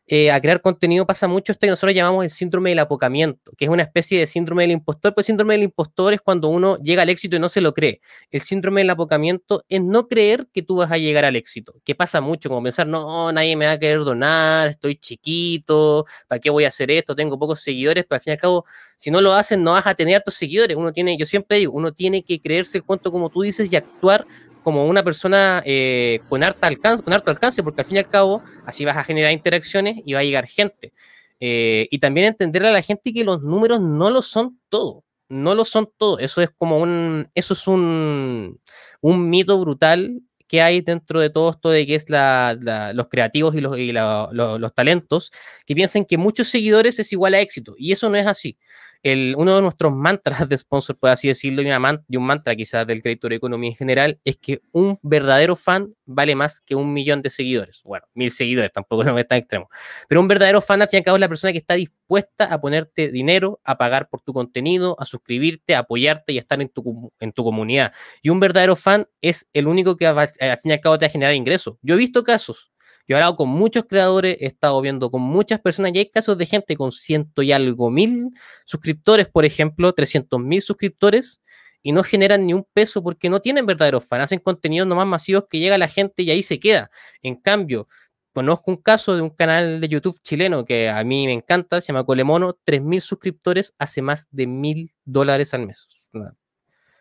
eh, 0.09 0.31
a 0.31 0.39
crear 0.39 0.61
contenido 0.61 1.05
pasa 1.05 1.27
mucho 1.27 1.51
esto 1.51 1.67
que 1.67 1.69
nosotros 1.69 1.93
llamamos 1.93 2.23
el 2.23 2.29
síndrome 2.29 2.69
del 2.69 2.79
apocamiento, 2.79 3.51
que 3.57 3.65
es 3.65 3.69
una 3.69 3.83
especie 3.83 4.17
de 4.17 4.25
síndrome 4.25 4.63
del 4.63 4.71
impostor, 4.71 5.13
pues 5.13 5.25
el 5.25 5.33
síndrome 5.33 5.55
del 5.55 5.63
impostor 5.63 6.13
es 6.13 6.21
cuando 6.21 6.47
uno 6.47 6.77
llega 6.77 7.01
al 7.01 7.09
éxito 7.09 7.35
y 7.35 7.39
no 7.39 7.49
se 7.49 7.59
lo 7.59 7.73
cree. 7.73 7.99
El 8.31 8.39
síndrome 8.39 8.81
del 8.81 8.89
apocamiento 8.89 9.65
es 9.67 9.83
no 9.83 10.07
creer 10.07 10.47
que 10.53 10.61
tú 10.61 10.77
vas 10.77 10.91
a 10.91 10.97
llegar 10.97 11.25
al 11.25 11.35
éxito, 11.35 11.75
que 11.83 11.93
pasa 11.93 12.21
mucho, 12.21 12.47
como 12.47 12.63
pensar, 12.63 12.87
no, 12.87 13.31
nadie 13.33 13.57
me 13.57 13.65
va 13.65 13.73
a 13.73 13.79
querer 13.79 13.99
donar, 13.99 14.69
estoy 14.69 14.95
chiquito, 14.95 16.05
¿para 16.29 16.39
qué 16.39 16.49
voy 16.49 16.63
a 16.63 16.69
hacer 16.69 16.89
esto? 16.89 17.13
Tengo 17.13 17.37
pocos 17.37 17.59
seguidores, 17.59 18.05
pero 18.07 18.15
al 18.15 18.21
fin 18.21 18.31
y 18.31 18.35
al 18.35 18.39
cabo, 18.39 18.65
si 18.95 19.11
no 19.11 19.19
lo 19.19 19.33
hacen, 19.33 19.61
no 19.61 19.73
vas 19.73 19.87
a 19.87 19.93
tener 19.93 20.21
tus 20.23 20.35
seguidores. 20.35 20.77
Uno 20.77 20.93
tiene, 20.93 21.17
yo 21.17 21.25
siempre 21.25 21.57
digo, 21.57 21.73
uno 21.73 21.91
tiene 21.93 22.23
que 22.23 22.41
creerse 22.41 22.77
el 22.77 22.85
cuento 22.85 23.11
como 23.11 23.29
tú 23.29 23.41
dices 23.41 23.71
y 23.73 23.75
actuar 23.75 24.25
como 24.67 24.85
una 24.85 25.01
persona 25.01 25.63
eh, 25.65 26.19
con, 26.27 26.43
alcance, 26.43 27.01
con 27.01 27.13
harto 27.13 27.31
alcance, 27.31 27.63
porque 27.63 27.79
al 27.79 27.87
fin 27.87 27.95
y 27.95 27.99
al 27.99 28.09
cabo 28.09 28.43
así 28.65 28.83
vas 28.83 28.97
a 28.97 29.03
generar 29.05 29.31
interacciones 29.31 30.01
y 30.05 30.11
va 30.11 30.19
a 30.19 30.23
llegar 30.25 30.45
gente. 30.45 30.91
Eh, 31.39 31.87
y 31.89 31.99
también 31.99 32.27
entenderle 32.27 32.67
a 32.67 32.73
la 32.73 32.81
gente 32.81 33.13
que 33.13 33.23
los 33.23 33.41
números 33.41 33.79
no 33.79 34.09
lo 34.09 34.21
son 34.21 34.59
todo, 34.67 35.05
no 35.29 35.55
lo 35.55 35.63
son 35.63 35.89
todo. 35.95 36.19
Eso 36.19 36.41
es 36.41 36.49
como 36.49 36.79
un, 36.79 37.29
eso 37.33 37.53
es 37.53 37.65
un, 37.65 38.59
un 38.99 39.29
mito 39.29 39.57
brutal 39.57 40.19
que 40.49 40.61
hay 40.61 40.81
dentro 40.81 41.21
de 41.21 41.29
todo 41.29 41.51
esto 41.51 41.69
de 41.69 41.87
que 41.87 41.95
es 41.95 42.09
la, 42.09 42.91
los 42.93 43.07
creativos 43.07 43.55
y, 43.55 43.61
los, 43.61 43.79
y 43.79 43.93
los 43.93 44.73
talentos, 44.73 45.31
que 45.65 45.75
piensan 45.75 46.03
que 46.03 46.17
muchos 46.17 46.49
seguidores 46.49 46.99
es 46.99 47.13
igual 47.13 47.35
a 47.35 47.39
éxito. 47.39 47.73
Y 47.77 47.93
eso 47.93 48.09
no 48.09 48.17
es 48.17 48.27
así 48.27 48.57
uno 49.03 49.55
de 49.55 49.61
nuestros 49.61 49.93
mantras 49.93 50.47
de 50.47 50.57
sponsor, 50.57 50.97
por 50.97 51.09
así 51.09 51.27
decirlo, 51.27 51.61
y, 51.61 51.65
una 51.65 52.03
y 52.07 52.17
un 52.17 52.25
mantra 52.25 52.55
quizás 52.55 52.85
del 52.85 53.01
crédito 53.01 53.29
de 53.29 53.35
economía 53.35 53.69
en 53.69 53.75
general, 53.75 54.19
es 54.23 54.37
que 54.37 54.61
un 54.71 54.97
verdadero 55.01 55.55
fan 55.55 55.93
vale 56.05 56.35
más 56.35 56.61
que 56.61 56.75
un 56.75 56.93
millón 56.93 57.21
de 57.21 57.29
seguidores. 57.29 57.81
Bueno, 57.83 58.05
mil 58.13 58.31
seguidores, 58.31 58.71
tampoco 58.71 59.03
no 59.03 59.17
es 59.17 59.27
tan 59.27 59.39
extremo. 59.39 59.69
Pero 60.07 60.21
un 60.21 60.27
verdadero 60.27 60.61
fan, 60.61 60.81
al 60.81 60.87
fin 60.87 60.97
y 60.97 60.99
al 60.99 61.03
cabo, 61.05 61.17
es 61.17 61.21
la 61.21 61.27
persona 61.29 61.51
que 61.51 61.59
está 61.59 61.75
dispuesta 61.75 62.45
a 62.45 62.59
ponerte 62.59 63.11
dinero, 63.11 63.59
a 63.63 63.77
pagar 63.77 64.09
por 64.09 64.21
tu 64.21 64.33
contenido, 64.33 64.95
a 64.99 65.05
suscribirte, 65.05 65.75
a 65.75 65.79
apoyarte 65.79 66.33
y 66.33 66.37
a 66.37 66.41
estar 66.41 66.61
en 66.61 66.69
tu, 66.69 67.11
en 67.19 67.31
tu 67.31 67.43
comunidad. 67.43 67.93
Y 68.21 68.29
un 68.29 68.39
verdadero 68.39 68.75
fan 68.75 69.07
es 69.21 69.47
el 69.53 69.67
único 69.67 69.97
que 69.97 70.07
al 70.07 70.27
fin 70.27 70.71
y 70.71 70.71
al 70.71 70.79
cabo 70.79 70.97
te 70.97 71.05
va 71.05 71.07
a 71.07 71.11
generar 71.11 71.33
ingresos. 71.33 71.75
Yo 71.81 71.95
he 71.95 71.97
visto 71.97 72.23
casos 72.23 72.71
yo 73.07 73.15
he 73.15 73.19
hablado 73.19 73.37
con 73.37 73.47
muchos 73.47 73.85
creadores, 73.85 74.37
he 74.41 74.47
estado 74.47 74.81
viendo 74.81 75.09
con 75.09 75.21
muchas 75.21 75.61
personas 75.61 75.93
y 75.93 75.99
hay 75.99 76.09
casos 76.09 76.37
de 76.37 76.45
gente 76.45 76.75
con 76.75 76.91
ciento 76.91 77.41
y 77.41 77.53
algo 77.53 77.89
mil 77.89 78.31
suscriptores, 78.65 79.27
por 79.27 79.45
ejemplo, 79.45 79.93
300 79.93 80.41
mil 80.41 80.61
suscriptores 80.61 81.41
y 81.81 81.93
no 81.93 82.03
generan 82.03 82.45
ni 82.45 82.53
un 82.53 82.67
peso 82.73 83.01
porque 83.01 83.29
no 83.29 83.39
tienen 83.39 83.65
verdaderos 83.65 84.05
fans, 84.05 84.23
hacen 84.23 84.39
contenidos 84.39 84.87
nomás 84.87 85.07
masivos 85.07 85.45
que 85.49 85.59
llega 85.59 85.77
la 85.77 85.87
gente 85.87 86.23
y 86.23 86.31
ahí 86.31 86.43
se 86.43 86.59
queda. 86.59 86.91
En 87.21 87.35
cambio, 87.35 87.87
conozco 88.33 88.71
un 88.71 88.77
caso 88.77 89.15
de 89.15 89.21
un 89.21 89.29
canal 89.29 89.79
de 89.79 89.87
YouTube 89.87 90.19
chileno 90.21 90.65
que 90.65 90.89
a 90.89 91.01
mí 91.05 91.27
me 91.27 91.33
encanta, 91.33 91.79
se 91.79 91.87
llama 91.87 92.03
Colemono, 92.03 92.57
mil 92.81 92.99
suscriptores 92.99 93.73
hace 93.77 94.01
más 94.01 94.27
de 94.31 94.47
mil 94.47 94.91
dólares 95.05 95.53
al 95.53 95.65
mes. 95.65 95.87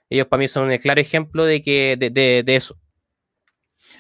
Ellos 0.09 0.29
para 0.29 0.39
mí 0.39 0.47
son 0.47 0.71
un 0.71 0.79
claro 0.79 1.01
ejemplo 1.01 1.45
de, 1.45 1.63
que, 1.63 1.97
de 1.99 2.55
eso. 2.55 2.79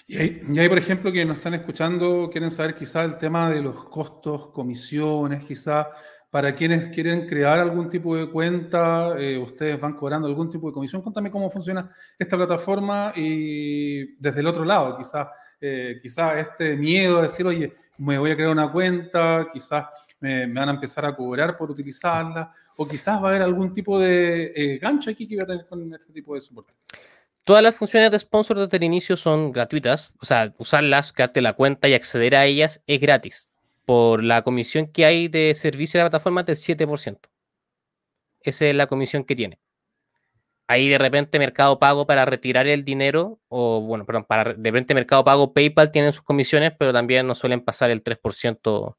Y 0.06 0.16
hay, 0.16 0.68
por 0.68 0.78
ejemplo, 0.78 1.10
que 1.10 1.24
nos 1.24 1.38
están 1.38 1.54
escuchando, 1.54 2.28
quieren 2.30 2.50
saber 2.50 2.74
quizá 2.74 3.04
el 3.04 3.18
tema 3.18 3.50
de 3.50 3.60
los 3.60 3.84
costos, 3.84 4.48
comisiones, 4.48 5.44
quizá 5.44 5.88
para 6.30 6.54
quienes 6.54 6.88
quieren 6.88 7.26
crear 7.26 7.58
algún 7.58 7.88
tipo 7.88 8.16
de 8.16 8.30
cuenta, 8.30 9.14
eh, 9.18 9.38
ustedes 9.38 9.80
van 9.80 9.94
cobrando 9.94 10.28
algún 10.28 10.50
tipo 10.50 10.68
de 10.68 10.74
comisión. 10.74 11.02
Cuéntame 11.02 11.30
cómo 11.30 11.48
funciona 11.50 11.90
esta 12.18 12.36
plataforma 12.36 13.12
y 13.16 14.16
desde 14.20 14.40
el 14.40 14.46
otro 14.46 14.64
lado, 14.64 14.96
quizás 14.96 15.28
eh, 15.60 15.98
quizá 16.02 16.38
este 16.38 16.76
miedo 16.76 17.18
a 17.18 17.22
decir, 17.22 17.46
oye, 17.46 17.72
me 17.98 18.18
voy 18.18 18.30
a 18.30 18.36
crear 18.36 18.50
una 18.50 18.70
cuenta, 18.70 19.48
quizás 19.52 19.86
me, 20.20 20.46
van 20.46 20.68
a 20.68 20.72
empezar 20.72 21.06
a 21.06 21.16
cobrar 21.16 21.56
por 21.56 21.70
utilizarla, 21.70 22.52
o 22.76 22.86
quizás 22.86 23.20
va 23.22 23.26
a 23.26 23.30
haber 23.30 23.42
algún 23.42 23.72
tipo 23.72 23.98
de 23.98 24.52
eh, 24.54 24.78
gancho 24.78 25.10
aquí 25.10 25.26
que 25.26 25.36
va 25.36 25.44
a 25.44 25.46
tener 25.46 25.66
con 25.66 25.94
este 25.94 26.12
tipo 26.12 26.34
de 26.34 26.40
soporte. 26.40 26.74
Todas 27.46 27.62
las 27.62 27.76
funciones 27.76 28.10
de 28.10 28.18
sponsor 28.18 28.58
desde 28.58 28.76
el 28.76 28.82
inicio 28.82 29.16
son 29.16 29.52
gratuitas, 29.52 30.12
o 30.20 30.26
sea, 30.26 30.52
usarlas, 30.58 31.12
crearte 31.12 31.40
la 31.40 31.52
cuenta 31.52 31.86
y 31.86 31.94
acceder 31.94 32.34
a 32.34 32.44
ellas 32.44 32.82
es 32.88 32.98
gratis. 32.98 33.50
Por 33.84 34.24
la 34.24 34.42
comisión 34.42 34.88
que 34.88 35.04
hay 35.04 35.28
de 35.28 35.54
servicio 35.54 35.96
de 35.96 36.02
la 36.02 36.10
plataforma 36.10 36.42
del 36.42 36.56
7%. 36.56 37.20
Esa 38.40 38.66
es 38.66 38.74
la 38.74 38.88
comisión 38.88 39.22
que 39.22 39.36
tiene. 39.36 39.60
Ahí 40.66 40.88
de 40.88 40.98
repente 40.98 41.38
Mercado 41.38 41.78
Pago 41.78 42.04
para 42.04 42.24
retirar 42.24 42.66
el 42.66 42.84
dinero, 42.84 43.38
o 43.46 43.80
bueno, 43.80 44.04
perdón, 44.04 44.24
para 44.24 44.54
de 44.54 44.70
repente 44.72 44.92
Mercado 44.92 45.22
Pago 45.22 45.52
PayPal 45.54 45.92
tienen 45.92 46.10
sus 46.10 46.22
comisiones, 46.22 46.72
pero 46.76 46.92
también 46.92 47.28
no 47.28 47.36
suelen 47.36 47.60
pasar 47.60 47.90
el 47.90 48.02
3% 48.02 48.96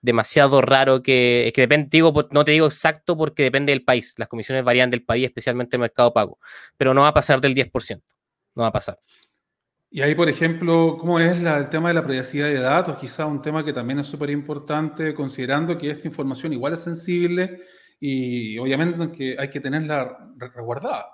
demasiado 0.00 0.60
raro 0.60 1.02
que, 1.02 1.52
que 1.54 1.62
depende, 1.62 1.88
digo, 1.90 2.12
no 2.30 2.44
te 2.44 2.52
digo 2.52 2.66
exacto 2.66 3.16
porque 3.16 3.44
depende 3.44 3.72
del 3.72 3.84
país, 3.84 4.14
las 4.18 4.28
comisiones 4.28 4.64
varían 4.64 4.90
del 4.90 5.04
país, 5.04 5.26
especialmente 5.26 5.76
el 5.76 5.80
mercado 5.80 6.12
pago, 6.12 6.38
pero 6.76 6.94
no 6.94 7.02
va 7.02 7.08
a 7.08 7.14
pasar 7.14 7.40
del 7.40 7.54
10%, 7.54 8.02
no 8.54 8.62
va 8.62 8.68
a 8.68 8.72
pasar. 8.72 8.98
Y 9.92 10.02
ahí, 10.02 10.14
por 10.14 10.28
ejemplo, 10.28 10.96
¿cómo 10.98 11.18
es 11.18 11.36
el 11.36 11.68
tema 11.68 11.88
de 11.88 11.94
la 11.94 12.04
privacidad 12.04 12.46
de 12.46 12.60
datos? 12.60 12.96
Quizá 12.96 13.26
un 13.26 13.42
tema 13.42 13.64
que 13.64 13.72
también 13.72 13.98
es 13.98 14.06
súper 14.06 14.30
importante, 14.30 15.12
considerando 15.14 15.76
que 15.76 15.90
esta 15.90 16.06
información 16.06 16.52
igual 16.52 16.74
es 16.74 16.80
sensible 16.80 17.60
y 17.98 18.56
obviamente 18.58 19.10
que 19.10 19.36
hay 19.36 19.50
que 19.50 19.58
tenerla 19.58 20.30
resguardada. 20.36 21.06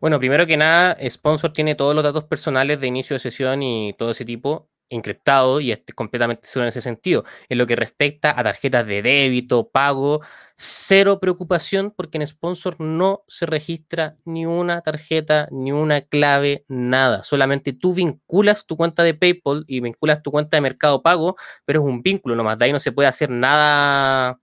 Bueno, 0.00 0.18
primero 0.18 0.46
que 0.46 0.56
nada, 0.56 0.96
Sponsor 1.08 1.52
tiene 1.52 1.74
todos 1.74 1.94
los 1.94 2.02
datos 2.02 2.24
personales 2.24 2.80
de 2.80 2.86
inicio 2.86 3.14
de 3.14 3.20
sesión 3.20 3.62
y 3.62 3.94
todo 3.98 4.12
ese 4.12 4.24
tipo 4.24 4.70
encriptado 4.90 5.60
y 5.60 5.72
es 5.72 5.80
completamente 5.94 6.46
seguro 6.46 6.64
en 6.66 6.68
ese 6.68 6.80
sentido. 6.80 7.24
En 7.48 7.58
lo 7.58 7.66
que 7.66 7.76
respecta 7.76 8.38
a 8.38 8.42
tarjetas 8.42 8.86
de 8.86 9.02
débito, 9.02 9.70
pago, 9.70 10.20
cero 10.56 11.20
preocupación 11.20 11.92
porque 11.96 12.18
en 12.18 12.26
Sponsor 12.26 12.78
no 12.80 13.22
se 13.28 13.46
registra 13.46 14.16
ni 14.24 14.44
una 14.46 14.82
tarjeta, 14.82 15.48
ni 15.50 15.72
una 15.72 16.02
clave, 16.02 16.64
nada. 16.68 17.24
Solamente 17.24 17.72
tú 17.72 17.94
vinculas 17.94 18.66
tu 18.66 18.76
cuenta 18.76 19.02
de 19.02 19.14
PayPal 19.14 19.64
y 19.66 19.80
vinculas 19.80 20.22
tu 20.22 20.30
cuenta 20.30 20.56
de 20.56 20.60
Mercado 20.60 21.02
Pago, 21.02 21.36
pero 21.64 21.80
es 21.80 21.86
un 21.86 22.02
vínculo 22.02 22.36
nomás. 22.36 22.58
De 22.58 22.66
ahí 22.66 22.72
no 22.72 22.80
se 22.80 22.92
puede 22.92 23.08
hacer 23.08 23.30
nada 23.30 24.38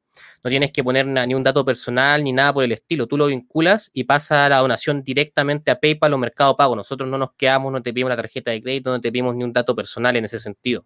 no 0.48 0.50
tienes 0.50 0.72
que 0.72 0.82
poner 0.82 1.06
ni 1.06 1.36
un 1.36 1.44
dato 1.44 1.66
personal 1.66 2.24
ni 2.24 2.32
nada 2.32 2.54
por 2.54 2.64
el 2.64 2.72
estilo. 2.72 3.06
Tú 3.06 3.18
lo 3.18 3.26
vinculas 3.26 3.92
y 3.94 4.06
pasa 4.06 4.48
la 4.48 4.60
donación 4.60 5.04
directamente 5.04 5.72
a 5.72 5.78
PayPal 5.78 6.14
o 6.14 6.18
Mercado 6.18 6.56
Pago. 6.56 6.74
Nosotros 6.74 7.10
no 7.10 7.18
nos 7.18 7.34
quedamos, 7.34 7.70
no 7.70 7.84
te 7.84 7.92
pedimos 7.92 8.12
la 8.12 8.16
tarjeta 8.16 8.52
de 8.52 8.62
crédito, 8.62 8.90
no 8.90 9.02
te 9.02 9.12
pedimos 9.12 9.36
ni 9.36 9.44
un 9.44 9.52
dato 9.52 9.76
personal 9.76 10.16
en 10.16 10.24
ese 10.24 10.40
sentido. 10.40 10.86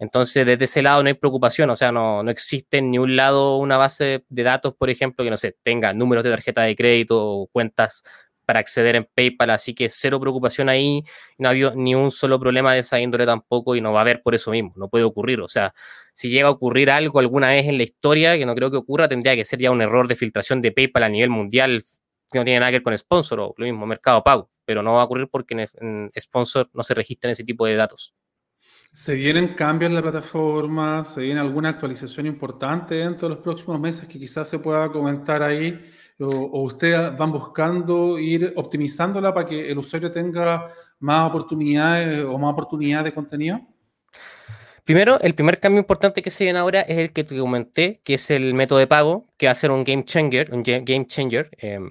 Entonces, 0.00 0.44
desde 0.44 0.64
ese 0.64 0.82
lado 0.82 1.04
no 1.04 1.06
hay 1.06 1.14
preocupación, 1.14 1.70
o 1.70 1.76
sea, 1.76 1.92
no, 1.92 2.24
no 2.24 2.30
existe 2.32 2.78
en 2.78 2.90
ni 2.90 2.98
un 2.98 3.14
lado 3.14 3.58
una 3.58 3.76
base 3.76 4.24
de 4.28 4.42
datos, 4.42 4.74
por 4.74 4.90
ejemplo, 4.90 5.24
que 5.24 5.30
no 5.30 5.36
sé, 5.36 5.56
tenga 5.62 5.92
números 5.92 6.24
de 6.24 6.30
tarjeta 6.30 6.62
de 6.62 6.74
crédito 6.74 7.48
cuentas 7.52 8.02
para 8.44 8.60
acceder 8.60 8.96
en 8.96 9.08
PayPal, 9.14 9.50
así 9.50 9.74
que 9.74 9.88
cero 9.90 10.20
preocupación 10.20 10.68
ahí, 10.68 11.04
no 11.38 11.48
ha 11.48 11.50
habido 11.50 11.74
ni 11.74 11.94
un 11.94 12.10
solo 12.10 12.38
problema 12.38 12.74
de 12.74 12.80
esa 12.80 13.00
índole 13.00 13.26
tampoco 13.26 13.76
y 13.76 13.80
no 13.80 13.92
va 13.92 14.00
a 14.00 14.02
haber 14.02 14.22
por 14.22 14.34
eso 14.34 14.50
mismo, 14.50 14.72
no 14.76 14.88
puede 14.88 15.04
ocurrir, 15.04 15.40
o 15.40 15.48
sea, 15.48 15.74
si 16.14 16.28
llega 16.28 16.48
a 16.48 16.50
ocurrir 16.50 16.90
algo 16.90 17.18
alguna 17.18 17.48
vez 17.48 17.66
en 17.66 17.76
la 17.76 17.82
historia, 17.82 18.38
que 18.38 18.46
no 18.46 18.54
creo 18.54 18.70
que 18.70 18.76
ocurra, 18.76 19.08
tendría 19.08 19.34
que 19.34 19.44
ser 19.44 19.58
ya 19.58 19.70
un 19.70 19.82
error 19.82 20.06
de 20.08 20.14
filtración 20.14 20.62
de 20.62 20.72
PayPal 20.72 21.02
a 21.02 21.08
nivel 21.08 21.30
mundial 21.30 21.84
que 22.30 22.38
no 22.38 22.44
tiene 22.44 22.60
nada 22.60 22.70
que 22.70 22.78
ver 22.78 22.82
con 22.82 22.98
sponsor 22.98 23.40
o 23.40 23.54
lo 23.56 23.64
mismo, 23.64 23.86
mercado 23.86 24.22
pago, 24.22 24.50
pero 24.64 24.82
no 24.82 24.94
va 24.94 25.02
a 25.02 25.04
ocurrir 25.04 25.28
porque 25.30 25.68
en, 25.80 26.10
sponsor 26.18 26.68
no 26.72 26.82
se 26.82 26.94
registran 26.94 27.32
ese 27.32 27.44
tipo 27.44 27.66
de 27.66 27.76
datos. 27.76 28.14
¿Se 28.92 29.14
vienen 29.14 29.54
cambios 29.54 29.88
en 29.88 29.96
la 29.96 30.02
plataforma? 30.02 31.02
¿Se 31.02 31.20
viene 31.20 31.40
alguna 31.40 31.70
actualización 31.70 32.26
importante 32.26 32.94
dentro 32.96 33.28
de 33.28 33.34
los 33.34 33.42
próximos 33.42 33.80
meses 33.80 34.06
que 34.06 34.18
quizás 34.18 34.48
se 34.48 34.60
pueda 34.60 34.88
comentar 34.88 35.42
ahí? 35.42 35.80
O, 36.20 36.62
ustedes 36.62 37.16
van 37.16 37.32
buscando 37.32 38.18
ir 38.18 38.52
optimizándola 38.56 39.32
para 39.34 39.46
que 39.46 39.70
el 39.70 39.78
usuario 39.78 40.10
tenga 40.10 40.68
más 41.00 41.28
oportunidades 41.28 42.24
o 42.24 42.38
más 42.38 42.52
oportunidades 42.52 43.06
de 43.06 43.14
contenido? 43.14 43.60
Primero, 44.84 45.18
el 45.20 45.34
primer 45.34 45.58
cambio 45.60 45.80
importante 45.80 46.20
que 46.20 46.30
se 46.30 46.44
viene 46.44 46.58
ahora 46.58 46.82
es 46.82 46.98
el 46.98 47.12
que 47.12 47.24
te 47.24 47.38
comenté, 47.38 48.00
que 48.04 48.14
es 48.14 48.30
el 48.30 48.52
método 48.52 48.78
de 48.78 48.86
pago, 48.86 49.26
que 49.38 49.46
va 49.46 49.52
a 49.52 49.56
ser 49.56 49.70
un 49.70 49.82
game 49.82 50.04
changer, 50.04 50.52
un 50.52 50.62
game 50.62 51.06
changer, 51.06 51.48
em, 51.56 51.88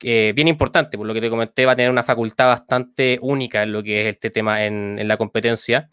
bien 0.00 0.48
importante, 0.48 0.98
por 0.98 1.06
lo 1.06 1.14
que 1.14 1.20
te 1.20 1.30
comenté, 1.30 1.64
va 1.64 1.72
a 1.72 1.76
tener 1.76 1.92
una 1.92 2.02
facultad 2.02 2.48
bastante 2.48 3.18
única 3.22 3.62
en 3.62 3.72
lo 3.72 3.84
que 3.84 4.00
es 4.00 4.16
este 4.16 4.30
tema 4.30 4.64
en, 4.64 4.98
en 4.98 5.06
la 5.06 5.16
competencia. 5.16 5.88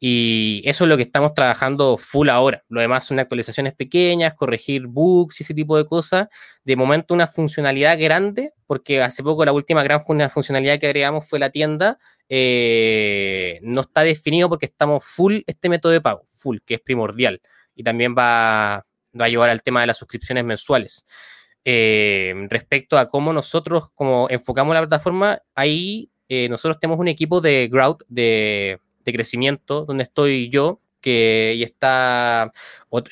Y 0.00 0.62
eso 0.64 0.84
es 0.84 0.88
lo 0.88 0.96
que 0.96 1.02
estamos 1.02 1.34
trabajando 1.34 1.96
full 1.98 2.28
ahora. 2.28 2.64
Lo 2.68 2.80
demás 2.80 3.04
son 3.04 3.18
actualizaciones 3.18 3.74
pequeñas, 3.74 4.34
corregir 4.34 4.86
bugs 4.86 5.40
y 5.40 5.42
ese 5.42 5.54
tipo 5.54 5.76
de 5.76 5.86
cosas. 5.86 6.28
De 6.64 6.76
momento 6.76 7.14
una 7.14 7.26
funcionalidad 7.26 7.98
grande, 7.98 8.52
porque 8.66 9.02
hace 9.02 9.22
poco 9.24 9.44
la 9.44 9.52
última 9.52 9.82
gran 9.82 10.00
funcionalidad 10.00 10.78
que 10.78 10.86
agregamos 10.86 11.28
fue 11.28 11.40
la 11.40 11.50
tienda. 11.50 11.98
Eh, 12.28 13.58
no 13.62 13.80
está 13.80 14.02
definido 14.02 14.48
porque 14.48 14.66
estamos 14.66 15.04
full 15.04 15.40
este 15.46 15.68
método 15.68 15.92
de 15.92 16.00
pago, 16.00 16.24
full, 16.28 16.58
que 16.64 16.74
es 16.74 16.80
primordial. 16.80 17.40
Y 17.74 17.82
también 17.82 18.14
va, 18.16 18.86
va 19.20 19.24
a 19.24 19.28
llevar 19.28 19.50
al 19.50 19.62
tema 19.62 19.80
de 19.80 19.88
las 19.88 19.96
suscripciones 19.96 20.44
mensuales. 20.44 21.04
Eh, 21.64 22.34
respecto 22.48 22.96
a 22.98 23.08
cómo 23.08 23.32
nosotros 23.32 23.90
como 23.94 24.28
enfocamos 24.30 24.74
la 24.74 24.80
plataforma, 24.80 25.42
ahí 25.54 26.10
eh, 26.28 26.48
nosotros 26.48 26.78
tenemos 26.78 27.00
un 27.00 27.08
equipo 27.08 27.40
de 27.40 27.68
growth, 27.68 28.02
de 28.08 28.80
de 29.08 29.14
crecimiento, 29.14 29.84
donde 29.84 30.04
estoy 30.04 30.50
yo, 30.50 30.80
que 31.00 31.54
y 31.56 31.62
está 31.62 32.52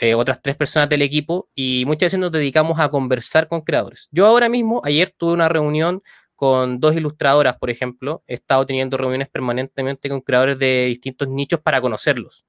eh, 0.00 0.14
otras 0.14 0.42
tres 0.42 0.56
personas 0.56 0.88
del 0.88 1.02
equipo, 1.02 1.48
y 1.54 1.84
muchas 1.86 2.06
veces 2.06 2.20
nos 2.20 2.32
dedicamos 2.32 2.78
a 2.78 2.88
conversar 2.88 3.48
con 3.48 3.62
creadores. 3.62 4.08
Yo 4.12 4.26
ahora 4.26 4.48
mismo, 4.48 4.80
ayer 4.84 5.14
tuve 5.16 5.32
una 5.32 5.48
reunión 5.48 6.02
con 6.34 6.80
dos 6.80 6.94
ilustradoras, 6.94 7.56
por 7.56 7.70
ejemplo, 7.70 8.22
he 8.26 8.34
estado 8.34 8.66
teniendo 8.66 8.96
reuniones 8.98 9.28
permanentemente 9.28 10.08
con 10.08 10.20
creadores 10.20 10.58
de 10.58 10.86
distintos 10.86 11.28
nichos 11.28 11.60
para 11.60 11.80
conocerlos. 11.80 12.44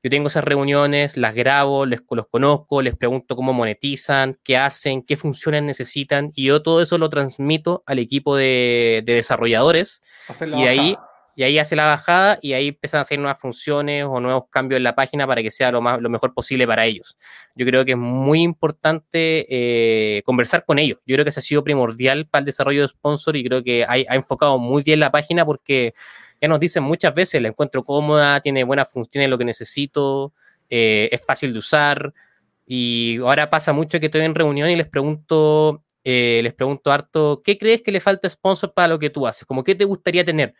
Yo 0.00 0.10
tengo 0.10 0.28
esas 0.28 0.44
reuniones, 0.44 1.16
las 1.16 1.34
grabo, 1.34 1.84
les, 1.84 2.00
los 2.08 2.28
conozco, 2.28 2.82
les 2.82 2.96
pregunto 2.96 3.34
cómo 3.34 3.52
monetizan, 3.52 4.38
qué 4.44 4.56
hacen, 4.56 5.02
qué 5.02 5.16
funciones 5.16 5.64
necesitan, 5.64 6.30
y 6.36 6.44
yo 6.44 6.62
todo 6.62 6.80
eso 6.80 6.98
lo 6.98 7.10
transmito 7.10 7.82
al 7.84 7.98
equipo 7.98 8.36
de, 8.36 9.02
desarrolladores. 9.04 10.00
Y 10.56 10.62
ahí 10.62 10.96
y 11.38 11.44
ahí 11.44 11.56
hace 11.56 11.76
la 11.76 11.86
bajada 11.86 12.36
y 12.42 12.54
ahí 12.54 12.66
empiezan 12.66 12.98
a 12.98 13.02
hacer 13.02 13.16
nuevas 13.16 13.38
funciones 13.38 14.04
o 14.04 14.18
nuevos 14.18 14.46
cambios 14.50 14.78
en 14.78 14.82
la 14.82 14.96
página 14.96 15.24
para 15.24 15.40
que 15.40 15.52
sea 15.52 15.70
lo, 15.70 15.80
más, 15.80 16.00
lo 16.00 16.10
mejor 16.10 16.34
posible 16.34 16.66
para 16.66 16.84
ellos. 16.84 17.16
Yo 17.54 17.64
creo 17.64 17.84
que 17.84 17.92
es 17.92 17.96
muy 17.96 18.42
importante 18.42 19.46
eh, 19.48 20.20
conversar 20.24 20.64
con 20.64 20.80
ellos. 20.80 20.98
Yo 21.06 21.14
creo 21.14 21.24
que 21.24 21.28
eso 21.28 21.38
ha 21.38 21.44
sido 21.44 21.62
primordial 21.62 22.26
para 22.26 22.40
el 22.40 22.46
desarrollo 22.46 22.82
de 22.82 22.88
sponsor 22.88 23.36
y 23.36 23.44
creo 23.44 23.62
que 23.62 23.84
ha, 23.84 24.16
enfocado 24.16 24.58
muy 24.58 24.82
bien 24.82 24.98
la 24.98 25.12
página 25.12 25.46
porque 25.46 25.94
ya 26.40 26.48
nos 26.48 26.58
dicen 26.58 26.82
muchas 26.82 27.14
veces, 27.14 27.40
la 27.40 27.46
encuentro 27.46 27.84
cómoda, 27.84 28.40
tiene 28.40 28.64
buenas 28.64 28.90
funciones, 28.90 29.30
lo 29.30 29.38
que 29.38 29.44
necesito, 29.44 30.32
eh, 30.68 31.08
es 31.12 31.24
fácil 31.24 31.52
de 31.52 31.60
usar. 31.60 32.14
Y 32.66 33.18
ahora 33.18 33.48
pasa 33.48 33.72
mucho 33.72 34.00
que 34.00 34.06
estoy 34.06 34.22
en 34.22 34.34
reunión 34.34 34.70
y 34.70 34.74
les 34.74 34.88
pregunto, 34.88 35.84
eh, 36.02 36.40
les 36.42 36.52
pregunto 36.52 36.90
harto, 36.90 37.42
¿qué 37.44 37.56
crees 37.56 37.80
que 37.80 37.92
le 37.92 38.00
falta 38.00 38.28
sponsor 38.28 38.74
para 38.74 38.88
lo 38.88 38.98
que 38.98 39.08
tú 39.08 39.24
haces? 39.24 39.44
Como, 39.46 39.62
¿qué 39.62 39.76
te 39.76 39.84
gustaría 39.84 40.24
tener? 40.24 40.52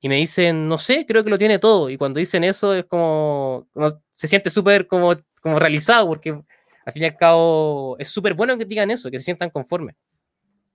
Y 0.00 0.08
me 0.08 0.16
dicen, 0.16 0.68
no 0.68 0.78
sé, 0.78 1.06
creo 1.06 1.24
que 1.24 1.30
lo 1.30 1.38
tiene 1.38 1.58
todo. 1.58 1.90
Y 1.90 1.96
cuando 1.96 2.20
dicen 2.20 2.44
eso 2.44 2.74
es 2.74 2.84
como, 2.84 3.66
se 4.10 4.28
siente 4.28 4.50
súper 4.50 4.86
como, 4.86 5.16
como 5.40 5.58
realizado, 5.58 6.06
porque 6.06 6.30
al 6.30 6.92
fin 6.92 7.02
y 7.02 7.06
al 7.06 7.16
cabo 7.16 7.96
es 7.98 8.08
súper 8.08 8.34
bueno 8.34 8.56
que 8.56 8.64
digan 8.64 8.90
eso, 8.90 9.10
que 9.10 9.18
se 9.18 9.24
sientan 9.24 9.50
conformes. 9.50 9.96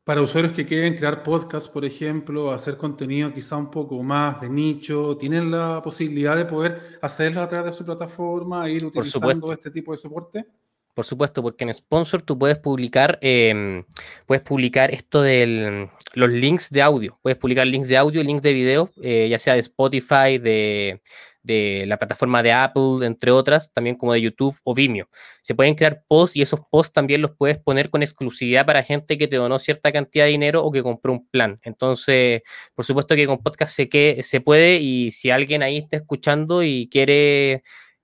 Para 0.04 0.22
usuarios 0.22 0.54
que 0.54 0.66
quieren 0.66 0.96
crear 0.96 1.22
podcasts, 1.22 1.70
por 1.70 1.86
ejemplo, 1.86 2.52
hacer 2.52 2.76
contenido 2.76 3.32
quizá 3.32 3.56
un 3.56 3.70
poco 3.70 4.02
más 4.02 4.42
de 4.42 4.50
nicho, 4.50 5.16
¿tienen 5.16 5.52
la 5.52 5.80
posibilidad 5.84 6.36
de 6.36 6.46
poder 6.46 6.98
hacerlo 7.02 7.42
a 7.42 7.48
través 7.48 7.68
de 7.68 7.78
su 7.78 7.86
plataforma, 7.86 8.68
ir 8.68 8.84
utilizando 8.84 9.54
este 9.54 9.70
tipo 9.70 9.92
de 9.92 9.98
soporte? 10.00 10.48
Por 10.94 11.06
supuesto, 11.06 11.42
porque 11.42 11.64
en 11.64 11.74
Sponsor 11.74 12.22
tú 12.22 12.38
puedes 12.38 12.58
publicar, 12.58 13.18
em, 13.22 13.86
puedes 14.26 14.44
publicar 14.44 14.94
esto 14.94 15.22
de 15.22 15.90
los 16.14 16.30
links 16.30 16.70
de 16.70 16.82
audio. 16.82 17.18
Puedes 17.22 17.38
publicar 17.38 17.66
links 17.66 17.88
de 17.88 17.98
audio, 17.98 18.22
links 18.24 18.44
de 18.44 18.54
video, 18.54 18.92
eh, 19.02 19.28
ya 19.30 19.40
sea 19.40 19.54
de 19.54 19.62
Spotify, 19.62 20.38
de, 20.38 21.02
de, 21.44 21.86
la 21.88 21.98
plataforma 21.98 22.44
de 22.44 22.52
Apple, 22.52 23.06
entre 23.06 23.32
otras, 23.32 23.72
también 23.72 23.96
como 23.96 24.14
de 24.14 24.22
YouTube 24.22 24.56
o 24.64 24.74
Vimeo. 24.74 25.08
Se 25.42 25.56
pueden 25.56 25.76
crear 25.76 26.04
posts 26.08 26.36
y 26.36 26.42
esos 26.42 26.60
posts 26.70 26.94
también 26.94 27.22
los 27.22 27.32
puedes 27.38 27.58
poner 27.58 27.90
con 27.90 28.04
exclusividad 28.04 28.66
para 28.66 28.84
gente 28.84 29.18
que 29.18 29.28
te 29.28 29.38
donó 29.38 29.60
cierta 29.60 29.92
cantidad 29.94 30.26
de 30.26 30.32
dinero 30.32 30.64
o 30.64 30.72
que 30.72 30.84
compró 30.84 31.14
un 31.14 31.28
plan. 31.28 31.60
Entonces, 31.64 32.42
por 32.76 32.86
supuesto 32.86 33.16
que 33.16 33.28
con 33.28 33.42
podcast 33.42 33.74
se, 33.74 33.88
que, 33.90 34.24
se 34.24 34.42
puede 34.42 34.78
y 34.78 35.12
si 35.12 35.32
alguien 35.32 35.64
ahí 35.64 35.78
está 35.78 35.98
escuchando 35.98 36.64
y 36.64 36.90
quiere 36.92 37.64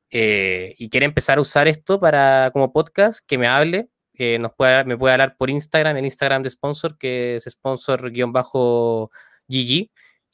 eh, 0.10 0.76
y 0.78 0.90
quiere 0.90 1.06
empezar 1.06 1.38
a 1.38 1.42
usar 1.42 1.68
esto 1.68 2.00
para 2.00 2.52
como 2.54 2.72
podcast, 2.72 3.20
que 3.26 3.38
me 3.38 3.48
hable, 3.48 3.90
que 4.14 4.40
nos 4.40 4.54
pueda, 4.54 4.84
me 4.84 4.98
puede 4.98 5.14
hablar 5.14 5.36
por 5.38 5.50
Instagram, 5.50 5.98
el 5.98 6.06
Instagram 6.06 6.44
de 6.44 6.50
sponsor, 6.50 6.98
que 6.98 7.36
es 7.36 7.46
sponsor-gg. 7.46 8.32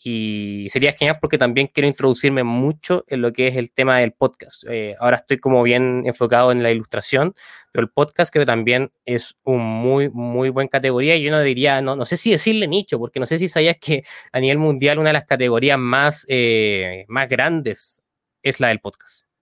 Y 0.06 0.68
sería 0.70 0.92
genial 0.92 1.18
porque 1.22 1.38
también 1.38 1.68
quiero 1.74 1.88
introducirme 1.88 2.44
mucho 2.44 3.06
en 3.08 3.22
lo 3.22 3.32
que 3.32 3.48
es 3.48 3.56
el 3.56 3.72
tema 3.72 4.00
del 4.00 4.12
podcast. 4.12 4.66
Eh, 4.70 4.96
ahora 5.00 5.18
estoy 5.18 5.38
como 5.38 5.64
bien 5.64 6.04
enfocado 6.06 6.52
en 6.52 6.62
la 6.62 6.72
ilustración, 6.72 7.34
pero 7.72 7.86
el 7.86 7.90
podcast 7.92 8.32
creo 8.32 8.42
que 8.42 8.48
también 8.48 8.92
es 9.06 9.36
un 9.44 9.62
muy, 9.62 10.10
muy 10.10 10.50
buen 10.50 10.68
categoría. 10.68 11.16
Y 11.16 11.24
yo 11.24 11.32
no 11.32 11.40
diría, 11.42 11.82
no, 11.82 11.96
no 11.96 12.06
sé 12.06 12.18
si 12.18 12.32
decirle 12.32 12.68
nicho, 12.68 13.00
porque 13.00 13.20
no 13.22 13.26
sé 13.26 13.40
si 13.40 13.48
sabías 13.48 13.78
que 13.80 14.04
a 14.34 14.40
nivel 14.42 14.58
mundial 14.58 15.00
una 15.00 15.10
de 15.10 15.14
las 15.14 15.26
categorías 15.26 15.78
más, 15.80 16.26
eh, 16.28 17.06
más 17.08 17.30
grandes 17.30 18.02
es 18.42 18.60
la 18.60 18.70
del 18.70 18.80
podcast. 18.82 19.33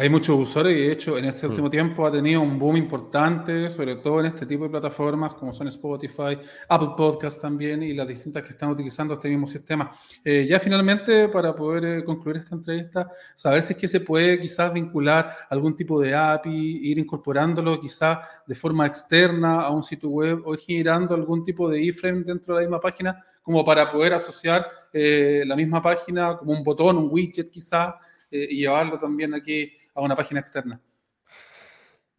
Hay 0.00 0.08
muchos 0.08 0.38
usuarios 0.38 0.78
y 0.78 0.82
de 0.82 0.92
hecho 0.92 1.18
en 1.18 1.24
este 1.24 1.44
mm. 1.44 1.50
último 1.50 1.68
tiempo 1.68 2.06
ha 2.06 2.12
tenido 2.12 2.40
un 2.40 2.56
boom 2.56 2.76
importante, 2.76 3.68
sobre 3.68 3.96
todo 3.96 4.20
en 4.20 4.26
este 4.26 4.46
tipo 4.46 4.62
de 4.62 4.70
plataformas 4.70 5.34
como 5.34 5.52
son 5.52 5.66
Spotify, 5.66 6.38
Apple 6.68 6.90
Podcast 6.96 7.42
también 7.42 7.82
y 7.82 7.92
las 7.94 8.06
distintas 8.06 8.44
que 8.44 8.50
están 8.50 8.70
utilizando 8.70 9.14
este 9.14 9.28
mismo 9.28 9.48
sistema. 9.48 9.90
Eh, 10.22 10.46
ya 10.48 10.60
finalmente, 10.60 11.28
para 11.28 11.52
poder 11.52 11.84
eh, 11.84 12.04
concluir 12.04 12.36
esta 12.36 12.54
entrevista, 12.54 13.10
saber 13.34 13.60
si 13.60 13.72
es 13.72 13.78
que 13.80 13.88
se 13.88 13.98
puede 13.98 14.40
quizás 14.40 14.72
vincular 14.72 15.34
algún 15.50 15.74
tipo 15.74 16.00
de 16.00 16.14
API, 16.14 16.90
ir 16.92 16.96
incorporándolo 17.00 17.80
quizás 17.80 18.18
de 18.46 18.54
forma 18.54 18.86
externa 18.86 19.62
a 19.62 19.70
un 19.72 19.82
sitio 19.82 20.10
web 20.10 20.42
o 20.44 20.54
generando 20.54 21.16
algún 21.16 21.42
tipo 21.42 21.68
de 21.68 21.82
iframe 21.82 22.22
dentro 22.22 22.54
de 22.54 22.60
la 22.60 22.68
misma 22.68 22.80
página 22.80 23.20
como 23.42 23.64
para 23.64 23.88
poder 23.88 24.14
asociar 24.14 24.64
eh, 24.92 25.42
la 25.44 25.56
misma 25.56 25.82
página 25.82 26.36
como 26.36 26.52
un 26.52 26.62
botón, 26.62 26.98
un 26.98 27.08
widget 27.10 27.50
quizás 27.50 27.94
y 28.30 28.56
llevarlo 28.56 28.98
también 28.98 29.34
aquí 29.34 29.72
a 29.94 30.00
una 30.00 30.16
página 30.16 30.40
externa? 30.40 30.80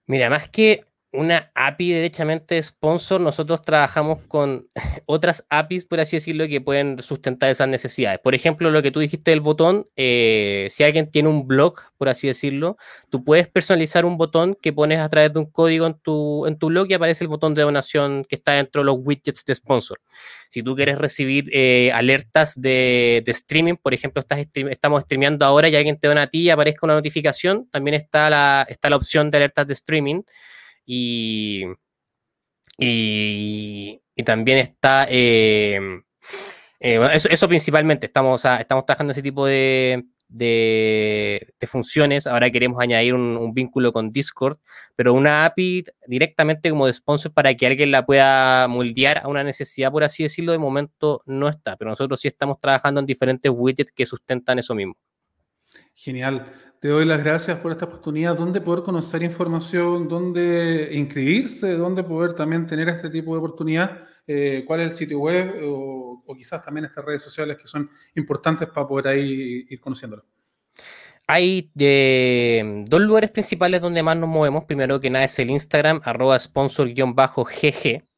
Mira, 0.05 0.29
más 0.29 0.49
que 0.49 0.85
una 1.11 1.51
API 1.55 1.91
derechamente 1.91 2.61
sponsor, 2.61 3.19
nosotros 3.19 3.63
trabajamos 3.63 4.19
con 4.27 4.67
otras 5.07 5.45
APIs, 5.49 5.85
por 5.85 5.99
así 5.99 6.17
decirlo, 6.17 6.47
que 6.47 6.61
pueden 6.61 7.01
sustentar 7.01 7.49
esas 7.49 7.67
necesidades. 7.67 8.19
Por 8.19 8.35
ejemplo, 8.35 8.69
lo 8.69 8.81
que 8.83 8.91
tú 8.91 8.99
dijiste 8.99 9.31
del 9.31 9.41
botón, 9.41 9.87
eh, 9.95 10.67
si 10.71 10.83
alguien 10.83 11.09
tiene 11.09 11.29
un 11.29 11.47
blog, 11.47 11.79
por 11.97 12.09
así 12.09 12.27
decirlo, 12.27 12.77
tú 13.09 13.23
puedes 13.23 13.47
personalizar 13.47 14.05
un 14.05 14.17
botón 14.17 14.55
que 14.61 14.71
pones 14.71 14.99
a 14.99 15.09
través 15.09 15.33
de 15.33 15.39
un 15.39 15.45
código 15.47 15.87
en 15.87 15.95
tu, 15.95 16.45
en 16.45 16.57
tu 16.57 16.67
blog 16.67 16.87
y 16.89 16.93
aparece 16.93 17.23
el 17.23 17.29
botón 17.29 17.55
de 17.55 17.63
donación 17.63 18.23
que 18.25 18.35
está 18.35 18.53
dentro 18.53 18.81
de 18.81 18.85
los 18.85 18.97
widgets 18.99 19.43
de 19.45 19.55
sponsor. 19.55 19.99
Si 20.51 20.61
tú 20.61 20.75
quieres 20.75 20.97
recibir 20.97 21.49
eh, 21.53 21.91
alertas 21.93 22.59
de, 22.59 23.23
streaming, 23.25 23.75
por 23.75 23.93
ejemplo, 23.93 24.19
estás 24.19 24.39
estamos 24.53 25.03
streameando 25.03 25.45
ahora 25.45 25.69
y 25.69 25.75
alguien 25.75 25.99
te 25.99 26.07
dona 26.07 26.23
a 26.23 26.27
ti 26.27 26.41
y 26.41 26.49
aparezca 26.49 26.85
una 26.85 26.95
notificación, 26.95 27.67
también 27.71 27.95
está 27.95 28.29
la, 28.29 28.65
está 28.69 28.89
la 28.89 28.95
opción 28.95 29.31
de 29.31 29.37
alertas 29.37 29.67
de 29.67 29.73
streaming. 29.73 30.21
Y, 30.85 31.63
y, 32.77 34.01
también 34.25 34.57
está, 34.57 35.07
eh, 35.09 35.79
eh, 36.79 37.09
eso, 37.13 37.47
principalmente, 37.47 38.05
estamos, 38.07 38.43
estamos 38.45 38.85
trabajando 38.85 39.11
ese 39.11 39.21
tipo 39.21 39.45
de, 39.45 40.05
de, 40.29 41.53
funciones. 41.67 42.27
Ahora 42.27 42.49
queremos 42.49 42.81
añadir 42.81 43.15
un, 43.15 43.53
vínculo 43.53 43.91
con 43.91 44.11
Discord, 44.11 44.59
pero 44.95 45.13
una 45.13 45.45
API 45.45 45.85
directamente 46.07 46.69
como 46.69 46.85
de 46.85 46.93
sponsor 46.93 47.33
para 47.33 47.53
que 47.55 47.67
alguien 47.67 47.91
la 47.91 48.05
pueda 48.05 48.67
moldear 48.67 49.19
a 49.19 49.27
una 49.27 49.43
necesidad, 49.43 49.91
por 49.91 50.03
así 50.03 50.23
decirlo, 50.23 50.51
de 50.51 50.59
momento 50.59 51.23
no 51.25 51.49
está, 51.49 51.75
pero 51.75 51.89
nosotros 51.89 52.21
sí 52.21 52.27
estamos 52.27 52.59
trabajando 52.61 52.99
en 52.99 53.05
diferentes 53.05 53.51
widgets 53.53 53.91
que 53.91 54.05
sustentan 54.05 54.59
eso 54.59 54.75
mismo. 54.75 54.95
Genial. 55.93 56.68
Te 56.79 56.87
doy 56.87 57.03
las 57.03 57.21
gracias 57.21 57.59
por 57.59 57.73
esta 57.73 57.83
oportunidad. 57.83 58.37
¿Dónde 58.37 58.61
poder 58.61 58.83
conocer 58.83 59.21
información? 59.21 60.07
¿Dónde 60.07 60.89
inscribirse? 60.93 61.73
¿Dónde 61.73 62.03
poder 62.03 62.31
también 62.33 62.65
tener 62.65 62.87
este 62.87 63.09
tipo 63.09 63.33
de 63.33 63.39
oportunidad? 63.39 64.05
Eh, 64.25 64.63
¿Cuál 64.65 64.79
es 64.79 64.85
el 64.87 64.93
sitio 64.93 65.19
web? 65.19 65.55
O, 65.61 66.23
quizás 66.37 66.63
también 66.63 66.85
estas 66.85 67.03
redes 67.03 67.21
sociales 67.21 67.57
que 67.57 67.67
son 67.67 67.89
importantes 68.15 68.69
para 68.69 68.87
poder 68.87 69.09
ahí 69.09 69.65
ir 69.69 69.81
conociéndolo. 69.81 70.23
Hay 71.27 71.69
eh, 71.77 72.85
dos 72.87 73.01
lugares 73.01 73.31
principales 73.31 73.81
donde 73.81 74.01
más 74.01 74.15
nos 74.15 74.29
movemos. 74.29 74.63
Primero 74.63 75.01
que 75.01 75.09
nada 75.09 75.25
es 75.25 75.37
el 75.37 75.49
Instagram, 75.49 75.99
arroba 76.05 76.39
sponsor-gg. 76.39 78.08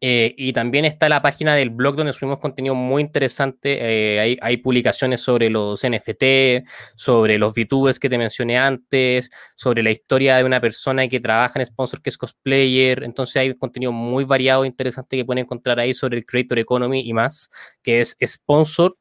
Eh, 0.00 0.34
y 0.36 0.52
también 0.52 0.84
está 0.84 1.08
la 1.08 1.22
página 1.22 1.54
del 1.54 1.70
blog 1.70 1.96
donde 1.96 2.12
subimos 2.12 2.38
contenido 2.38 2.74
muy 2.74 3.02
interesante. 3.02 3.78
Eh, 3.80 4.38
hay, 4.40 4.56
publicaciones 4.58 5.20
sobre 5.22 5.50
los 5.50 5.82
NFT, 5.82 6.66
sobre 6.94 7.38
los 7.38 7.54
VTubers 7.54 7.98
que 7.98 8.08
te 8.08 8.18
mencioné 8.18 8.58
antes, 8.58 9.30
sobre 9.56 9.82
la 9.82 9.90
historia 9.90 10.36
de 10.36 10.44
una 10.44 10.60
persona 10.60 11.08
que 11.08 11.20
trabaja 11.20 11.58
en 11.58 11.66
sponsor 11.66 12.02
que 12.02 12.10
es 12.10 12.18
cosplayer. 12.18 13.02
Entonces 13.02 13.36
hay 13.36 13.54
contenido 13.54 13.92
muy 13.92 14.24
variado 14.24 14.64
e 14.64 14.66
interesante 14.66 15.16
que 15.16 15.24
pueden 15.24 15.44
encontrar 15.44 15.80
ahí 15.80 15.94
sobre 15.94 16.18
el 16.18 16.26
Creator 16.26 16.58
Economy 16.58 17.00
y 17.00 17.12
más, 17.12 17.50
que 17.82 18.00
es 18.00 18.16
sponsor 18.24 18.94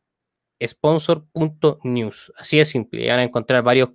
sponsor.news. 0.66 2.34
Así 2.36 2.58
de 2.58 2.66
simple. 2.66 3.08
Van 3.08 3.20
a 3.20 3.24
encontrar 3.24 3.62
varios, 3.62 3.90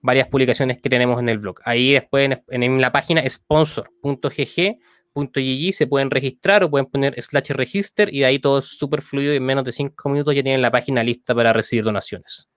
varias 0.00 0.26
publicaciones 0.26 0.80
que 0.80 0.88
tenemos 0.90 1.20
en 1.20 1.28
el 1.28 1.38
blog. 1.38 1.60
Ahí 1.64 1.92
después 1.92 2.28
en, 2.48 2.64
en 2.64 2.80
la 2.80 2.90
página 2.90 3.22
sponsor.gg 3.28 4.78
.gg 5.26 5.72
se 5.72 5.86
pueden 5.86 6.10
registrar 6.10 6.64
o 6.64 6.70
pueden 6.70 6.86
poner 6.86 7.20
slash 7.20 7.50
register 7.50 8.12
y 8.12 8.20
de 8.20 8.26
ahí 8.26 8.38
todo 8.38 8.58
es 8.58 8.66
súper 8.66 9.02
fluido 9.02 9.32
y 9.32 9.36
en 9.36 9.44
menos 9.44 9.64
de 9.64 9.72
cinco 9.72 10.08
minutos 10.08 10.34
ya 10.34 10.42
tienen 10.42 10.62
la 10.62 10.70
página 10.70 11.02
lista 11.02 11.34
para 11.34 11.52
recibir 11.52 11.84
donaciones. 11.84 12.48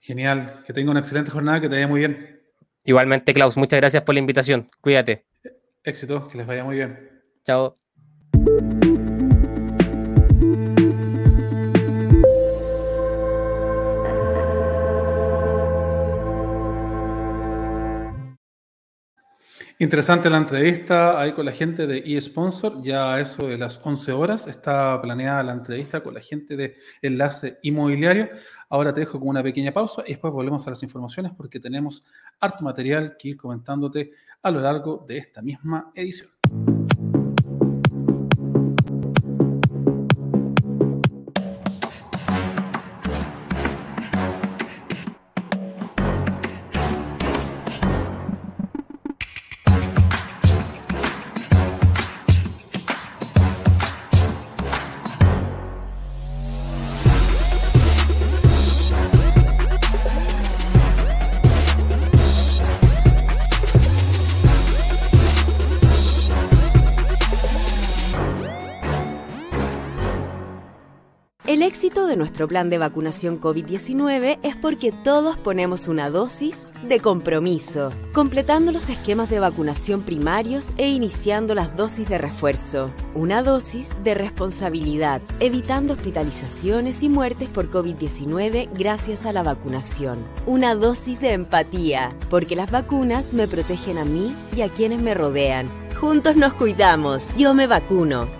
Genial, 0.00 0.62
que 0.66 0.72
tenga 0.72 0.90
una 0.90 1.00
excelente 1.00 1.30
jornada, 1.30 1.60
que 1.60 1.68
te 1.68 1.74
vaya 1.74 1.88
muy 1.88 2.00
bien. 2.00 2.40
Igualmente, 2.84 3.34
Klaus, 3.34 3.56
muchas 3.56 3.78
gracias 3.78 4.02
por 4.02 4.14
la 4.14 4.20
invitación. 4.20 4.70
Cuídate. 4.80 5.26
Éxito, 5.84 6.28
que 6.28 6.38
les 6.38 6.46
vaya 6.46 6.64
muy 6.64 6.76
bien. 6.76 7.22
Chao. 7.44 7.76
Interesante 19.80 20.28
la 20.28 20.36
entrevista 20.36 21.18
ahí 21.18 21.32
con 21.32 21.46
la 21.46 21.52
gente 21.52 21.86
de 21.86 22.02
eSponsor. 22.04 22.82
Ya 22.82 23.14
a 23.14 23.20
eso 23.20 23.48
de 23.48 23.56
las 23.56 23.80
11 23.82 24.12
horas 24.12 24.46
está 24.46 25.00
planeada 25.00 25.42
la 25.42 25.52
entrevista 25.54 26.02
con 26.02 26.12
la 26.12 26.20
gente 26.20 26.54
de 26.54 26.76
Enlace 27.00 27.58
Inmobiliario. 27.62 28.28
Ahora 28.68 28.92
te 28.92 29.00
dejo 29.00 29.18
con 29.18 29.28
una 29.28 29.42
pequeña 29.42 29.72
pausa 29.72 30.02
y 30.06 30.10
después 30.10 30.34
volvemos 30.34 30.66
a 30.66 30.70
las 30.70 30.82
informaciones 30.82 31.32
porque 31.34 31.58
tenemos 31.58 32.04
harto 32.40 32.62
material 32.62 33.16
que 33.18 33.30
ir 33.30 33.38
comentándote 33.38 34.10
a 34.42 34.50
lo 34.50 34.60
largo 34.60 35.02
de 35.08 35.16
esta 35.16 35.40
misma 35.40 35.90
edición. 35.94 36.39
Nuestro 72.40 72.56
plan 72.56 72.70
de 72.70 72.78
vacunación 72.78 73.38
COVID-19 73.38 74.38
es 74.42 74.56
porque 74.56 74.92
todos 74.92 75.36
ponemos 75.36 75.88
una 75.88 76.08
dosis 76.08 76.68
de 76.88 76.98
compromiso, 76.98 77.90
completando 78.14 78.72
los 78.72 78.88
esquemas 78.88 79.28
de 79.28 79.40
vacunación 79.40 80.00
primarios 80.00 80.72
e 80.78 80.88
iniciando 80.88 81.54
las 81.54 81.76
dosis 81.76 82.08
de 82.08 82.16
refuerzo. 82.16 82.90
Una 83.14 83.42
dosis 83.42 83.94
de 84.04 84.14
responsabilidad, 84.14 85.20
evitando 85.38 85.92
hospitalizaciones 85.92 87.02
y 87.02 87.10
muertes 87.10 87.50
por 87.50 87.70
COVID-19 87.70 88.70
gracias 88.72 89.26
a 89.26 89.34
la 89.34 89.42
vacunación. 89.42 90.16
Una 90.46 90.74
dosis 90.74 91.20
de 91.20 91.34
empatía, 91.34 92.10
porque 92.30 92.56
las 92.56 92.70
vacunas 92.70 93.34
me 93.34 93.48
protegen 93.48 93.98
a 93.98 94.06
mí 94.06 94.34
y 94.56 94.62
a 94.62 94.70
quienes 94.70 95.02
me 95.02 95.12
rodean. 95.12 95.68
Juntos 96.00 96.36
nos 96.36 96.54
cuidamos. 96.54 97.34
Yo 97.36 97.52
me 97.52 97.66
vacuno. 97.66 98.39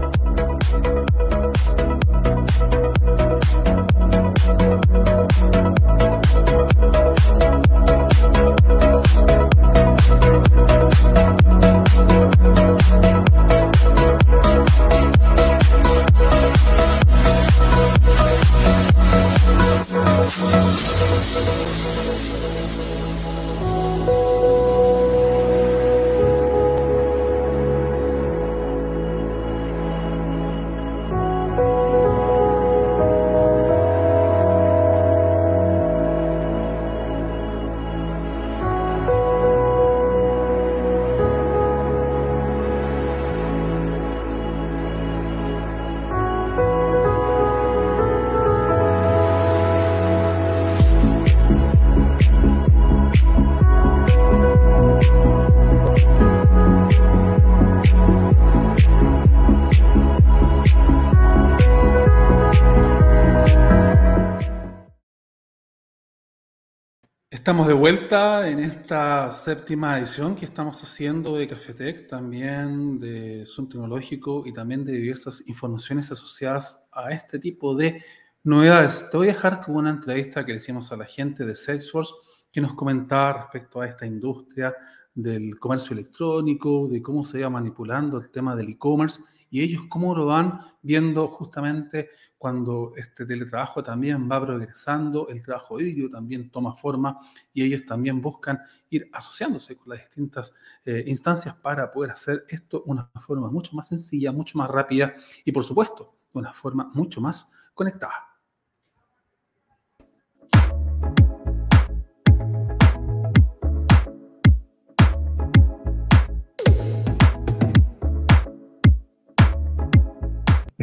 Estamos 67.41 67.67
de 67.67 67.73
vuelta 67.73 68.47
en 68.47 68.59
esta 68.59 69.31
séptima 69.31 69.97
edición 69.97 70.35
que 70.35 70.45
estamos 70.45 70.79
haciendo 70.83 71.37
de 71.37 71.47
Cafetec, 71.47 72.07
también 72.07 72.99
de 72.99 73.47
Zoom 73.47 73.67
Tecnológico 73.67 74.43
y 74.45 74.53
también 74.53 74.85
de 74.85 74.91
diversas 74.91 75.41
informaciones 75.47 76.11
asociadas 76.11 76.87
a 76.91 77.09
este 77.09 77.39
tipo 77.39 77.73
de 77.73 78.03
novedades. 78.43 79.09
Te 79.09 79.17
voy 79.17 79.29
a 79.29 79.33
dejar 79.33 79.59
con 79.59 79.77
una 79.77 79.89
entrevista 79.89 80.45
que 80.45 80.51
le 80.51 80.59
hicimos 80.59 80.91
a 80.91 80.97
la 80.97 81.05
gente 81.05 81.43
de 81.43 81.55
Salesforce 81.55 82.13
que 82.51 82.61
nos 82.61 82.75
comentaba 82.75 83.33
respecto 83.41 83.81
a 83.81 83.87
esta 83.87 84.05
industria 84.05 84.75
del 85.15 85.59
comercio 85.59 85.93
electrónico, 85.93 86.87
de 86.89 87.01
cómo 87.01 87.23
se 87.23 87.41
va 87.41 87.49
manipulando 87.49 88.19
el 88.19 88.29
tema 88.29 88.55
del 88.55 88.69
e-commerce 88.69 89.19
y 89.49 89.61
ellos 89.61 89.85
cómo 89.89 90.13
lo 90.13 90.27
van 90.27 90.59
viendo 90.83 91.27
justamente 91.27 92.11
cuando 92.41 92.93
este 92.97 93.23
teletrabajo 93.27 93.83
también 93.83 94.27
va 94.27 94.43
progresando, 94.43 95.27
el 95.27 95.43
trabajo 95.43 95.79
híbrido 95.79 96.09
también 96.09 96.49
toma 96.49 96.75
forma 96.75 97.19
y 97.53 97.61
ellos 97.61 97.85
también 97.85 98.19
buscan 98.19 98.59
ir 98.89 99.07
asociándose 99.13 99.77
con 99.77 99.89
las 99.89 99.99
distintas 99.99 100.51
eh, 100.83 101.03
instancias 101.05 101.53
para 101.53 101.91
poder 101.91 102.09
hacer 102.09 102.43
esto 102.49 102.81
una 102.87 103.07
forma 103.19 103.51
mucho 103.51 103.75
más 103.75 103.89
sencilla, 103.89 104.31
mucho 104.31 104.57
más 104.57 104.71
rápida 104.71 105.13
y 105.45 105.51
por 105.51 105.63
supuesto 105.63 106.15
de 106.33 106.39
una 106.39 106.51
forma 106.51 106.89
mucho 106.95 107.21
más 107.21 107.51
conectada. 107.75 108.30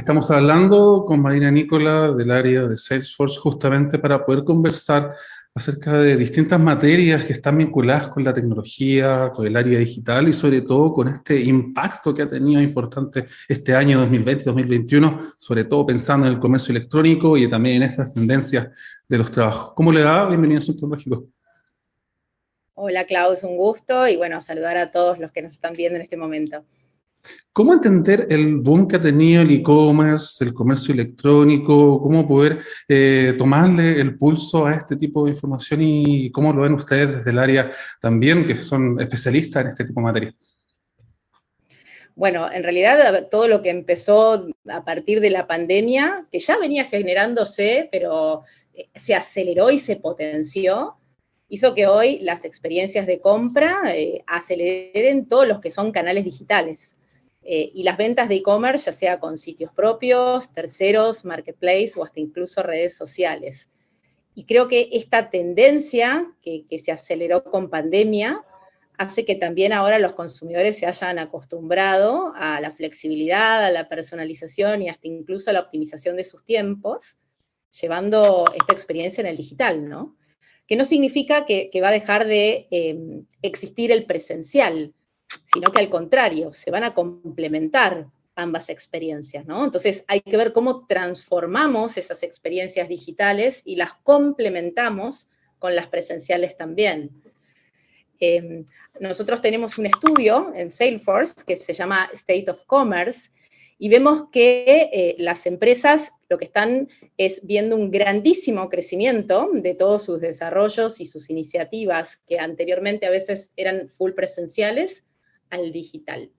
Estamos 0.08 0.30
hablando 0.30 1.04
con 1.06 1.20
Marina 1.20 1.50
Nicola 1.50 2.10
del 2.12 2.30
área 2.30 2.62
de 2.62 2.78
Salesforce 2.78 3.38
justamente 3.38 3.98
para 3.98 4.24
poder 4.24 4.42
conversar 4.42 5.12
acerca 5.54 5.98
de 5.98 6.16
distintas 6.16 6.58
materias 6.58 7.26
que 7.26 7.34
están 7.34 7.58
vinculadas 7.58 8.08
con 8.08 8.24
la 8.24 8.32
tecnología, 8.32 9.30
con 9.34 9.46
el 9.46 9.54
área 9.54 9.78
digital 9.78 10.26
y 10.26 10.32
sobre 10.32 10.62
todo 10.62 10.92
con 10.92 11.08
este 11.08 11.38
impacto 11.38 12.14
que 12.14 12.22
ha 12.22 12.26
tenido 12.26 12.62
importante 12.62 13.26
este 13.46 13.74
año 13.74 14.02
2020-2021, 14.08 15.34
sobre 15.36 15.64
todo 15.64 15.84
pensando 15.84 16.26
en 16.26 16.32
el 16.32 16.38
comercio 16.38 16.72
electrónico 16.74 17.36
y 17.36 17.46
también 17.46 17.76
en 17.76 17.82
estas 17.82 18.14
tendencias 18.14 19.02
de 19.06 19.18
los 19.18 19.30
trabajos. 19.30 19.74
¿Cómo 19.74 19.92
le 19.92 20.04
va? 20.04 20.26
Bienvenido 20.26 20.62
a 20.62 20.64
Tecnológico. 20.64 21.26
Hola 22.72 23.04
Klaus, 23.04 23.44
un 23.44 23.58
gusto 23.58 24.08
y 24.08 24.16
bueno, 24.16 24.40
saludar 24.40 24.78
a 24.78 24.90
todos 24.90 25.18
los 25.18 25.32
que 25.32 25.42
nos 25.42 25.52
están 25.52 25.74
viendo 25.74 25.96
en 25.96 26.02
este 26.02 26.16
momento. 26.16 26.64
¿Cómo 27.52 27.72
entender 27.72 28.28
el 28.30 28.58
boom 28.58 28.86
que 28.86 28.96
ha 28.96 29.00
tenido 29.00 29.42
el 29.42 29.50
e-commerce, 29.50 30.44
el 30.44 30.54
comercio 30.54 30.94
electrónico? 30.94 32.00
¿Cómo 32.00 32.26
poder 32.26 32.58
eh, 32.88 33.34
tomarle 33.36 34.00
el 34.00 34.16
pulso 34.16 34.64
a 34.64 34.74
este 34.74 34.94
tipo 34.94 35.24
de 35.24 35.32
información 35.32 35.82
y 35.82 36.30
cómo 36.30 36.52
lo 36.52 36.62
ven 36.62 36.74
ustedes 36.74 37.16
desde 37.16 37.30
el 37.30 37.38
área 37.38 37.70
también, 38.00 38.44
que 38.44 38.56
son 38.62 39.00
especialistas 39.00 39.62
en 39.62 39.68
este 39.70 39.84
tipo 39.84 40.00
de 40.00 40.04
materia? 40.04 40.34
Bueno, 42.14 42.50
en 42.50 42.62
realidad 42.62 43.28
todo 43.28 43.48
lo 43.48 43.62
que 43.62 43.70
empezó 43.70 44.48
a 44.68 44.84
partir 44.84 45.20
de 45.20 45.30
la 45.30 45.46
pandemia, 45.46 46.26
que 46.30 46.40
ya 46.40 46.58
venía 46.58 46.84
generándose, 46.84 47.88
pero 47.92 48.42
eh, 48.74 48.88
se 48.94 49.14
aceleró 49.14 49.70
y 49.70 49.78
se 49.78 49.96
potenció, 49.96 50.96
hizo 51.48 51.74
que 51.74 51.86
hoy 51.86 52.18
las 52.20 52.44
experiencias 52.44 53.06
de 53.06 53.20
compra 53.20 53.82
eh, 53.94 54.22
aceleren 54.26 55.26
todos 55.26 55.48
los 55.48 55.60
que 55.60 55.70
son 55.70 55.92
canales 55.92 56.24
digitales. 56.24 56.97
Eh, 57.50 57.72
y 57.72 57.82
las 57.82 57.96
ventas 57.96 58.28
de 58.28 58.34
e-commerce, 58.34 58.84
ya 58.84 58.92
sea 58.92 59.20
con 59.20 59.38
sitios 59.38 59.72
propios, 59.72 60.52
terceros, 60.52 61.24
marketplace 61.24 61.92
o 61.96 62.04
hasta 62.04 62.20
incluso 62.20 62.62
redes 62.62 62.94
sociales. 62.94 63.70
Y 64.34 64.44
creo 64.44 64.68
que 64.68 64.90
esta 64.92 65.30
tendencia 65.30 66.30
que, 66.42 66.66
se 66.78 66.92
aceleró 66.92 67.44
con 67.44 67.70
pandemia 67.70 68.44
hace 68.98 69.24
que 69.24 69.34
también 69.34 69.72
ahora 69.72 69.98
los 69.98 70.12
consumidores 70.12 70.76
se 70.76 70.84
hayan 70.84 71.18
acostumbrado 71.18 72.34
a 72.36 72.60
la 72.60 72.70
flexibilidad, 72.72 73.64
a 73.64 73.70
la 73.70 73.88
personalización 73.88 74.82
y 74.82 74.90
hasta 74.90 75.08
incluso 75.08 75.48
a 75.48 75.54
la 75.54 75.60
optimización 75.60 76.18
de 76.18 76.24
sus 76.24 76.44
tiempos, 76.44 77.16
llevando 77.80 78.44
esta 78.54 78.74
experiencia 78.74 79.22
en 79.22 79.26
el 79.26 79.38
digital, 79.38 79.88
¿no? 79.88 80.18
Que 80.66 80.76
no 80.76 80.84
significa 80.84 81.46
que, 81.46 81.70
va 81.80 81.88
a 81.88 81.92
dejar 81.92 82.26
de 82.26 82.68
em, 82.70 83.24
existir 83.40 83.90
el 83.90 84.04
presencial, 84.04 84.92
sino 85.52 85.70
que 85.72 85.80
al 85.80 85.88
contrario, 85.88 86.52
se 86.52 86.70
van 86.70 86.84
a 86.84 86.94
complementar 86.94 88.06
ambas 88.34 88.68
experiencias, 88.70 89.46
¿no? 89.46 89.64
Entonces 89.64 90.04
hay 90.06 90.20
que 90.20 90.36
ver 90.36 90.52
cómo 90.52 90.86
transformamos 90.86 91.96
esas 91.96 92.22
experiencias 92.22 92.88
digitales 92.88 93.62
y 93.64 93.76
las 93.76 93.94
complementamos 93.94 95.28
con 95.58 95.74
las 95.74 95.88
presenciales 95.88 96.56
también. 96.56 97.10
Em, 98.20 98.64
nosotros 99.00 99.40
tenemos 99.40 99.78
un 99.78 99.86
estudio 99.86 100.52
en 100.54 100.70
Salesforce 100.70 101.44
que 101.46 101.56
se 101.56 101.72
llama 101.72 102.10
State 102.12 102.50
of 102.50 102.64
Commerce 102.64 103.30
y 103.78 103.88
vemos 103.88 104.24
que 104.32 104.88
eh, 104.92 105.16
las 105.18 105.46
empresas 105.46 106.12
lo 106.28 106.36
que 106.36 106.44
están 106.44 106.88
es 107.16 107.44
viendo 107.44 107.76
un 107.76 107.90
grandísimo 107.90 108.68
crecimiento 108.68 109.50
de 109.52 109.74
todos 109.74 110.04
sus 110.04 110.20
desarrollos 110.20 111.00
y 111.00 111.06
sus 111.06 111.30
iniciativas 111.30 112.16
que 112.26 112.38
anteriormente 112.38 113.06
a 113.06 113.10
veces 113.10 113.52
eran 113.56 113.88
full 113.88 114.12
presenciales 114.12 115.04
al 115.50 115.72
digital. 115.72 116.30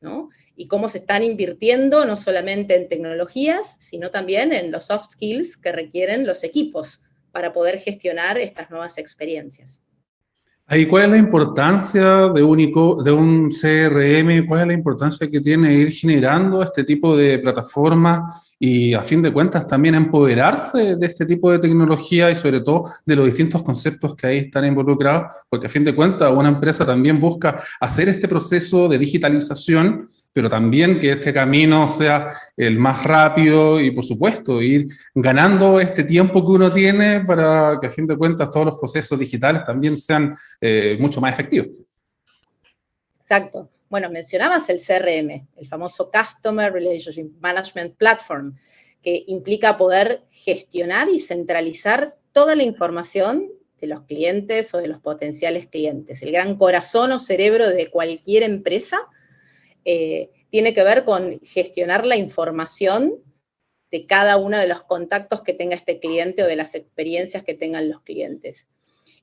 ¿no? 0.00 0.28
Y 0.54 0.68
cómo 0.68 0.88
se 0.88 0.98
están 0.98 1.24
invirtiendo 1.24 2.04
no 2.04 2.14
solamente 2.16 2.76
en 2.76 2.88
tecnologías, 2.88 3.76
sino 3.80 4.10
también 4.10 4.52
en 4.52 4.70
los 4.70 4.86
soft 4.86 5.12
skills 5.12 5.56
que 5.56 5.72
requieren 5.72 6.26
los 6.26 6.44
equipos 6.44 7.00
para 7.32 7.52
poder 7.52 7.78
gestionar 7.78 8.38
estas 8.38 8.70
nuevas 8.70 8.98
experiencias. 8.98 9.80
¿Y 10.70 10.86
cuál 10.86 11.04
es 11.04 11.10
la 11.10 11.18
importancia 11.18 12.28
de 12.28 12.42
un, 12.42 12.56
de 13.04 13.12
un 13.12 13.50
CRM? 13.50 14.46
¿Cuál 14.46 14.60
es 14.62 14.66
la 14.68 14.72
importancia 14.72 15.30
que 15.30 15.40
tiene 15.40 15.74
ir 15.74 15.92
generando 15.92 16.62
este 16.62 16.84
tipo 16.84 17.14
de 17.16 17.38
plataformas 17.38 18.53
y 18.58 18.94
a 18.94 19.02
fin 19.02 19.22
de 19.22 19.32
cuentas 19.32 19.66
también 19.66 19.94
empoderarse 19.94 20.96
de 20.96 21.06
este 21.06 21.26
tipo 21.26 21.50
de 21.50 21.58
tecnología 21.58 22.30
y 22.30 22.34
sobre 22.34 22.60
todo 22.60 22.84
de 23.04 23.16
los 23.16 23.26
distintos 23.26 23.62
conceptos 23.62 24.14
que 24.14 24.26
ahí 24.26 24.38
están 24.38 24.64
involucrados? 24.64 25.32
Porque 25.48 25.66
a 25.66 25.70
fin 25.70 25.84
de 25.84 25.94
cuentas 25.94 26.32
una 26.32 26.48
empresa 26.48 26.84
también 26.84 27.20
busca 27.20 27.58
hacer 27.80 28.08
este 28.08 28.28
proceso 28.28 28.88
de 28.88 28.98
digitalización 28.98 30.08
pero 30.34 30.50
también 30.50 30.98
que 30.98 31.12
este 31.12 31.32
camino 31.32 31.86
sea 31.86 32.34
el 32.56 32.76
más 32.76 33.04
rápido 33.04 33.80
y, 33.80 33.92
por 33.92 34.04
supuesto, 34.04 34.60
ir 34.60 34.88
ganando 35.14 35.78
este 35.78 36.02
tiempo 36.02 36.44
que 36.44 36.52
uno 36.52 36.72
tiene 36.72 37.24
para 37.24 37.78
que, 37.80 37.86
a 37.86 37.90
fin 37.90 38.04
de 38.04 38.16
cuentas, 38.16 38.50
todos 38.50 38.66
los 38.66 38.78
procesos 38.78 39.16
digitales 39.16 39.62
también 39.62 39.96
sean 39.96 40.36
eh, 40.60 40.96
mucho 40.98 41.20
más 41.20 41.32
efectivos. 41.32 41.68
Exacto. 43.14 43.70
Bueno, 43.94 44.10
mencionabas 44.10 44.68
el 44.70 44.80
CRM, 44.80 45.46
el 45.54 45.68
famoso 45.68 46.10
Customer 46.10 46.72
Relationship 46.72 47.30
Management 47.38 47.96
Platform, 47.96 48.56
que 49.00 49.22
implica 49.28 49.76
poder 49.76 50.24
gestionar 50.32 51.08
y 51.10 51.20
centralizar 51.20 52.16
toda 52.32 52.56
la 52.56 52.64
información 52.64 53.52
de 53.80 53.86
los 53.86 54.02
clientes 54.02 54.74
o 54.74 54.78
de 54.78 54.88
los 54.88 54.98
potenciales 54.98 55.68
clientes. 55.68 56.24
El 56.24 56.32
gran 56.32 56.56
corazón 56.56 57.12
o 57.12 57.20
cerebro 57.20 57.68
de 57.68 57.88
cualquier 57.88 58.42
empresa 58.42 58.98
eh, 59.84 60.28
tiene 60.50 60.74
que 60.74 60.82
ver 60.82 61.04
con 61.04 61.38
gestionar 61.44 62.04
la 62.04 62.16
información 62.16 63.22
de 63.92 64.06
cada 64.06 64.38
uno 64.38 64.58
de 64.58 64.66
los 64.66 64.82
contactos 64.82 65.42
que 65.42 65.52
tenga 65.52 65.76
este 65.76 66.00
cliente 66.00 66.42
o 66.42 66.48
de 66.48 66.56
las 66.56 66.74
experiencias 66.74 67.44
que 67.44 67.54
tengan 67.54 67.88
los 67.88 68.02
clientes. 68.02 68.66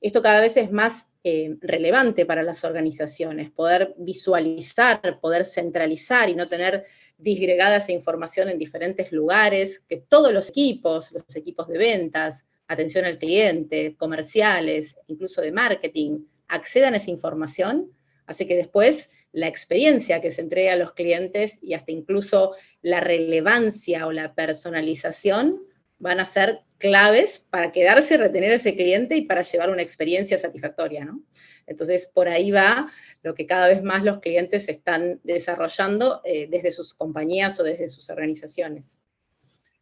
Esto 0.00 0.22
cada 0.22 0.40
vez 0.40 0.56
es 0.56 0.72
más 0.72 1.11
eh, 1.24 1.56
relevante 1.60 2.26
para 2.26 2.42
las 2.42 2.64
organizaciones, 2.64 3.50
poder 3.50 3.94
visualizar, 3.96 5.20
poder 5.20 5.44
centralizar 5.44 6.28
y 6.28 6.34
no 6.34 6.48
tener 6.48 6.84
disgregada 7.16 7.76
esa 7.76 7.92
información 7.92 8.48
en 8.48 8.58
diferentes 8.58 9.12
lugares, 9.12 9.84
que 9.88 9.98
todos 10.08 10.32
los 10.32 10.48
equipos, 10.48 11.12
los 11.12 11.36
equipos 11.36 11.68
de 11.68 11.78
ventas, 11.78 12.44
atención 12.66 13.04
al 13.04 13.18
cliente, 13.18 13.94
comerciales, 13.96 14.98
incluso 15.06 15.42
de 15.42 15.52
marketing, 15.52 16.24
accedan 16.48 16.94
a 16.94 16.96
esa 16.96 17.10
información, 17.10 17.92
hace 18.26 18.46
que 18.46 18.56
después 18.56 19.08
la 19.32 19.48
experiencia 19.48 20.20
que 20.20 20.30
se 20.30 20.40
entrega 20.40 20.72
a 20.72 20.76
los 20.76 20.92
clientes 20.92 21.58
y 21.62 21.74
hasta 21.74 21.92
incluso 21.92 22.54
la 22.82 23.00
relevancia 23.00 24.06
o 24.06 24.12
la 24.12 24.34
personalización 24.34 25.62
van 25.98 26.20
a 26.20 26.24
ser 26.24 26.60
claves 26.82 27.46
para 27.48 27.70
quedarse 27.70 28.16
retener 28.16 28.50
a 28.50 28.56
ese 28.56 28.74
cliente 28.74 29.16
y 29.16 29.22
para 29.22 29.42
llevar 29.42 29.70
una 29.70 29.82
experiencia 29.82 30.36
satisfactoria, 30.36 31.04
¿no? 31.04 31.22
Entonces, 31.68 32.10
por 32.12 32.28
ahí 32.28 32.50
va 32.50 32.90
lo 33.22 33.34
que 33.34 33.46
cada 33.46 33.68
vez 33.68 33.84
más 33.84 34.02
los 34.02 34.18
clientes 34.18 34.68
están 34.68 35.20
desarrollando 35.22 36.20
eh, 36.24 36.48
desde 36.50 36.72
sus 36.72 36.92
compañías 36.92 37.58
o 37.60 37.62
desde 37.62 37.88
sus 37.88 38.10
organizaciones. 38.10 38.98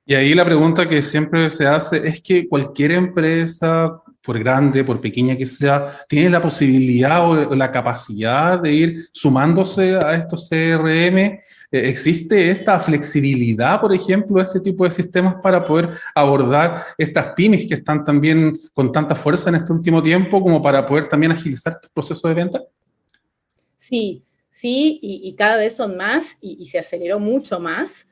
Y 0.05 0.15
ahí 0.15 0.35
la 0.35 0.45
pregunta 0.45 0.87
que 0.87 1.01
siempre 1.01 1.49
se 1.49 1.67
hace 1.67 2.07
es 2.07 2.21
que 2.21 2.47
cualquier 2.47 2.93
empresa, 2.93 4.03
por 4.23 4.39
grande, 4.39 4.85
por 4.85 5.01
pequeña 5.01 5.37
que 5.37 5.47
sea, 5.47 5.93
tiene 6.09 6.29
la 6.31 6.43
posibilidad 6.43 7.27
o 7.27 7.55
la 7.55 7.71
capacidad 7.71 8.61
de 8.61 8.73
ir 8.73 9.07
sumándose 9.13 9.97
a 9.97 10.15
estos 10.15 10.49
CRM. 10.49 11.19
Eh, 11.19 11.41
¿Existe 11.71 12.51
esta 12.51 12.79
flexibilidad, 12.79 13.81
por 13.81 13.95
ejemplo, 13.95 14.41
este 14.43 14.61
tipo 14.61 14.85
de 14.85 14.91
sistemas 14.91 15.37
para 15.43 15.65
poder 15.65 15.91
abordar 16.15 16.83
estas 16.99 17.29
pymes 17.29 17.67
que 17.67 17.75
están 17.75 18.05
también 18.05 18.59
con 18.75 18.93
tanta 18.93 19.15
fuerza 19.15 19.49
en 19.49 19.57
este 19.57 19.73
último 19.73 20.03
tiempo, 20.03 20.43
como 20.43 20.61
para 20.61 20.85
poder 20.85 21.09
también 21.09 21.33
agilizar 21.33 21.75
estos 21.75 21.91
procesos 21.91 22.29
de 22.29 22.35
venta? 22.35 22.63
Sí, 23.77 24.23
sí, 24.51 24.99
y, 25.03 25.35
cada 25.35 25.57
vez 25.57 25.77
son 25.77 25.97
más 25.97 26.37
y, 26.41 26.67
se 26.67 26.79
aceleró 26.79 27.19
mucho 27.19 27.59
más. 27.59 28.07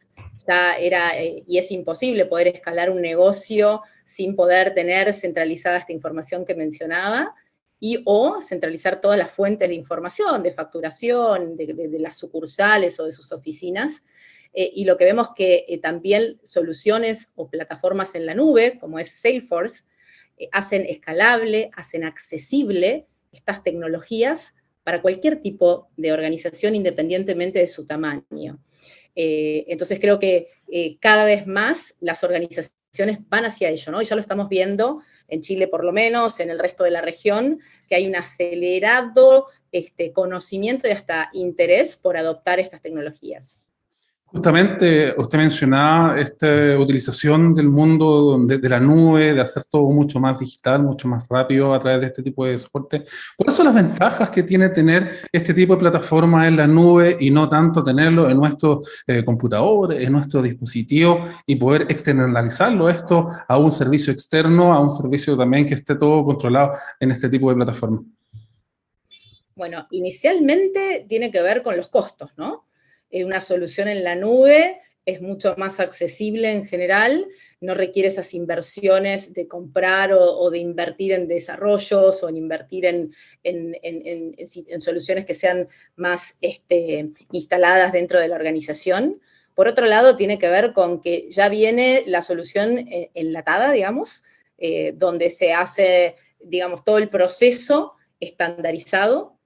Era, 0.80 1.20
eh, 1.20 1.44
y 1.46 1.58
es 1.58 1.70
imposible 1.70 2.24
poder 2.24 2.48
escalar 2.48 2.88
un 2.88 3.02
negocio 3.02 3.82
sin 4.08 4.34
poder 4.34 4.72
tener 4.72 5.12
centralizada 5.12 5.76
esta 5.76 5.92
información 5.92 6.46
que 6.46 6.54
mencionaba, 6.54 7.34
y 7.78 8.02
o 8.06 8.40
centralizar 8.40 9.00
todas 9.02 9.18
las 9.18 9.30
fuentes 9.30 9.68
de 9.68 9.74
información, 9.74 10.42
de 10.42 10.50
facturación, 10.50 11.56
de, 11.56 11.98
las 11.98 12.16
sucursales 12.16 12.98
o 12.98 13.04
de 13.04 13.12
sus 13.12 13.30
oficinas. 13.32 14.02
Eh, 14.54 14.70
y 14.74 14.84
lo 14.86 14.96
que 14.96 15.04
vemos 15.04 15.28
que 15.36 15.66
eh, 15.68 15.78
también 15.78 16.40
soluciones 16.42 17.30
o 17.36 17.50
plataformas 17.50 18.14
en 18.14 18.26
la 18.26 18.34
nube, 18.34 18.78
como 18.80 18.98
es 18.98 19.20
Salesforce, 19.20 19.84
eh, 20.38 20.48
hacen 20.52 20.86
escalable, 20.86 21.70
hacen 21.76 22.04
accesible 22.04 23.06
estas 23.30 23.62
tecnologías 23.62 24.54
para 24.82 25.02
cualquier 25.02 25.42
tipo 25.42 25.90
de 25.98 26.12
organización 26.12 26.74
independientemente 26.74 27.58
de 27.58 27.66
su 27.66 27.86
tamaño. 27.86 28.58
entonces 29.14 29.98
creo 30.00 30.18
que 30.18 30.48
cada 31.00 31.24
vez 31.24 31.46
más 31.46 31.94
las 32.00 32.24
organizaciones 32.24 32.77
van 33.28 33.44
hacia 33.44 33.68
ello, 33.68 33.92
¿no? 33.92 34.02
Y 34.02 34.04
ya 34.04 34.14
lo 34.14 34.20
estamos 34.20 34.48
viendo 34.48 35.02
en 35.28 35.40
Chile 35.40 35.68
por 35.68 35.84
lo 35.84 35.92
menos, 35.92 36.40
en 36.40 36.50
el 36.50 36.58
resto 36.58 36.84
de 36.84 36.90
la 36.90 37.00
región, 37.00 37.60
que 37.88 37.94
hay 37.94 38.06
un 38.06 38.16
acelerado 38.16 39.46
este, 39.72 40.12
conocimiento 40.12 40.88
y 40.88 40.92
hasta 40.92 41.30
interés 41.32 41.96
por 41.96 42.16
adoptar 42.16 42.58
estas 42.58 42.80
tecnologías. 42.80 43.58
Justamente 44.30 45.14
usted 45.16 45.38
mencionaba 45.38 46.20
esta 46.20 46.78
utilización 46.78 47.54
del 47.54 47.66
mundo 47.70 48.38
de, 48.44 48.68
la 48.68 48.78
nube, 48.78 49.32
de 49.32 49.40
hacer 49.40 49.64
todo 49.64 49.88
mucho 49.88 50.20
más 50.20 50.38
digital, 50.38 50.82
mucho 50.82 51.08
más 51.08 51.26
rápido 51.30 51.72
a 51.72 51.78
través 51.78 52.02
de 52.02 52.06
este 52.08 52.22
tipo 52.22 52.44
de 52.44 52.58
soporte. 52.58 53.04
¿Cuáles 53.38 53.54
son 53.54 53.64
las 53.64 53.74
ventajas 53.74 54.28
que 54.28 54.42
tiene 54.42 54.68
tener 54.68 55.16
este 55.32 55.54
tipo 55.54 55.74
de 55.74 55.80
plataforma 55.80 56.46
en 56.46 56.58
la 56.58 56.66
nube 56.66 57.16
y 57.18 57.30
no 57.30 57.48
tanto 57.48 57.82
tenerlo 57.82 58.28
en 58.28 58.36
nuestro 58.36 58.82
eh, 59.06 59.24
computador, 59.24 59.94
en 59.94 60.12
nuestro 60.12 60.42
dispositivo 60.42 61.24
y 61.46 61.56
poder 61.56 61.86
externalizarlo 61.88 62.90
esto 62.90 63.28
a 63.48 63.56
un 63.56 63.72
servicio 63.72 64.12
externo, 64.12 64.74
a 64.74 64.80
un 64.80 64.90
servicio 64.90 65.38
también 65.38 65.64
que 65.64 65.72
esté 65.72 65.94
todo 65.94 66.22
controlado 66.22 66.72
en 67.00 67.12
este 67.12 67.30
tipo 67.30 67.48
de 67.48 67.56
plataforma? 67.56 68.02
Bueno, 69.56 69.86
inicialmente 69.90 71.06
tiene 71.08 71.32
que 71.32 71.40
ver 71.40 71.62
con 71.62 71.78
los 71.78 71.88
costos, 71.88 72.30
¿no? 72.36 72.67
Eh, 73.10 73.24
una 73.24 73.40
solución 73.40 73.88
en 73.88 74.04
la 74.04 74.14
nube 74.14 74.78
es 75.08 75.22
mucho 75.22 75.54
más 75.56 75.80
accesible 75.80 76.52
en 76.52 76.66
general, 76.66 77.26
no 77.62 77.72
requiere 77.74 78.08
esas 78.08 78.34
inversiones 78.34 79.32
de 79.32 79.48
comprar 79.48 80.12
o, 80.12 80.50
de 80.50 80.58
invertir 80.58 81.12
en 81.12 81.26
desarrollos 81.26 82.22
o 82.22 82.28
en 82.28 82.36
invertir 82.36 82.84
en, 82.84 84.80
soluciones 84.80 85.24
que 85.24 85.32
sean 85.32 85.66
más 85.96 86.36
este, 86.42 87.08
instaladas 87.32 87.92
dentro 87.92 88.20
de 88.20 88.28
la 88.28 88.36
organización. 88.36 89.18
Por 89.54 89.66
otro 89.66 89.86
lado, 89.86 90.14
tiene 90.14 90.38
que 90.38 90.50
ver 90.50 90.74
con 90.74 91.00
que 91.00 91.30
ya 91.30 91.48
viene 91.48 92.04
la 92.06 92.20
solución 92.20 92.76
eh, 92.76 93.10
enlatada, 93.14 93.72
digamos, 93.72 94.22
eh, 94.58 94.92
donde 94.94 95.30
se 95.30 95.54
hace, 95.54 96.16
digamos, 96.38 96.84
todo 96.84 96.98
el 96.98 97.08
proceso 97.08 97.94
estandarizado 98.20 99.37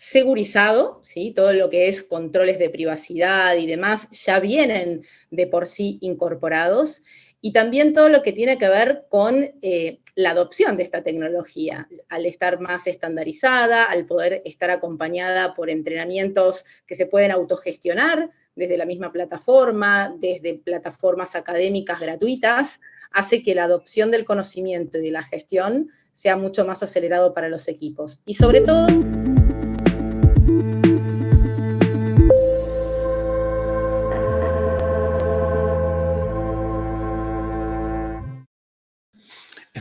segurizado, 0.00 1.02
¿sí? 1.04 1.34
todo 1.36 1.52
lo 1.52 1.68
que 1.68 1.86
es 1.88 2.02
controles 2.02 2.58
de 2.58 2.70
privacidad 2.70 3.54
y 3.56 3.66
demás 3.66 4.08
ya 4.12 4.40
vienen 4.40 5.04
de 5.30 5.46
por 5.46 5.66
sí 5.66 5.98
incorporados, 6.00 7.02
y 7.42 7.52
también 7.52 7.92
todo 7.92 8.08
lo 8.08 8.22
que 8.22 8.32
tiene 8.32 8.56
que 8.56 8.68
ver 8.68 9.04
con 9.10 9.50
eh, 9.60 10.00
la 10.14 10.30
adopción 10.30 10.78
de 10.78 10.84
esta 10.84 11.02
tecnología, 11.02 11.86
al 12.08 12.24
estar 12.24 12.60
más 12.60 12.86
estandarizada, 12.86 13.84
al 13.84 14.06
poder 14.06 14.40
estar 14.46 14.70
acompañada 14.70 15.54
por 15.54 15.68
entrenamientos 15.68 16.64
que 16.86 16.94
se 16.94 17.04
pueden 17.04 17.30
autogestionar 17.30 18.30
desde 18.56 18.78
la 18.78 18.86
misma 18.86 19.12
plataforma, 19.12 20.14
desde 20.18 20.54
plataformas 20.54 21.36
académicas 21.36 22.00
gratuitas, 22.00 22.80
hace 23.10 23.42
que 23.42 23.54
la 23.54 23.64
adopción 23.64 24.10
del 24.10 24.24
conocimiento 24.24 24.96
y 24.96 25.02
de 25.02 25.10
la 25.10 25.22
gestión 25.22 25.90
sea 26.12 26.36
mucho 26.36 26.64
más 26.64 26.82
acelerado 26.82 27.34
para 27.34 27.50
los 27.50 27.68
equipos. 27.68 28.18
Y 28.24 28.34
sobre 28.34 28.62
todo... 28.62 28.86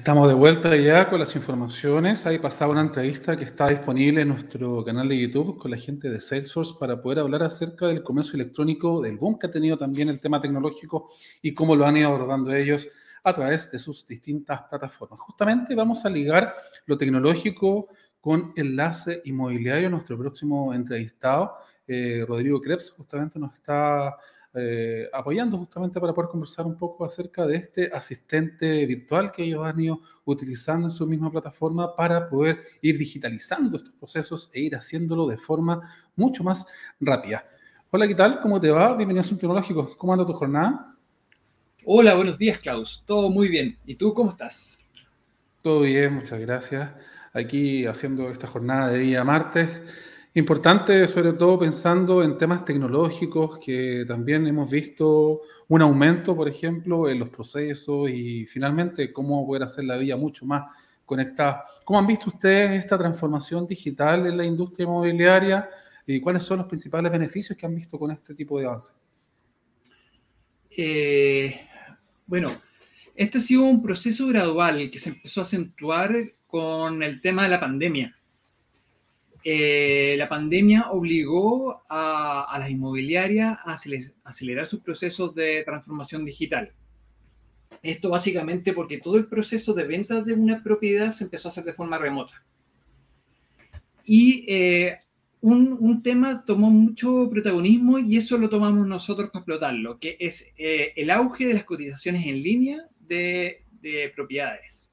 Estamos 0.09 0.27
de 0.27 0.33
vuelta 0.33 0.75
ya 0.75 1.07
con 1.07 1.19
las 1.19 1.35
informaciones. 1.35 2.25
Ahí 2.25 2.39
pasaba 2.39 2.71
una 2.71 2.81
entrevista 2.81 3.37
que 3.37 3.43
está 3.43 3.67
disponible 3.67 4.21
en 4.21 4.29
nuestro 4.29 4.83
canal 4.83 5.07
de 5.07 5.19
YouTube 5.19 5.59
con 5.59 5.69
la 5.69 5.77
gente 5.77 6.09
de 6.09 6.19
Salesforce 6.19 6.73
para 6.79 6.99
poder 6.99 7.19
hablar 7.19 7.43
acerca 7.43 7.85
del 7.85 8.01
comercio 8.01 8.33
electrónico, 8.33 9.01
del 9.01 9.17
boom 9.17 9.37
que 9.37 9.45
ha 9.45 9.51
tenido 9.51 9.77
también 9.77 10.09
el 10.09 10.19
tema 10.19 10.39
tecnológico 10.39 11.11
y 11.43 11.53
cómo 11.53 11.75
lo 11.75 11.85
han 11.85 11.95
ido 11.95 12.07
abordando 12.07 12.51
ellos 12.51 12.89
a 13.23 13.33
través 13.33 13.69
de 13.69 13.77
sus 13.77 14.07
distintas 14.07 14.63
plataformas. 14.63 15.19
Justamente 15.19 15.75
vamos 15.75 16.03
a 16.03 16.09
ligar 16.09 16.55
lo 16.87 16.97
tecnológico 16.97 17.89
con 18.19 18.51
enlace 18.55 19.21
inmobiliario. 19.25 19.91
Nuestro 19.91 20.17
próximo 20.17 20.73
entrevistado, 20.73 21.53
eh, 21.87 22.25
Rodrigo 22.27 22.59
Krebs, 22.59 22.89
justamente 22.97 23.37
nos 23.37 23.53
está 23.53 24.17
eh, 24.53 25.07
apoyando 25.13 25.57
justamente 25.59 25.99
para 25.99 26.11
poder 26.11 26.29
conversar 26.29 26.65
un 26.65 26.75
poco 26.75 27.05
acerca 27.05 27.45
de 27.45 27.57
este 27.57 27.91
asistente 27.93 28.83
virtual 28.87 29.31
que 29.31 29.43
ellos 29.43 29.67
han 29.67 29.79
ido 29.79 29.99
utilizando 30.25 30.87
en 30.87 30.91
su 30.91 31.05
misma 31.05 31.31
plataforma 31.31 31.95
para 31.95 32.27
poder 32.27 32.59
ir 32.81 32.97
digitalizando 32.97 33.77
estos 33.77 33.93
procesos 33.93 34.49
e 34.51 34.61
ir 34.61 34.75
haciéndolo 34.75 35.27
de 35.27 35.37
forma 35.37 35.81
mucho 36.15 36.43
más 36.43 36.65
rápida. 36.99 37.45
Hola, 37.91 38.07
¿qué 38.07 38.15
tal? 38.15 38.39
¿Cómo 38.39 38.59
te 38.59 38.71
va? 38.71 38.95
Bienvenido 38.95 39.23
a 39.23 39.31
un 39.31 39.37
Tecnológico. 39.37 39.95
¿Cómo 39.97 40.13
anda 40.13 40.25
tu 40.25 40.33
jornada? 40.33 40.95
Hola, 41.85 42.15
buenos 42.15 42.37
días, 42.37 42.57
Klaus. 42.57 43.03
Todo 43.05 43.29
muy 43.29 43.49
bien. 43.49 43.77
¿Y 43.85 43.95
tú 43.95 44.13
cómo 44.13 44.31
estás? 44.31 44.83
Todo 45.61 45.81
bien, 45.81 46.13
muchas 46.13 46.39
gracias. 46.39 46.91
Aquí 47.33 47.85
haciendo 47.85 48.29
esta 48.29 48.47
jornada 48.47 48.87
de 48.87 48.99
día 48.99 49.23
martes 49.23 49.69
Importante, 50.35 51.07
sobre 51.07 51.33
todo 51.33 51.57
pensando 51.57 52.21
en 52.21 52.37
temas 52.37 52.63
tecnológicos, 52.63 53.57
que 53.57 54.05
también 54.07 54.45
hemos 54.45 54.69
visto 54.69 55.41
un 55.67 55.81
aumento, 55.81 56.35
por 56.35 56.47
ejemplo, 56.47 57.09
en 57.09 57.17
los 57.17 57.29
procesos 57.29 58.07
y 58.11 58.45
finalmente 58.45 59.11
cómo 59.11 59.45
poder 59.47 59.63
hacer 59.63 59.85
la 59.85 59.97
vida 59.97 60.15
mucho 60.17 60.45
más 60.45 60.71
conectada. 61.03 61.65
¿Cómo 61.83 61.97
han 61.97 62.05
visto 62.05 62.29
ustedes 62.29 62.73
esta 62.73 62.95
transformación 62.95 63.65
digital 63.65 64.27
en 64.27 64.37
la 64.37 64.45
industria 64.45 64.83
inmobiliaria 64.83 65.67
y 66.05 66.19
cuáles 66.19 66.43
son 66.43 66.59
los 66.59 66.67
principales 66.67 67.11
beneficios 67.11 67.57
que 67.57 67.65
han 67.65 67.73
visto 67.73 67.97
con 67.97 68.11
este 68.11 68.35
tipo 68.35 68.59
de 68.59 68.67
avance? 68.67 68.93
Eh, 70.69 71.59
bueno, 72.27 72.61
este 73.15 73.39
ha 73.39 73.41
sido 73.41 73.63
un 73.63 73.81
proceso 73.81 74.27
gradual 74.27 74.91
que 74.91 74.99
se 74.99 75.09
empezó 75.09 75.41
a 75.41 75.43
acentuar 75.43 76.13
con 76.45 77.01
el 77.01 77.19
tema 77.19 77.43
de 77.43 77.49
la 77.49 77.59
pandemia 77.59 78.18
eh, 79.43 80.15
la 80.17 80.27
pandemia 80.27 80.91
obligó 80.91 81.81
a, 81.89 82.55
las 82.59 82.69
inmobiliarias 82.69 83.57
a 83.63 83.77
acelerar 84.25 84.67
sus 84.67 84.81
procesos 84.81 85.33
de 85.33 85.63
transformación 85.63 86.25
digital. 86.25 86.73
Esto 87.81 88.09
básicamente 88.09 88.73
porque 88.73 88.97
todo 88.97 89.17
el 89.17 89.27
proceso 89.27 89.73
de 89.73 89.85
venta 89.85 90.21
de 90.21 90.33
una 90.33 90.61
propiedad 90.61 91.13
se 91.13 91.23
empezó 91.23 91.47
a 91.47 91.51
hacer 91.51 91.63
de 91.63 91.73
forma 91.73 91.97
remota. 91.97 92.43
Y 94.03 94.45
eh, 94.47 94.99
un, 95.41 96.01
tema 96.03 96.43
tomó 96.43 96.69
mucho 96.69 97.29
protagonismo 97.29 97.99
y 97.99 98.17
eso 98.17 98.37
lo 98.37 98.49
tomamos 98.49 98.85
nosotros 98.87 99.29
para 99.29 99.39
explotarlo, 99.39 99.99
que 99.99 100.17
es 100.19 100.51
eh, 100.57 100.91
el 100.97 101.11
auge 101.11 101.47
de 101.47 101.53
las 101.53 101.63
cotizaciones 101.63 102.25
en 102.25 102.43
línea 102.43 102.89
de 102.99 103.63
propiedades. 104.15 104.88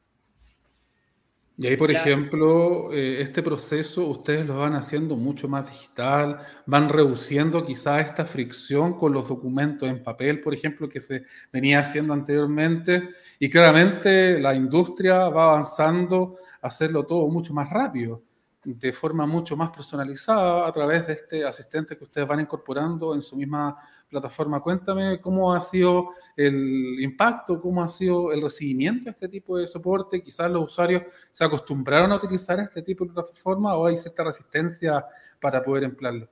Y 1.58 1.66
ahí, 1.66 1.76
por 1.76 1.90
ejemplo, 1.90 2.92
eh, 2.92 3.22
este 3.22 3.42
proceso 3.42 4.06
ustedes 4.06 4.46
lo 4.46 4.58
van 4.58 4.74
haciendo 4.74 5.16
mucho 5.16 5.48
más 5.48 5.66
digital, 5.70 6.40
van 6.66 6.88
reduciendo 6.90 7.64
quizá 7.64 7.98
esta 8.00 8.26
fricción 8.26 8.98
con 8.98 9.12
los 9.14 9.28
documentos 9.28 9.88
en 9.88 10.02
papel, 10.02 10.42
por 10.42 10.52
ejemplo, 10.52 10.86
que 10.86 11.00
se 11.00 11.24
venía 11.50 11.80
haciendo 11.80 12.12
anteriormente. 12.12 13.08
Y 13.38 13.48
claramente 13.48 14.38
la 14.38 14.54
industria 14.54 15.30
va 15.30 15.44
avanzando 15.44 16.36
a 16.60 16.66
hacerlo 16.66 17.06
todo 17.06 17.26
mucho 17.28 17.54
más 17.54 17.70
rápido 17.70 18.25
de 18.66 18.92
forma 18.92 19.26
mucho 19.26 19.56
más 19.56 19.70
personalizada 19.70 20.66
a 20.66 20.72
través 20.72 21.06
de 21.06 21.12
este 21.12 21.44
asistente 21.44 21.96
que 21.96 22.02
ustedes 22.02 22.26
van 22.26 22.40
incorporando 22.40 23.14
en 23.14 23.22
su 23.22 23.36
misma 23.36 23.76
plataforma. 24.08 24.60
Cuéntame 24.60 25.20
cómo 25.20 25.54
ha 25.54 25.60
sido 25.60 26.08
el 26.36 27.00
impacto, 27.00 27.60
cómo 27.60 27.84
ha 27.84 27.88
sido 27.88 28.32
el 28.32 28.42
recibimiento 28.42 29.04
de 29.04 29.10
este 29.12 29.28
tipo 29.28 29.56
de 29.56 29.68
soporte. 29.68 30.20
Quizás 30.20 30.50
los 30.50 30.64
usuarios 30.64 31.04
se 31.30 31.44
acostumbraron 31.44 32.10
a 32.10 32.16
utilizar 32.16 32.58
este 32.58 32.82
tipo 32.82 33.04
de 33.04 33.12
plataforma 33.12 33.76
o 33.76 33.86
hay 33.86 33.94
cierta 33.94 34.24
resistencia 34.24 35.04
para 35.40 35.62
poder 35.62 35.84
emplearlo. 35.84 36.28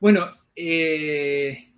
Bueno, 0.00 0.26
eh, 0.56 1.74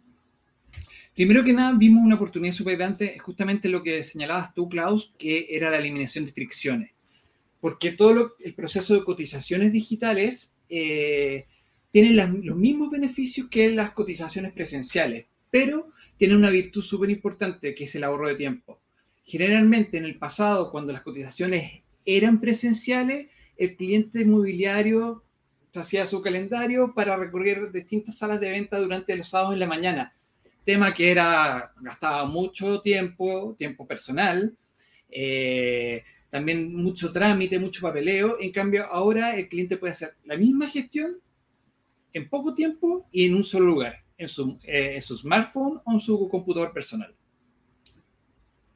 primero 1.14 1.44
que 1.44 1.52
nada 1.52 1.74
vimos 1.76 2.06
una 2.06 2.14
oportunidad 2.14 2.54
súper 2.54 2.78
grande, 2.78 3.18
justamente 3.18 3.68
lo 3.68 3.82
que 3.82 4.02
señalabas 4.02 4.54
tú, 4.54 4.66
Klaus, 4.66 5.12
que 5.18 5.48
era 5.50 5.68
la 5.68 5.76
eliminación 5.76 6.24
de 6.24 6.32
fricciones 6.32 6.91
porque 7.62 7.92
todo 7.92 8.34
el 8.40 8.54
proceso 8.54 8.92
de 8.92 9.04
cotizaciones 9.04 9.72
digitales 9.72 10.56
eh, 10.68 11.46
tiene 11.92 12.10
los 12.42 12.56
mismos 12.56 12.90
beneficios 12.90 13.48
que 13.48 13.70
las 13.70 13.92
cotizaciones 13.92 14.52
presenciales, 14.52 15.26
pero 15.48 15.92
tiene 16.16 16.34
una 16.34 16.50
virtud 16.50 16.82
súper 16.82 17.10
importante 17.10 17.72
que 17.72 17.84
es 17.84 17.94
el 17.94 18.02
ahorro 18.02 18.26
de 18.26 18.34
tiempo. 18.34 18.80
Generalmente 19.24 19.96
en 19.96 20.06
el 20.06 20.18
pasado, 20.18 20.72
cuando 20.72 20.92
las 20.92 21.02
cotizaciones 21.02 21.82
eran 22.04 22.40
presenciales, 22.40 23.28
el 23.56 23.76
cliente 23.76 24.22
inmobiliario 24.22 25.22
hacía 25.72 26.04
su 26.08 26.20
calendario 26.20 26.92
para 26.94 27.16
recorrer 27.16 27.70
distintas 27.70 28.18
salas 28.18 28.40
de 28.40 28.50
venta 28.50 28.80
durante 28.80 29.14
los 29.14 29.28
sábados 29.28 29.52
en 29.54 29.60
la 29.60 29.68
mañana. 29.68 30.16
Tema 30.64 30.92
que 30.92 31.12
era, 31.12 31.72
gastaba 31.80 32.24
mucho 32.24 32.80
tiempo, 32.80 33.54
tiempo 33.56 33.86
personal, 33.86 34.56
eh, 35.08 36.02
también 36.32 36.74
mucho 36.74 37.12
trámite, 37.12 37.58
mucho 37.58 37.82
papeleo. 37.82 38.38
En 38.40 38.52
cambio, 38.52 38.86
ahora 38.86 39.36
el 39.36 39.50
cliente 39.50 39.76
puede 39.76 39.92
hacer 39.92 40.16
la 40.24 40.34
misma 40.34 40.66
gestión 40.66 41.18
en 42.10 42.26
poco 42.30 42.54
tiempo 42.54 43.06
y 43.12 43.26
en 43.26 43.34
un 43.34 43.44
solo 43.44 43.66
lugar, 43.66 43.96
en 44.16 44.28
su, 44.28 44.58
eh, 44.64 44.94
en 44.94 45.02
su 45.02 45.14
smartphone 45.14 45.82
o 45.84 45.92
en 45.92 46.00
su 46.00 46.26
computador 46.30 46.72
personal. 46.72 47.14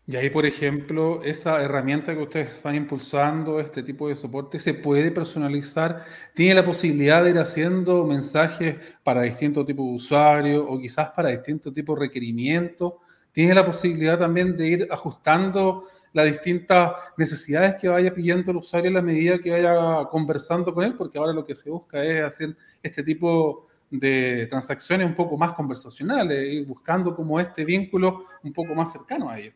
Y 0.07 0.17
ahí, 0.17 0.29
por 0.29 0.45
ejemplo, 0.45 1.23
esa 1.23 1.63
herramienta 1.63 2.15
que 2.15 2.23
ustedes 2.23 2.57
están 2.57 2.75
impulsando, 2.75 3.59
este 3.59 3.83
tipo 3.83 4.07
de 4.11 4.17
soporte, 4.17 4.59
se 4.59 4.75
puede 4.75 5.11
personalizar. 5.11 6.05
Tiene 6.35 6.57
la 6.57 6.63
posibilidad 6.63 7.25
de 7.25 7.31
ir 7.31 7.39
haciendo 7.39 8.05
mensajes 8.05 8.77
para 9.03 9.23
distintos 9.23 9.65
tipos 9.65 9.87
de 9.87 9.95
usuarios 9.95 10.63
o 10.69 10.79
quizás 10.79 11.09
para 11.09 11.31
distintos 11.31 11.73
tipos 11.73 11.99
de 11.99 12.07
requerimientos. 12.07 12.93
Tiene 13.33 13.55
la 13.55 13.65
posibilidad 13.65 14.19
también 14.19 14.57
de 14.59 14.69
ir 14.69 14.89
ajustando 14.91 15.85
las 16.17 16.25
distintas 16.25 16.93
necesidades 17.19 17.75
que 17.79 17.89
vaya 17.89 18.15
pidiendo 18.15 18.51
el 18.51 18.57
usuario 18.57 18.89
en 18.89 18.95
la 18.95 19.03
medida 19.03 19.39
que 19.39 19.51
vaya 19.51 20.07
conversando 20.11 20.73
con 20.73 20.83
él, 20.83 20.95
porque 20.95 21.19
ahora 21.19 21.35
lo 21.35 21.45
que 21.45 21.55
se 21.55 21.69
busca 21.69 22.03
es 22.03 22.25
hacer 22.25 22.57
este 22.83 23.03
tipo 23.03 23.67
de 23.91 24.47
transacciones 24.47 25.07
un 25.07 25.15
poco 25.15 25.37
más 25.37 25.53
conversacionales, 25.53 26.55
ir 26.55 26.65
buscando 26.65 27.15
como 27.15 27.39
este 27.39 27.67
vínculo 27.67 28.25
un 28.43 28.51
poco 28.55 28.75
más 28.75 28.91
cercano 28.93 29.29
a 29.29 29.39
ellos. 29.39 29.53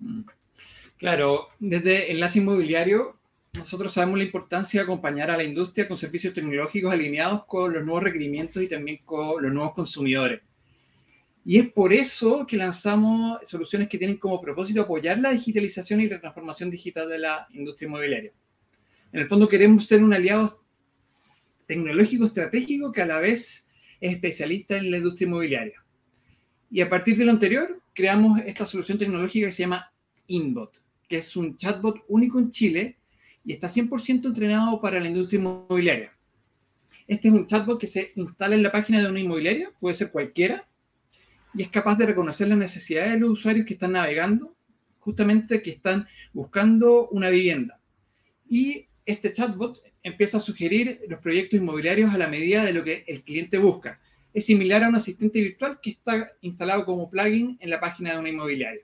Mm. 0.00 0.24
Claro, 0.98 1.48
desde 1.58 2.12
Enlace 2.12 2.38
Inmobiliario 2.40 3.16
nosotros 3.54 3.90
sabemos 3.90 4.18
la 4.18 4.24
importancia 4.24 4.80
de 4.80 4.84
acompañar 4.84 5.30
a 5.30 5.38
la 5.38 5.44
industria 5.44 5.88
con 5.88 5.96
servicios 5.96 6.34
tecnológicos 6.34 6.92
alineados 6.92 7.46
con 7.46 7.72
los 7.72 7.82
nuevos 7.82 8.02
requerimientos 8.02 8.62
y 8.62 8.68
también 8.68 8.98
con 9.06 9.42
los 9.42 9.50
nuevos 9.50 9.72
consumidores. 9.72 10.42
Y 11.48 11.58
es 11.58 11.72
por 11.72 11.94
eso 11.94 12.46
que 12.46 12.58
lanzamos 12.58 13.38
soluciones 13.48 13.88
que 13.88 13.96
tienen 13.96 14.18
como 14.18 14.38
propósito 14.38 14.82
apoyar 14.82 15.18
la 15.18 15.30
digitalización 15.30 16.02
y 16.02 16.06
la 16.06 16.20
transformación 16.20 16.70
digital 16.70 17.08
de 17.08 17.18
la 17.20 17.48
industria 17.54 17.86
inmobiliaria. 17.86 18.32
En 19.14 19.20
el 19.20 19.26
fondo 19.26 19.48
queremos 19.48 19.86
ser 19.86 20.04
un 20.04 20.12
aliado 20.12 20.62
tecnológico 21.66 22.26
estratégico 22.26 22.92
que 22.92 23.00
a 23.00 23.06
la 23.06 23.18
vez 23.18 23.66
es 23.98 24.12
especialista 24.12 24.76
en 24.76 24.90
la 24.90 24.98
industria 24.98 25.26
inmobiliaria. 25.26 25.82
Y 26.70 26.82
a 26.82 26.90
partir 26.90 27.16
de 27.16 27.24
lo 27.24 27.30
anterior, 27.30 27.80
creamos 27.94 28.40
esta 28.40 28.66
solución 28.66 28.98
tecnológica 28.98 29.46
que 29.46 29.52
se 29.52 29.62
llama 29.62 29.90
InBot, 30.26 30.82
que 31.08 31.16
es 31.16 31.34
un 31.34 31.56
chatbot 31.56 32.04
único 32.08 32.38
en 32.38 32.50
Chile 32.50 32.98
y 33.42 33.54
está 33.54 33.68
100% 33.68 34.26
entrenado 34.26 34.78
para 34.82 35.00
la 35.00 35.08
industria 35.08 35.38
inmobiliaria. 35.38 36.12
Este 37.06 37.28
es 37.28 37.32
un 37.32 37.46
chatbot 37.46 37.80
que 37.80 37.86
se 37.86 38.12
instala 38.16 38.54
en 38.54 38.62
la 38.62 38.70
página 38.70 39.02
de 39.02 39.08
una 39.08 39.18
inmobiliaria, 39.18 39.72
puede 39.80 39.94
ser 39.94 40.10
cualquiera, 40.10 40.67
y 41.54 41.62
es 41.62 41.68
capaz 41.68 41.96
de 41.96 42.06
reconocer 42.06 42.48
las 42.48 42.58
necesidades 42.58 43.12
de 43.12 43.20
los 43.20 43.30
usuarios 43.30 43.66
que 43.66 43.74
están 43.74 43.92
navegando, 43.92 44.56
justamente 44.98 45.62
que 45.62 45.70
están 45.70 46.06
buscando 46.32 47.08
una 47.08 47.30
vivienda. 47.30 47.80
Y 48.48 48.88
este 49.04 49.32
chatbot 49.32 49.82
empieza 50.02 50.38
a 50.38 50.40
sugerir 50.40 51.00
los 51.08 51.20
proyectos 51.20 51.58
inmobiliarios 51.60 52.12
a 52.12 52.18
la 52.18 52.28
medida 52.28 52.64
de 52.64 52.72
lo 52.72 52.84
que 52.84 53.04
el 53.06 53.22
cliente 53.22 53.58
busca. 53.58 54.00
Es 54.32 54.46
similar 54.46 54.84
a 54.84 54.88
un 54.88 54.96
asistente 54.96 55.40
virtual 55.40 55.80
que 55.80 55.90
está 55.90 56.32
instalado 56.42 56.84
como 56.84 57.10
plugin 57.10 57.56
en 57.60 57.70
la 57.70 57.80
página 57.80 58.12
de 58.12 58.18
una 58.18 58.28
inmobiliaria. 58.28 58.82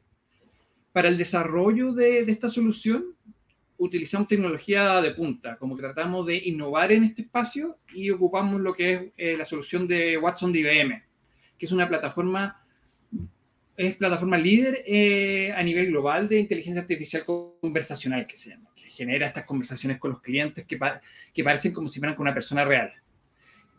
Para 0.93 1.09
el 1.09 1.19
desarrollo 1.19 1.93
de, 1.93 2.21
esta 2.21 2.49
solución, 2.49 3.05
utilizamos 3.77 4.29
tecnología 4.29 5.03
de 5.03 5.11
punta, 5.11 5.57
como 5.57 5.77
que 5.77 5.83
tratamos 5.83 6.27
de 6.27 6.37
innovar 6.37 6.93
en 6.93 7.05
este 7.05 7.23
espacio 7.23 7.79
y 7.93 8.11
ocupamos 8.11 8.61
lo 8.61 8.75
que 8.75 8.93
es 8.93 9.03
eh, 9.17 9.37
la 9.37 9.45
solución 9.45 9.87
de 9.87 10.17
Watson 10.17 10.53
de 10.53 10.61
IBM, 10.61 11.03
que 11.59 11.67
es 11.67 11.73
una 11.73 11.89
plataforma, 11.89 12.65
es 13.77 13.97
plataforma 13.97 14.39
líder 14.39 14.85
eh, 14.87 15.53
a 15.53 15.63
nivel 15.63 15.89
global 15.89 16.29
de 16.29 16.39
inteligencia 16.39 16.83
artificial 16.83 17.25
conversacional, 17.25 18.27
que 18.27 18.37
se 18.37 18.51
llama, 18.51 18.71
que 18.75 18.89
genera 18.89 19.27
estas 19.27 19.45
conversaciones 19.45 19.99
con 19.99 20.13
los 20.13 20.21
clientes 20.21 20.65
que, 20.65 20.79
que 21.33 21.45
parecen 21.45 21.73
como 21.73 21.89
si 21.89 21.99
fueran 21.99 22.17
con 22.17 22.25
una 22.25 22.35
persona 22.35 22.65
real. 22.65 22.93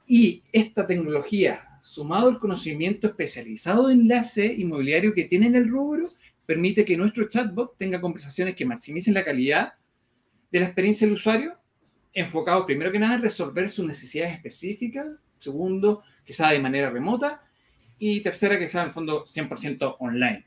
Y 0.08 0.44
esta 0.52 0.86
tecnología, 0.86 1.80
sumado 1.82 2.30
al 2.30 2.40
conocimiento 2.40 3.08
especializado 3.08 3.88
de 3.88 3.94
enlace 3.94 4.46
inmobiliario 4.46 5.14
que 5.14 5.26
tiene 5.26 5.48
en 5.48 5.56
el 5.56 5.70
rubro, 5.70 6.14
permite 6.46 6.86
que 6.86 6.98
nuestro 6.98 7.28
chatbot 7.28 7.78
tenga 7.78 8.02
conversaciones 8.02 8.56
que 8.56 8.66
maximicen 8.66 9.14
la 9.14 9.26
calidad 9.26 9.74
de 10.52 10.60
la 10.60 10.68
experiencia 10.68 11.08
del 11.08 11.16
usuario, 11.16 11.58
enfocado 12.14 12.66
primero 12.66 12.92
que 12.92 13.00
nada 13.00 13.16
en 13.16 13.24
resolver 13.24 13.70
sus 13.70 13.86
necesidades 13.86 14.34
específicas, 14.34 15.08
segundo, 15.40 16.04
sea 16.34 16.52
de 16.52 16.60
manera 16.60 16.90
remota, 16.90 17.45
y 18.00 18.22
tercera, 18.22 18.58
que 18.60 18.68
sea 18.68 18.82
en 18.82 18.88
el 18.88 18.94
fondo 18.94 19.26
100% 19.26 19.98
online. 20.00 20.46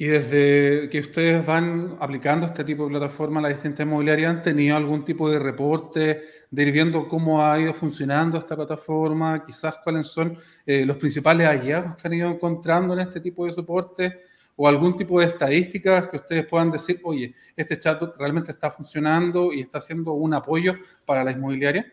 Y 0.00 0.06
desde 0.06 0.88
que 0.90 1.00
ustedes 1.00 1.44
van 1.44 1.96
aplicando 1.98 2.46
este 2.46 2.62
tipo 2.62 2.84
de 2.84 2.90
plataforma 2.90 3.40
a 3.40 3.42
la 3.42 3.48
distintas 3.48 3.84
inmobiliarias, 3.84 4.30
¿han 4.30 4.42
tenido 4.42 4.76
algún 4.76 5.04
tipo 5.04 5.28
de 5.28 5.40
reporte 5.40 6.22
de 6.48 6.62
ir 6.62 6.70
viendo 6.70 7.08
cómo 7.08 7.44
ha 7.44 7.58
ido 7.58 7.74
funcionando 7.74 8.38
esta 8.38 8.54
plataforma? 8.54 9.42
Quizás 9.42 9.78
cuáles 9.82 10.06
son 10.06 10.38
eh, 10.64 10.86
los 10.86 10.96
principales 10.98 11.48
hallazgos 11.48 11.96
que 11.96 12.06
han 12.06 12.14
ido 12.14 12.30
encontrando 12.30 12.94
en 12.94 13.00
este 13.00 13.20
tipo 13.20 13.44
de 13.44 13.50
soporte 13.50 14.20
o 14.54 14.68
algún 14.68 14.96
tipo 14.96 15.18
de 15.18 15.26
estadísticas 15.26 16.06
que 16.06 16.16
ustedes 16.16 16.46
puedan 16.46 16.70
decir, 16.70 17.00
oye, 17.02 17.34
este 17.56 17.76
chat 17.76 18.00
realmente 18.16 18.52
está 18.52 18.70
funcionando 18.70 19.52
y 19.52 19.62
está 19.62 19.78
haciendo 19.78 20.12
un 20.12 20.32
apoyo 20.32 20.74
para 21.04 21.24
la 21.24 21.32
inmobiliaria. 21.32 21.92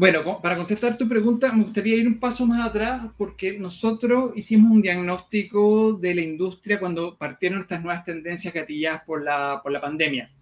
Bueno, 0.00 0.40
para 0.40 0.56
contestar 0.56 0.96
tu 0.96 1.08
pregunta, 1.08 1.52
me 1.52 1.64
gustaría 1.64 1.96
ir 1.96 2.06
un 2.06 2.20
paso 2.20 2.46
más 2.46 2.64
atrás 2.64 3.10
porque 3.16 3.58
nosotros 3.58 4.30
hicimos 4.36 4.70
un 4.70 4.80
diagnóstico 4.80 5.94
de 5.94 6.14
la 6.14 6.20
industria 6.20 6.78
cuando 6.78 7.18
partieron 7.18 7.58
estas 7.58 7.82
nuevas 7.82 8.04
tendencias 8.04 8.54
gatilladas 8.54 9.02
por 9.02 9.24
la, 9.24 9.58
por 9.60 9.72
la 9.72 9.80
pandemia. 9.80 10.32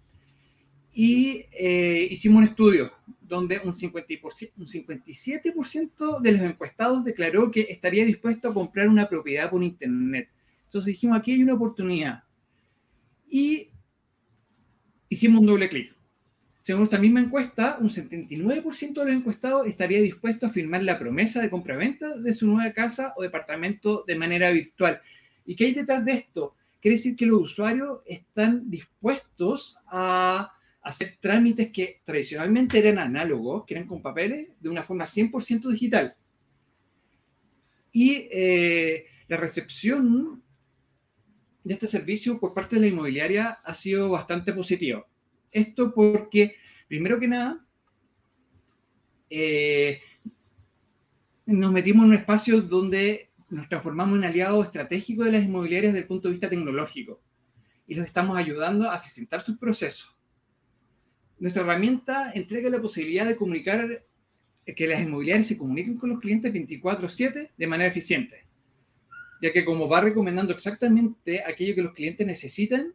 Y 0.93 1.43
eh, 1.53 2.07
hicimos 2.11 2.37
un 2.37 2.43
estudio 2.43 2.91
donde 3.19 3.59
un, 3.65 3.73
50%, 3.73 4.51
un 4.59 4.67
57% 4.67 6.21
de 6.21 6.31
los 6.33 6.41
encuestados 6.43 7.03
declaró 7.03 7.49
que 7.49 7.61
estaría 7.61 8.05
dispuesto 8.05 8.49
a 8.49 8.53
comprar 8.53 8.87
una 8.87 9.09
propiedad 9.09 9.49
por 9.49 9.63
Internet. 9.63 10.29
Entonces 10.65 10.93
dijimos, 10.93 11.17
aquí 11.17 11.33
hay 11.33 11.41
una 11.41 11.55
oportunidad. 11.55 12.21
Y 13.27 13.71
hicimos 15.09 15.41
un 15.41 15.47
doble 15.47 15.67
clic 15.67 15.96
según 16.67 16.83
esta 16.83 16.99
misma 16.99 17.21
encuesta, 17.21 17.77
un 17.79 17.89
79% 17.89 18.93
de 18.93 19.05
los 19.05 19.15
encuestados 19.15 19.65
estaría 19.67 20.01
dispuesto 20.01 20.47
a 20.47 20.49
firmar 20.49 20.83
la 20.83 20.99
promesa 20.99 21.39
de 21.39 21.49
compraventa 21.49 22.17
de 22.17 22.33
su 22.33 22.45
nueva 22.45 22.73
casa 22.73 23.13
o 23.15 23.23
departamento 23.23 24.03
de 24.05 24.17
manera 24.17 24.51
virtual. 24.51 24.99
¿Y 25.45 25.55
qué 25.55 25.67
hay 25.67 25.73
detrás 25.73 26.03
de 26.03 26.11
esto? 26.11 26.55
Quiere 26.81 26.97
decir 26.97 27.15
que 27.15 27.25
los 27.25 27.39
usuarios 27.39 27.99
están 28.05 28.69
dispuestos 28.69 29.77
a 29.87 30.51
hacer 30.81 31.15
trámites 31.21 31.71
que 31.71 32.01
tradicionalmente 32.03 32.79
eran 32.79 32.99
análogos, 32.99 33.63
que 33.65 33.75
eran 33.75 33.87
con 33.87 34.01
papeles, 34.01 34.49
de 34.59 34.67
una 34.67 34.83
forma 34.83 35.05
100% 35.05 35.69
digital. 35.69 36.17
Y 37.93 38.27
eh, 38.29 39.05
la 39.29 39.37
recepción 39.37 40.43
de 41.63 41.73
este 41.75 41.87
servicio 41.87 42.37
por 42.41 42.53
parte 42.53 42.75
de 42.75 42.81
la 42.81 42.87
inmobiliaria 42.87 43.51
ha 43.63 43.73
sido 43.73 44.09
bastante 44.09 44.51
positiva. 44.51 45.07
Esto 45.51 45.93
porque, 45.93 46.55
primero 46.87 47.19
que 47.19 47.27
nada, 47.27 47.65
eh, 49.29 49.99
nos 51.45 51.71
metimos 51.71 52.03
en 52.05 52.11
un 52.11 52.17
espacio 52.17 52.61
donde 52.61 53.31
nos 53.49 53.69
transformamos 53.69 54.17
en 54.17 54.25
aliado 54.25 54.61
estratégico 54.61 55.23
de 55.23 55.31
las 55.31 55.43
inmobiliarias 55.43 55.93
desde 55.93 56.03
el 56.03 56.07
punto 56.07 56.27
de 56.27 56.33
vista 56.33 56.49
tecnológico 56.49 57.21
y 57.87 57.95
los 57.95 58.05
estamos 58.05 58.37
ayudando 58.37 58.91
a 58.91 58.97
eficientar 58.97 59.41
sus 59.41 59.57
procesos. 59.57 60.13
Nuestra 61.39 61.61
herramienta 61.61 62.31
entrega 62.33 62.69
la 62.69 62.81
posibilidad 62.81 63.25
de 63.25 63.37
comunicar, 63.37 64.03
que 64.75 64.87
las 64.87 65.01
inmobiliarias 65.01 65.47
se 65.47 65.57
comuniquen 65.57 65.97
con 65.97 66.09
los 66.09 66.19
clientes 66.19 66.51
24/7 66.51 67.51
de 67.55 67.67
manera 67.67 67.89
eficiente, 67.89 68.45
ya 69.41 69.53
que 69.53 69.63
como 69.63 69.87
va 69.87 70.01
recomendando 70.01 70.51
exactamente 70.51 71.41
aquello 71.45 71.75
que 71.75 71.83
los 71.83 71.93
clientes 71.93 72.27
necesitan, 72.27 72.93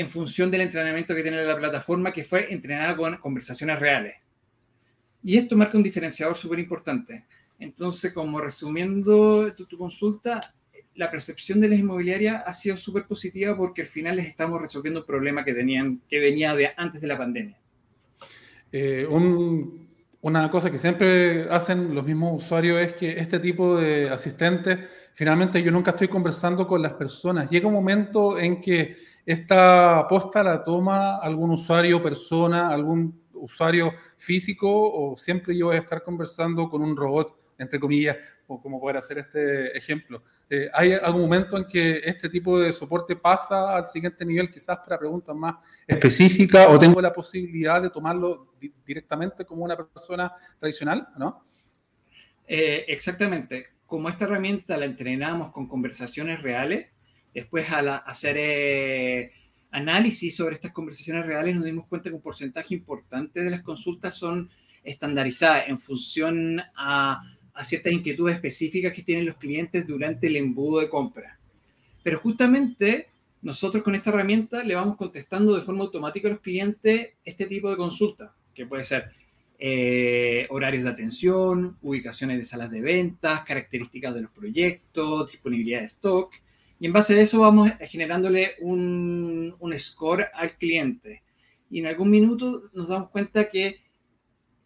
en 0.00 0.08
función 0.08 0.50
del 0.50 0.62
entrenamiento 0.62 1.14
que 1.14 1.22
tiene 1.22 1.44
la 1.44 1.58
plataforma, 1.58 2.10
que 2.10 2.24
fue 2.24 2.52
entrenada 2.52 2.96
con 2.96 3.16
conversaciones 3.18 3.78
reales. 3.78 4.14
Y 5.22 5.36
esto 5.36 5.58
marca 5.58 5.76
un 5.76 5.82
diferenciador 5.82 6.34
súper 6.36 6.58
importante. 6.58 7.26
Entonces, 7.58 8.10
como 8.14 8.40
resumiendo 8.40 9.54
tu, 9.54 9.76
consulta, 9.76 10.54
la 10.94 11.10
percepción 11.10 11.60
de 11.60 11.68
las 11.68 11.78
inmobiliarias 11.78 12.42
ha 12.46 12.54
sido 12.54 12.78
súper 12.78 13.06
positiva 13.06 13.54
porque 13.54 13.82
al 13.82 13.88
final 13.88 14.16
les 14.16 14.26
estamos 14.26 14.58
resolviendo 14.58 15.00
un 15.00 15.06
problema 15.06 15.44
que, 15.44 15.52
tenían, 15.52 16.00
que 16.08 16.18
venía 16.18 16.54
de 16.54 16.70
antes 16.74 17.02
de 17.02 17.06
la 17.06 17.18
pandemia. 17.18 17.58
Eh, 18.72 19.06
una 20.22 20.50
cosa 20.50 20.70
que 20.70 20.76
siempre 20.76 21.48
hacen 21.50 21.94
los 21.94 22.04
mismos 22.04 22.42
usuarios 22.42 22.80
es 22.80 22.92
que 22.92 23.18
este 23.18 23.38
tipo 23.38 23.76
de 23.76 24.10
asistentes, 24.10 24.78
finalmente 25.14 25.62
yo 25.62 25.72
nunca 25.72 25.92
estoy 25.92 26.08
conversando 26.08 26.66
con 26.66 26.82
las 26.82 26.92
personas. 26.92 27.48
Llega 27.50 27.66
un 27.66 27.72
momento 27.72 28.38
en 28.38 28.60
que 28.60 28.96
esta 29.24 30.06
posta 30.08 30.42
la 30.42 30.62
toma 30.62 31.16
algún 31.16 31.50
usuario, 31.50 32.02
persona, 32.02 32.68
algún 32.68 33.22
usuario 33.32 33.94
físico 34.18 34.68
o 34.68 35.16
siempre 35.16 35.56
yo 35.56 35.66
voy 35.66 35.76
a 35.76 35.80
estar 35.80 36.02
conversando 36.02 36.68
con 36.68 36.82
un 36.82 36.96
robot, 36.96 37.34
entre 37.58 37.80
comillas, 37.80 38.16
como 38.58 38.80
poder 38.80 38.96
hacer 38.96 39.18
este 39.18 39.76
ejemplo. 39.76 40.22
Eh, 40.48 40.70
¿Hay 40.72 40.92
algún 40.92 41.20
momento 41.20 41.58
en 41.58 41.66
que 41.66 42.00
este 42.02 42.30
tipo 42.30 42.58
de 42.58 42.72
soporte 42.72 43.14
pasa 43.16 43.76
al 43.76 43.86
siguiente 43.86 44.24
nivel, 44.24 44.50
quizás 44.50 44.78
para 44.78 44.98
preguntas 44.98 45.36
más 45.36 45.56
específicas, 45.86 46.66
o 46.70 46.78
tengo 46.78 47.02
la 47.02 47.12
posibilidad 47.12 47.82
de 47.82 47.90
tomarlo 47.90 48.54
directamente 48.86 49.44
como 49.44 49.64
una 49.64 49.76
persona 49.76 50.32
tradicional? 50.58 51.06
¿no? 51.18 51.44
Eh, 52.48 52.86
exactamente. 52.88 53.66
Como 53.84 54.08
esta 54.08 54.24
herramienta 54.24 54.78
la 54.78 54.86
entrenamos 54.86 55.52
con 55.52 55.68
conversaciones 55.68 56.40
reales, 56.40 56.86
Después, 57.34 57.70
al 57.70 57.88
hacer 57.88 58.36
eh, 58.38 59.32
análisis 59.70 60.36
sobre 60.36 60.54
estas 60.54 60.72
conversaciones 60.72 61.26
reales, 61.26 61.54
nos 61.54 61.64
dimos 61.64 61.86
cuenta 61.86 62.10
que 62.10 62.16
un 62.16 62.22
porcentaje 62.22 62.74
importante 62.74 63.40
de 63.40 63.50
las 63.50 63.62
consultas 63.62 64.14
son 64.14 64.50
estandarizadas 64.82 65.68
en 65.68 65.78
función 65.78 66.60
a, 66.76 67.22
a 67.60 67.64
ciertas 67.64 67.92
inquietudes 67.92 68.36
específicas 68.36 68.94
que 68.94 69.02
tienen 69.02 69.26
los 69.26 69.36
clientes 69.36 69.86
durante 69.86 70.28
el 70.28 70.36
embudo 70.36 70.80
de 70.80 70.88
compra. 70.88 71.38
Pero 72.02 72.18
justamente 72.18 73.08
nosotros 73.42 73.82
con 73.82 73.94
esta 73.94 74.08
herramienta 74.08 74.64
le 74.64 74.74
vamos 74.74 74.96
contestando 74.96 75.54
de 75.54 75.60
forma 75.60 75.84
automática 75.84 76.28
a 76.28 76.30
los 76.30 76.40
clientes 76.40 77.10
este 77.22 77.44
tipo 77.44 77.68
de 77.68 77.76
consulta, 77.76 78.34
que 78.54 78.64
puede 78.64 78.84
ser 78.84 79.10
eh, 79.58 80.46
horarios 80.48 80.84
de 80.84 80.90
atención, 80.90 81.76
ubicaciones 81.82 82.38
de 82.38 82.46
salas 82.46 82.70
de 82.70 82.80
ventas, 82.80 83.42
características 83.42 84.14
de 84.14 84.22
los 84.22 84.30
proyectos, 84.30 85.30
disponibilidad 85.30 85.80
de 85.80 85.86
stock, 85.86 86.32
Y 86.78 86.86
en 86.86 86.94
base 86.94 87.12
a 87.12 87.20
eso 87.20 87.40
vamos 87.40 87.70
generándole 87.82 88.52
un, 88.60 89.54
un 89.58 89.78
score 89.78 90.28
al 90.32 90.56
cliente. 90.56 91.22
Y 91.70 91.80
en 91.80 91.88
algún 91.88 92.10
minuto 92.10 92.70
nos 92.72 92.88
damos 92.88 93.10
cuenta 93.10 93.50
que 93.50 93.82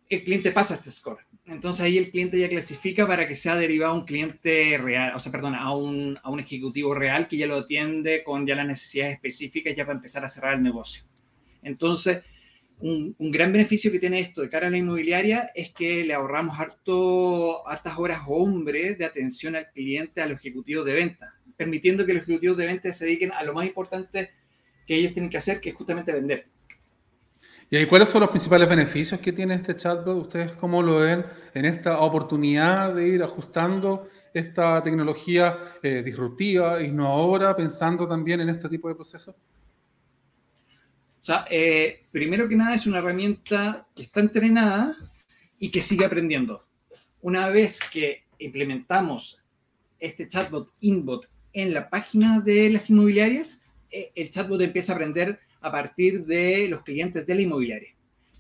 el 0.09 0.25
cliente 0.25 0.53
pasa 0.53 0.75
este 0.75 0.91
score. 0.91 1.25
Entonces 1.47 1.85
ahí 1.85 1.99
el 1.99 2.11
cliente 2.11 2.39
ya 2.39 2.49
clasifica 2.49 3.07
para 3.07 3.29
que 3.29 3.37
sea 3.37 3.57
derivado 3.57 3.93
a 3.93 3.97
un 3.97 4.05
cliente 4.05 4.79
real, 4.79 5.15
o 5.15 5.21
sea, 5.21 5.31
perdón, 5.31 5.55
a 5.55 5.75
un, 5.75 6.19
a 6.23 6.31
un 6.31 6.41
ejecutivo 6.41 6.95
real 6.95 7.29
que 7.29 7.37
ya 7.37 7.47
lo 7.47 7.57
atiende 7.57 8.23
con 8.25 8.47
ya 8.47 8.55
las 8.55 8.67
necesidades 8.67 9.15
específicas 9.15 9.75
ya 9.75 9.85
para 9.85 9.97
empezar 9.97 10.25
a 10.25 10.29
cerrar 10.29 10.55
el 10.55 10.63
negocio. 10.63 11.05
Entonces, 11.63 12.23
un, 12.79 13.15
un, 13.19 13.31
gran 13.31 13.53
beneficio 13.53 13.93
que 13.93 13.99
tiene 13.99 14.21
esto 14.21 14.43
de 14.43 14.49
cara 14.49 14.67
a 14.67 14.71
la 14.71 14.79
inmobiliaria 14.79 15.51
es 15.55 15.71
que 15.71 16.05
le 16.05 16.15
ahorramos 16.15 16.59
harto, 16.59 17.67
hartas 17.69 17.99
horas 17.99 18.23
hombre 18.27 18.95
de 18.95 19.05
atención 19.05 19.55
al 19.55 19.71
cliente, 19.71 20.23
a 20.23 20.27
los 20.27 20.39
ejecutivos 20.39 20.85
de 20.85 20.95
venta, 20.95 21.35
permitiendo 21.57 22.05
que 22.05 22.15
los 22.15 22.23
ejecutivos 22.23 22.57
de 22.57 22.67
venta 22.67 22.93
se 22.93 23.05
dediquen 23.05 23.33
a 23.33 23.43
lo 23.43 23.55
más 23.55 23.67
importante 23.67 24.31
que 24.87 24.97
ellos 24.97 25.13
tienen 25.13 25.31
que 25.31 25.39
hacer, 25.39 25.61
que 25.61 25.71
es 25.71 25.75
justamente 25.75 26.13
vender. 26.13 26.49
¿Y 27.77 27.87
cuáles 27.87 28.09
son 28.09 28.21
los 28.21 28.31
principales 28.31 28.69
beneficios 28.69 29.19
que 29.19 29.33
tiene 29.33 29.55
este 29.57 29.75
chatbot? 29.75 30.17
¿Ustedes 30.17 30.55
cómo 30.55 30.81
lo 30.81 31.01
ven 31.01 31.27
en 31.55 31.65
esta 31.65 31.99
oportunidad 31.99 32.95
de 32.95 33.09
ir 33.09 33.21
ajustando 33.21 34.09
esta 34.33 34.81
tecnología 34.81 35.59
eh, 35.83 36.01
disruptiva, 36.05 36.81
innovadora, 36.81 37.57
pensando 37.57 38.07
también 38.07 38.41
en 38.41 38.51
este 38.51 38.69
tipo 38.69 38.87
de 38.87 38.95
procesos? 38.95 39.35
O 39.35 41.25
sea, 41.25 41.47
eh, 41.51 42.07
primero 42.13 42.49
que 42.49 42.55
nada 42.55 42.77
es 42.77 42.87
una 42.87 42.99
herramienta 42.99 43.89
que 43.93 44.03
está 44.03 44.21
entrenada 44.21 44.95
y 45.59 45.69
que 45.73 45.83
sigue 45.83 46.05
aprendiendo. 46.05 46.65
Una 47.23 47.49
vez 47.49 47.81
que 47.91 48.23
implementamos 48.39 49.43
este 49.99 50.29
chatbot 50.29 50.73
inbot 50.79 51.29
en 51.53 51.75
la 51.75 51.91
página 51.91 52.39
de 52.39 52.71
las 52.71 52.89
inmobiliarias, 52.89 53.63
eh, 53.91 54.13
el 54.15 54.31
chatbot 54.31 54.61
empieza 54.61 54.93
a 54.93 54.95
aprender 54.95 55.41
a 55.65 55.73
partir 55.73 56.27
de 56.27 56.69
los 56.69 56.83
clientes 56.83 57.27
de 57.27 57.35
la 57.35 57.41
inmobiliaria. 57.41 57.89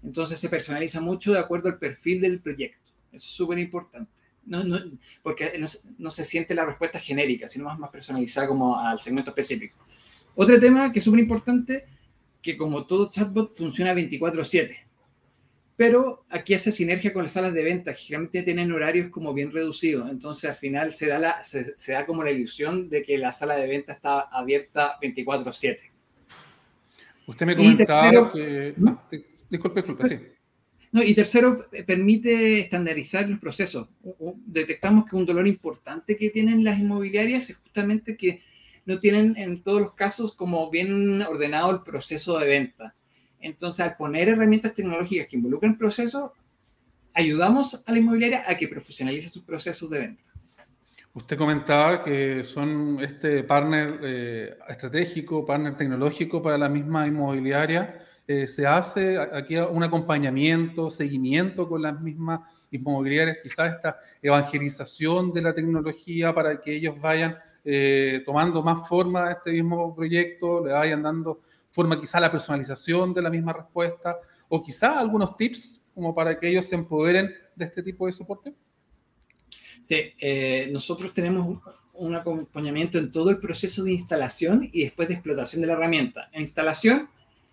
Entonces 0.02 0.38
se 0.38 0.50
personaliza 0.50 1.00
mucho 1.00 1.32
de 1.32 1.38
acuerdo 1.38 1.70
al 1.70 1.78
perfil 1.78 2.20
del 2.20 2.40
proyecto. 2.40 2.92
Eso 3.10 3.16
es 3.16 3.34
súper 3.34 3.58
importante. 3.58 4.12
Porque 5.22 5.58
no, 5.96 6.10
se 6.10 6.24
siente 6.26 6.54
la 6.54 6.66
respuesta 6.66 7.00
genérica, 7.00 7.48
sino 7.48 7.64
más, 7.64 7.90
personalizada 7.90 8.46
como 8.46 8.78
al 8.78 9.00
segmento 9.00 9.30
específico. 9.30 9.78
Otro 10.34 10.60
tema 10.60 10.92
que 10.92 10.98
es 10.98 11.04
súper 11.04 11.20
importante, 11.20 11.86
que 12.42 12.58
como 12.58 12.86
todo 12.86 13.08
chatbot 13.08 13.56
funciona 13.56 13.94
24/7. 13.94 14.76
Pero 15.76 16.26
aquí 16.28 16.52
hace 16.52 16.70
sinergia 16.70 17.14
con 17.14 17.22
las 17.22 17.32
salas 17.32 17.54
de 17.54 17.64
venta, 17.64 17.94
que 17.94 18.00
generalmente 18.00 18.42
tienen 18.42 18.70
horarios 18.70 19.10
como 19.10 19.32
bien 19.32 19.50
reducidos. 19.50 20.10
Entonces 20.10 20.50
al 20.50 20.56
final 20.56 20.92
se 20.92 21.06
da, 21.06 21.42
se 21.42 21.92
da 21.92 22.04
como 22.04 22.22
la 22.22 22.30
ilusión 22.30 22.90
de 22.90 23.02
que 23.02 23.16
la 23.16 23.32
sala 23.32 23.56
de 23.56 23.66
venta 23.66 23.94
está 23.94 24.20
abierta 24.20 24.98
24/7. 25.00 25.93
Usted 27.26 27.46
me 27.46 27.56
comentaba 27.56 28.10
tercero, 28.10 28.32
que... 28.32 28.74
¿no? 28.76 28.90
Ah, 28.90 29.08
disculpe, 29.50 29.80
disculpe, 29.80 30.08
sí. 30.08 30.18
No, 30.92 31.02
y 31.02 31.12
tercero, 31.12 31.66
permite 31.86 32.60
estandarizar 32.60 33.28
los 33.28 33.40
procesos. 33.40 33.88
Detectamos 34.46 35.06
que 35.06 35.16
un 35.16 35.26
dolor 35.26 35.48
importante 35.48 36.16
que 36.16 36.30
tienen 36.30 36.62
las 36.62 36.78
inmobiliarias 36.78 37.50
es 37.50 37.56
justamente 37.56 38.16
que 38.16 38.42
no 38.86 39.00
tienen 39.00 39.34
en 39.36 39.62
todos 39.62 39.80
los 39.80 39.94
casos 39.94 40.34
como 40.34 40.70
bien 40.70 41.20
ordenado 41.22 41.72
el 41.72 41.82
proceso 41.82 42.38
de 42.38 42.46
venta. 42.46 42.94
Entonces, 43.40 43.84
al 43.84 43.96
poner 43.96 44.28
herramientas 44.28 44.74
tecnológicas 44.74 45.26
que 45.26 45.36
involucran 45.36 45.72
el 45.72 45.78
proceso, 45.78 46.32
ayudamos 47.12 47.82
a 47.86 47.92
la 47.92 47.98
inmobiliaria 47.98 48.44
a 48.46 48.56
que 48.56 48.68
profesionalice 48.68 49.28
sus 49.28 49.42
procesos 49.42 49.90
de 49.90 49.98
venta. 49.98 50.33
Usted 51.14 51.38
comentaba 51.38 52.02
que 52.02 52.42
son 52.42 52.98
este 53.00 53.44
partner 53.44 54.00
eh, 54.02 54.58
estratégico, 54.68 55.46
partner 55.46 55.76
tecnológico 55.76 56.42
para 56.42 56.58
la 56.58 56.68
misma 56.68 57.06
inmobiliaria. 57.06 58.00
Eh, 58.26 58.48
¿Se 58.48 58.66
hace 58.66 59.16
aquí 59.16 59.56
un 59.56 59.84
acompañamiento, 59.84 60.90
seguimiento 60.90 61.68
con 61.68 61.82
las 61.82 62.00
mismas 62.00 62.40
inmobiliarias, 62.72 63.36
quizás 63.44 63.74
esta 63.74 63.96
evangelización 64.20 65.32
de 65.32 65.42
la 65.42 65.54
tecnología 65.54 66.34
para 66.34 66.60
que 66.60 66.74
ellos 66.74 67.00
vayan 67.00 67.36
eh, 67.64 68.24
tomando 68.26 68.60
más 68.60 68.88
forma 68.88 69.28
a 69.28 69.32
este 69.34 69.52
mismo 69.52 69.94
proyecto, 69.94 70.66
le 70.66 70.72
vayan 70.72 71.00
dando 71.00 71.42
forma 71.70 72.00
quizá 72.00 72.18
a 72.18 72.22
la 72.22 72.32
personalización 72.32 73.14
de 73.14 73.22
la 73.22 73.30
misma 73.30 73.52
respuesta 73.52 74.18
o 74.48 74.60
quizá 74.60 74.98
algunos 74.98 75.36
tips 75.36 75.80
como 75.94 76.12
para 76.12 76.36
que 76.36 76.48
ellos 76.48 76.66
se 76.66 76.74
empoderen 76.74 77.32
de 77.54 77.64
este 77.66 77.84
tipo 77.84 78.06
de 78.06 78.12
soporte? 78.12 78.52
Sí, 79.84 79.96
eh, 80.18 80.70
nosotros 80.72 81.12
tenemos 81.12 81.60
un 81.92 82.14
acompañamiento 82.14 82.96
en 82.96 83.12
todo 83.12 83.28
el 83.28 83.36
proceso 83.36 83.84
de 83.84 83.92
instalación 83.92 84.70
y 84.72 84.84
después 84.84 85.08
de 85.08 85.14
explotación 85.14 85.60
de 85.60 85.66
la 85.66 85.74
herramienta. 85.74 86.30
En 86.32 86.40
instalación 86.40 87.10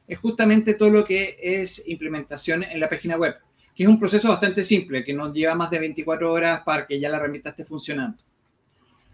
es 0.07 0.17
justamente 0.17 0.75
todo 0.75 0.89
lo 0.89 1.03
que 1.03 1.37
es 1.41 1.83
implementación 1.87 2.63
en 2.63 2.79
la 2.79 2.87
página 2.87 3.17
web, 3.17 3.35
que 3.75 3.83
es 3.83 3.89
un 3.89 3.99
proceso 3.99 4.29
bastante 4.29 4.63
simple, 4.63 5.03
que 5.03 5.13
nos 5.13 5.33
lleva 5.33 5.55
más 5.55 5.69
de 5.71 5.79
24 5.79 6.31
horas 6.31 6.61
para 6.65 6.87
que 6.87 7.01
ya 7.01 7.09
la 7.09 7.17
herramienta 7.17 7.49
esté 7.49 7.65
funcionando. 7.65 8.23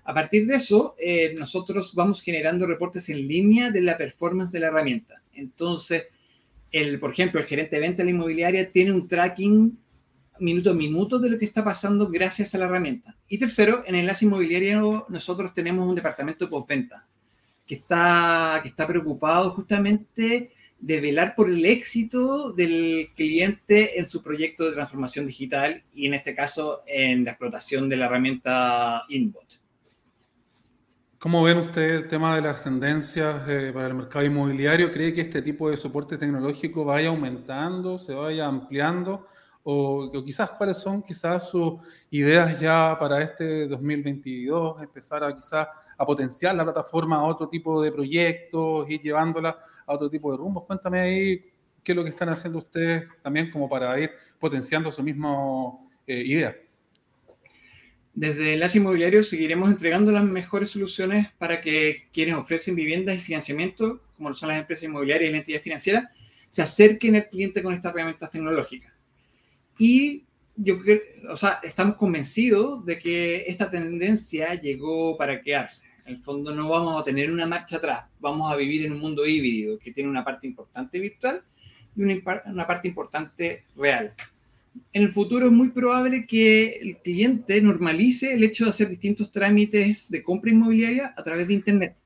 A 0.04 0.14
partir 0.14 0.46
de 0.46 0.58
eso, 0.58 0.96
eh, 1.00 1.34
nosotros 1.34 1.96
vamos 1.96 2.22
generando 2.22 2.68
reportes 2.68 3.10
en 3.10 3.28
línea 3.28 3.72
de 3.72 3.82
la 3.82 3.98
performance 3.98 4.52
de 4.52 4.60
la 4.60 4.68
herramienta. 4.68 5.24
Entonces, 5.34 6.06
el, 6.72 7.00
por 7.00 7.14
ejemplo, 7.14 7.40
el 7.40 7.48
gerente 7.48 7.78
de 7.78 7.82
venta 7.82 7.98
de 7.98 8.06
la 8.06 8.12
inmobiliaria 8.12 8.72
tiene 8.72 8.92
un 8.92 9.08
tracking 9.08 9.76
minuto 10.40 10.72
a 10.72 10.74
minuto 10.74 11.20
de 11.20 11.30
lo 11.30 11.40
que 11.40 11.46
está 11.46 11.64
pasando 11.64 12.10
gracias 12.10 12.54
a 12.54 12.58
la 12.58 12.66
herramienta. 12.66 13.16
Y 13.28 13.38
tercero, 13.38 13.84
en 13.86 13.96
Enlace 13.96 14.26
Inmobiliario 14.26 15.06
nosotros 15.10 15.54
tenemos 15.54 15.88
un 15.88 15.96
departamento 15.96 16.46
de 16.46 16.52
postventa 16.52 17.08
que 17.66 17.76
está, 17.76 18.60
que 18.62 18.70
está 18.70 18.88
preocupado 18.88 19.50
justamente 19.52 20.52
de 20.80 21.02
velar 21.02 21.36
por 21.36 21.50
el 21.50 21.66
éxito 21.66 22.54
del 22.54 23.10
cliente 23.16 24.00
en 24.00 24.08
su 24.08 24.22
proyecto 24.22 24.66
de 24.66 24.74
transformación 24.74 25.26
digital 25.26 25.84
y 25.94 26.08
en 26.08 26.14
este 26.14 26.36
caso 26.36 26.84
en 26.86 27.26
la 27.26 27.32
explotación 27.32 27.90
de 27.90 27.98
la 27.98 28.06
herramienta 28.06 29.04
Inbot. 29.10 29.62
¿Cómo 31.20 31.42
ven 31.42 31.58
ustedes 31.58 32.04
el 32.04 32.08
tema 32.08 32.36
de 32.36 32.44
las 32.44 32.64
tendencias 32.64 33.42
eh, 33.50 33.72
para 33.74 33.88
el 33.88 33.96
mercado 33.96 34.24
inmobiliario? 34.24 34.92
¿Cree 34.92 35.16
que 35.16 35.22
este 35.22 35.42
tipo 35.42 35.68
de 35.68 35.76
soporte 35.76 36.16
tecnológico 36.16 36.86
vaya 36.86 37.10
aumentando, 37.10 37.98
se 37.98 38.14
vaya 38.14 38.46
ampliando? 38.46 39.26
O, 39.70 40.24
quizás 40.24 40.52
cuáles 40.52 40.78
son 40.78 41.04
quizás 41.04 41.50
sus 41.50 41.74
ideas 42.10 42.58
ya 42.58 42.96
para 42.98 43.22
este 43.22 43.68
2022, 43.68 44.82
empezar 44.82 45.26
a 45.26 45.36
quizás 45.36 45.68
a 45.98 46.06
potenciar 46.06 46.56
la 46.56 46.64
plataforma 46.64 47.18
a 47.18 47.24
otro 47.26 47.50
tipo 47.50 47.82
de 47.82 47.92
proyectos, 47.92 48.90
ir 48.90 49.02
llevándola 49.02 49.60
a 49.86 49.94
otro 49.94 50.10
tipo 50.10 50.32
de 50.32 50.38
rumbos. 50.38 50.64
Cuéntame 50.64 51.02
ahí 51.02 51.46
qué 51.84 51.92
es 51.92 51.96
lo 51.98 52.04
que 52.06 52.12
están 52.12 52.30
haciendo 52.30 52.60
ustedes 52.60 53.10
también 53.22 53.52
como 53.52 53.68
para 53.68 54.00
ir 54.00 54.12
potenciando 54.40 54.90
su 54.90 55.04
misma 55.04 55.74
eh, 56.08 56.24
idea. 56.26 56.56
Desde 58.14 58.54
Enlace 58.54 58.78
Inmobiliario 58.78 59.22
seguiremos 59.22 59.70
entregando 59.70 60.14
las 60.14 60.24
mejores 60.24 60.70
soluciones 60.70 61.28
para 61.38 61.60
que 61.60 62.08
quienes 62.14 62.36
ofrecen 62.36 62.74
viviendas 62.74 63.18
y 63.18 63.20
financiamiento, 63.20 64.02
como 64.16 64.30
lo 64.30 64.36
son 64.36 64.48
las 64.48 64.60
empresas 64.60 64.86
inmobiliarias 64.86 65.30
y 65.30 65.34
la 65.34 65.40
entidad 65.40 65.60
financiera, 65.60 66.10
se 66.48 66.62
acerquen 66.62 67.18
al 67.18 67.28
cliente 67.28 67.62
con 67.62 67.74
estas 67.74 67.94
herramientas 67.94 68.32
tecnológicas. 68.32 68.97
Y 69.78 70.24
yo 70.56 70.80
creo, 70.80 71.00
o 71.30 71.38
sea, 71.38 71.60
estamos 71.64 71.96
convencidos 71.96 72.84
de 72.86 72.98
que 72.98 73.46
esta 73.48 73.70
tendencia 73.70 74.60
llegó 74.60 75.16
para 75.18 75.42
quedarse. 75.42 75.86
En 76.06 76.16
el 76.16 76.20
fondo 76.20 76.54
no 76.56 76.70
vamos 76.70 77.00
a 77.00 77.04
tener 77.04 77.32
una 77.32 77.46
marcha 77.46 77.78
atrás, 77.78 78.06
vamos 78.20 78.52
a 78.52 78.56
vivir 78.56 78.86
en 78.86 78.94
un 78.94 79.00
mundo 79.00 79.28
híbrido 79.28 79.78
que 79.78 79.92
tiene 79.92 80.10
una 80.10 80.24
parte 80.24 80.48
importante 80.48 81.00
virtual 81.00 81.44
y 81.96 82.02
una, 82.02 82.16
una 82.46 82.66
parte 82.66 82.88
importante 82.88 83.66
real. 83.76 84.14
En 84.94 85.04
el 85.04 85.10
futuro 85.10 85.48
es 85.48 85.52
muy 85.52 85.70
probable 85.70 86.26
que 86.26 86.80
el 86.82 86.98
cliente 86.98 87.62
normalice 87.62 88.34
el 88.34 88.44
hecho 88.44 88.64
de 88.64 88.70
hacer 88.70 88.90
distintos 88.90 89.32
trámites 89.32 90.10
de 90.10 90.24
compra 90.24 90.52
inmobiliaria 90.52 91.14
a 91.16 91.24
través 91.24 91.48
de 91.48 91.54
Internet, 91.54 91.98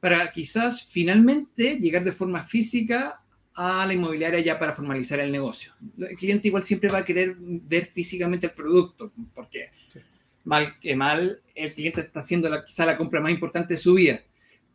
para 0.00 0.30
quizás 0.32 0.82
finalmente 0.82 1.76
llegar 1.76 2.04
de 2.04 2.12
forma 2.12 2.44
física 2.44 3.20
a 3.58 3.84
la 3.84 3.92
inmobiliaria 3.92 4.38
ya 4.38 4.56
para 4.56 4.72
formalizar 4.72 5.18
el 5.18 5.32
negocio. 5.32 5.72
El 5.98 6.16
cliente 6.16 6.46
igual 6.46 6.62
siempre 6.62 6.88
va 6.88 6.98
a 6.98 7.04
querer 7.04 7.34
ver 7.38 7.86
físicamente 7.86 8.46
el 8.46 8.52
producto, 8.52 9.12
porque 9.34 9.70
sí. 9.88 9.98
mal 10.44 10.78
que 10.78 10.94
mal, 10.94 11.42
el 11.56 11.74
cliente 11.74 12.02
está 12.02 12.20
haciendo 12.20 12.48
la, 12.48 12.64
quizá 12.64 12.86
la 12.86 12.96
compra 12.96 13.20
más 13.20 13.32
importante 13.32 13.74
de 13.74 13.78
su 13.78 13.94
vida. 13.94 14.20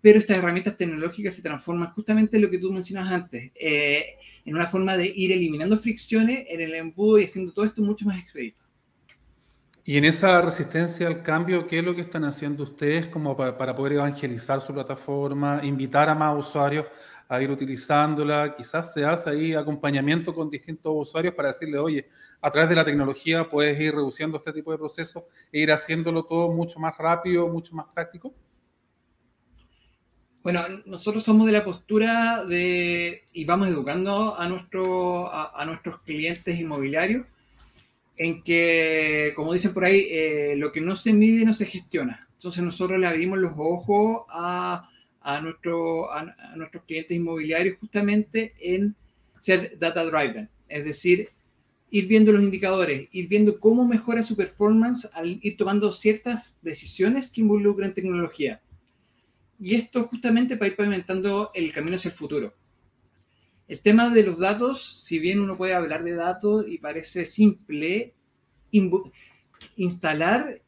Pero 0.02 0.20
estas 0.20 0.38
herramientas 0.38 0.76
tecnológicas 0.76 1.34
se 1.34 1.42
transforman 1.42 1.92
justamente 1.94 2.36
en 2.36 2.44
lo 2.44 2.50
que 2.50 2.58
tú 2.58 2.74
mencionas 2.74 3.10
antes, 3.10 3.52
eh, 3.56 4.18
en 4.44 4.54
una 4.54 4.68
forma 4.68 4.98
de 4.98 5.06
ir 5.16 5.32
eliminando 5.32 5.78
fricciones 5.78 6.46
en 6.50 6.60
el 6.60 6.76
embudo 6.76 7.20
y 7.20 7.24
haciendo 7.24 7.54
todo 7.54 7.64
esto 7.64 7.82
mucho 7.82 8.06
más 8.06 8.20
expedito. 8.20 8.64
Y 9.86 9.98
en 9.98 10.04
esa 10.04 10.42
resistencia 10.42 11.08
al 11.08 11.24
cambio, 11.24 11.68
¿qué 11.68 11.80
es 11.80 11.86
lo 11.86 11.96
que 11.96 12.02
están 12.02 12.26
haciendo 12.26 12.64
ustedes 12.64 13.08
como 13.08 13.36
para, 13.38 13.58
para 13.58 13.76
poder 13.76 13.94
evangelizar 13.94 14.60
su 14.60 14.74
plataforma, 14.74 15.62
invitar 15.64 16.10
a 16.10 16.16
más 16.16 16.38
usuarios 16.38 16.86
a 17.28 17.42
ir 17.42 17.50
utilizándola, 17.50 18.56
quizás 18.56 18.94
se 18.94 19.06
hace 19.06 19.30
ahí 19.30 19.54
acompañamiento 19.54 20.34
con 20.34 20.50
distintos 20.50 20.94
usuarios 20.96 21.34
para 21.34 21.50
decirle, 21.50 21.78
oye, 21.78 22.08
a 22.42 22.52
través 22.52 22.70
de 22.70 22.76
la 22.76 22.86
tecnología 22.86 23.50
puedes 23.50 23.80
ir 23.80 23.96
reduciendo 23.96 24.38
este 24.38 24.54
tipo 24.54 24.72
de 24.72 24.78
procesos 24.78 25.24
e 25.52 25.62
ir 25.62 25.72
haciéndolo 25.72 26.26
todo 26.26 26.52
mucho 26.52 26.80
más 26.80 26.98
rápido, 26.98 27.48
mucho 27.48 27.76
más 27.76 27.86
práctico. 27.94 28.34
Bueno, 30.44 30.62
nosotros 30.86 31.24
somos 31.24 31.46
de 31.46 31.54
la 31.54 31.64
postura 31.64 32.44
de, 32.44 33.24
y 33.32 33.46
vamos 33.46 33.70
educando 33.70 34.38
a, 34.38 34.48
nuestro, 34.50 35.34
a, 35.34 35.64
nuestros 35.66 36.02
clientes 36.02 36.60
inmobiliarios, 36.60 37.26
en 38.18 38.44
que, 38.44 39.32
como 39.38 39.54
dicen 39.54 39.74
por 39.74 39.86
ahí, 39.86 40.06
eh, 40.12 40.56
lo 40.58 40.74
que 40.74 40.82
no 40.82 40.98
se 40.98 41.14
mide 41.14 41.46
no 41.46 41.54
se 41.54 41.66
gestiona. 41.66 42.28
Entonces 42.34 42.62
nosotros 42.62 43.00
le 43.00 43.08
abrimos 43.08 43.40
los 43.40 43.54
ojos 43.56 44.24
a, 44.28 44.90
a, 45.24 45.42
nuestro, 45.42 46.14
a, 46.14 46.36
nuestros 46.56 46.84
clientes 46.84 47.16
inmobiliarios 47.16 47.78
justamente 47.80 48.54
en 48.60 48.96
ser 49.40 49.78
data 49.80 50.04
driven, 50.06 50.50
es 50.68 50.86
decir, 50.86 51.30
ir 51.90 52.08
viendo 52.08 52.32
los 52.32 52.42
indicadores, 52.42 53.08
ir 53.12 53.28
viendo 53.28 53.60
cómo 53.60 53.88
mejora 53.88 54.24
su 54.24 54.36
performance 54.36 55.10
al 55.14 55.40
ir 55.42 55.56
tomando 55.58 55.94
ciertas 55.94 56.58
decisiones 56.62 57.30
que 57.30 57.42
involucran 57.42 57.94
tecnología. 57.94 58.62
Y 59.60 59.76
esto 59.76 60.08
justamente 60.08 60.58
para 60.58 60.70
ir 60.72 60.76
pavimentando 60.76 61.52
el 61.54 61.72
camino 61.72 61.96
hacia 61.96 62.10
el 62.10 62.16
futuro. 62.16 62.54
El 63.68 63.80
tema 63.80 64.10
de 64.10 64.24
los 64.24 64.40
datos, 64.40 65.04
si 65.04 65.20
bien 65.20 65.40
uno 65.40 65.56
puede 65.56 65.74
hablar 65.74 66.04
de 66.04 66.16
datos 66.16 66.66
y 66.68 66.80
parece 66.80 67.26
simple, 67.26 68.14
instalar 69.76 70.63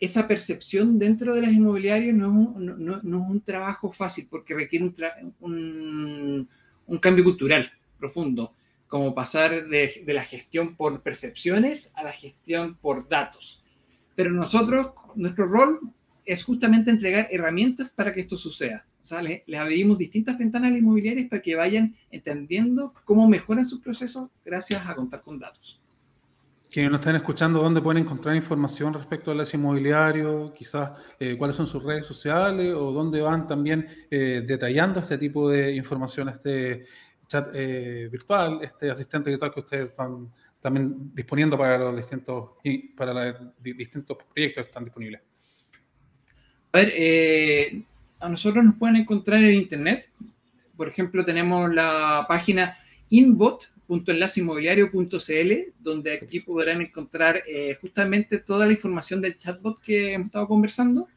esa 0.00 0.28
percepción 0.28 0.98
dentro 0.98 1.34
de 1.34 1.42
las 1.42 1.52
inmobiliarias 1.52 2.14
no, 2.14 2.54
no, 2.58 2.76
no, 2.76 3.24
es 3.24 3.30
un 3.30 3.40
trabajo 3.40 3.92
fácil 3.92 4.26
porque 4.30 4.54
requiere 4.54 4.84
un, 5.40 6.48
un, 6.86 6.98
cambio 6.98 7.24
cultural 7.24 7.70
profundo, 7.98 8.54
como 8.88 9.14
pasar 9.14 9.68
de, 9.68 10.02
de, 10.04 10.14
la 10.14 10.22
gestión 10.22 10.76
por 10.76 11.02
percepciones 11.02 11.92
a 11.96 12.04
la 12.04 12.12
gestión 12.12 12.76
por 12.76 13.08
datos. 13.08 13.64
Pero 14.14 14.30
nosotros, 14.30 14.92
nuestro 15.14 15.46
rol 15.46 15.80
es 16.24 16.44
justamente 16.44 16.90
entregar 16.90 17.28
herramientas 17.30 17.90
para 17.90 18.12
que 18.12 18.20
esto 18.20 18.36
suceda. 18.36 18.86
O 19.06 19.08
sea, 19.08 19.22
les, 19.22 19.42
abrimos 19.56 19.98
distintas 19.98 20.36
ventanas 20.36 20.72
inmobiliarias 20.72 21.28
para 21.28 21.40
que 21.40 21.54
vayan 21.54 21.94
entendiendo 22.10 22.92
cómo 23.04 23.28
mejoran 23.28 23.64
sus 23.64 23.78
procesos 23.78 24.28
gracias 24.44 24.84
a 24.84 24.96
contar 24.96 25.22
con 25.22 25.38
datos. 25.38 25.80
Quienes 26.76 26.92
nos 26.92 27.00
están 27.00 27.16
escuchando, 27.16 27.62
¿dónde 27.62 27.80
pueden 27.80 28.02
encontrar 28.02 28.36
información 28.36 28.92
respecto 28.92 29.30
a 29.30 29.34
las 29.34 29.54
inmobiliarios? 29.54 30.52
Quizás 30.52 30.90
eh, 31.18 31.34
cuáles 31.38 31.56
son 31.56 31.66
sus 31.66 31.82
redes 31.82 32.04
sociales 32.04 32.74
o 32.74 32.92
dónde 32.92 33.22
van 33.22 33.46
también 33.46 33.88
eh, 34.10 34.44
detallando 34.46 35.00
este 35.00 35.16
tipo 35.16 35.48
de 35.48 35.74
información, 35.74 36.28
este 36.28 36.84
chat 37.26 37.48
eh, 37.54 38.10
virtual, 38.12 38.58
este 38.60 38.90
asistente 38.90 39.30
virtual 39.30 39.54
que 39.54 39.60
ustedes 39.60 39.88
están 39.88 40.30
también 40.60 41.14
disponiendo 41.14 41.56
para 41.56 41.78
los 41.78 41.96
distintos, 41.96 42.50
para 42.94 43.14
los 43.14 43.54
distintos 43.58 44.18
proyectos 44.34 44.64
que 44.64 44.68
están 44.68 44.84
disponibles. 44.84 45.22
A 46.72 46.78
ver, 46.78 47.86
a 48.20 48.28
nosotros 48.28 48.62
nos 48.62 48.74
pueden 48.74 48.96
encontrar 48.96 49.42
en 49.42 49.54
internet. 49.54 50.10
Por 50.76 50.88
ejemplo, 50.88 51.24
tenemos 51.24 51.72
la 51.72 52.26
página 52.28 52.76
inbot.enlaceinmobiliario.cl, 53.88 55.72
donde 55.78 56.12
aquí 56.12 56.40
podrán 56.40 56.82
encontrar 56.82 57.42
eh, 57.46 57.76
justamente 57.80 58.38
toda 58.38 58.66
la 58.66 58.72
información 58.72 59.20
del 59.20 59.36
chatbot 59.36 59.80
que 59.80 60.14
hemos 60.14 60.26
estado 60.26 60.48
conversando. 60.48 61.08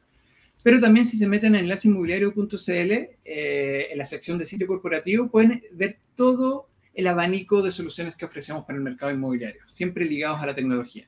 Pero 0.63 0.79
también 0.79 1.05
si 1.05 1.17
se 1.17 1.27
meten 1.27 1.55
en 1.55 1.63
enlaceinmobiliario.cl, 1.63 2.91
eh, 3.25 3.87
en 3.91 3.97
la 3.97 4.05
sección 4.05 4.37
de 4.37 4.45
sitio 4.45 4.67
corporativo, 4.67 5.29
pueden 5.29 5.63
ver 5.71 5.97
todo 6.15 6.67
el 6.93 7.07
abanico 7.07 7.61
de 7.61 7.71
soluciones 7.71 8.15
que 8.15 8.25
ofrecemos 8.25 8.65
para 8.65 8.77
el 8.77 8.83
mercado 8.83 9.11
inmobiliario, 9.11 9.61
siempre 9.73 10.05
ligados 10.05 10.41
a 10.41 10.45
la 10.45 10.55
tecnología. 10.55 11.07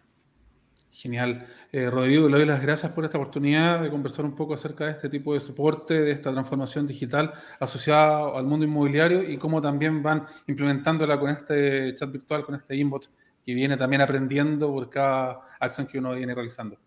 Genial. 0.91 1.47
Eh, 1.71 1.89
Rodrigo, 1.89 2.27
le 2.27 2.37
doy 2.37 2.45
las 2.45 2.61
gracias 2.61 2.91
por 2.91 3.05
esta 3.05 3.17
oportunidad 3.17 3.81
de 3.81 3.89
conversar 3.89 4.25
un 4.25 4.35
poco 4.35 4.53
acerca 4.53 4.85
de 4.85 4.91
este 4.91 5.09
tipo 5.09 5.33
de 5.33 5.39
soporte, 5.39 5.93
de 5.93 6.11
esta 6.11 6.31
transformación 6.31 6.85
digital 6.85 7.33
asociada 7.59 8.37
al 8.37 8.45
mundo 8.45 8.65
inmobiliario 8.65 9.23
y 9.23 9.37
cómo 9.37 9.61
también 9.61 10.03
van 10.03 10.25
implementándola 10.47 11.17
con 11.17 11.29
este 11.29 11.95
chat 11.95 12.11
virtual, 12.11 12.43
con 12.43 12.55
este 12.55 12.75
inbot 12.75 13.09
que 13.43 13.53
viene 13.53 13.77
también 13.77 14.01
aprendiendo 14.01 14.67
por 14.71 14.89
cada 14.89 15.39
acción 15.59 15.87
que 15.87 15.97
uno 15.97 16.13
viene 16.13 16.35
realizando. 16.35 16.77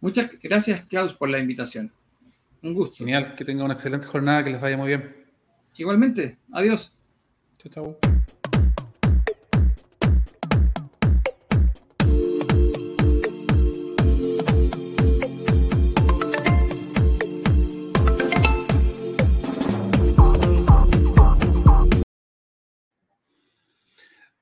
Muchas 0.00 0.30
gracias, 0.40 0.82
Klaus, 0.86 1.12
por 1.14 1.28
la 1.28 1.38
invitación. 1.38 1.92
Un 2.62 2.74
gusto. 2.74 2.96
Genial, 2.96 3.34
que 3.34 3.44
tenga 3.44 3.64
una 3.64 3.74
excelente 3.74 4.06
jornada, 4.06 4.44
que 4.44 4.50
les 4.50 4.60
vaya 4.60 4.76
muy 4.76 4.88
bien. 4.88 5.26
Igualmente, 5.76 6.38
adiós. 6.52 6.96
Chao, 7.58 7.72
chao. 7.72 7.98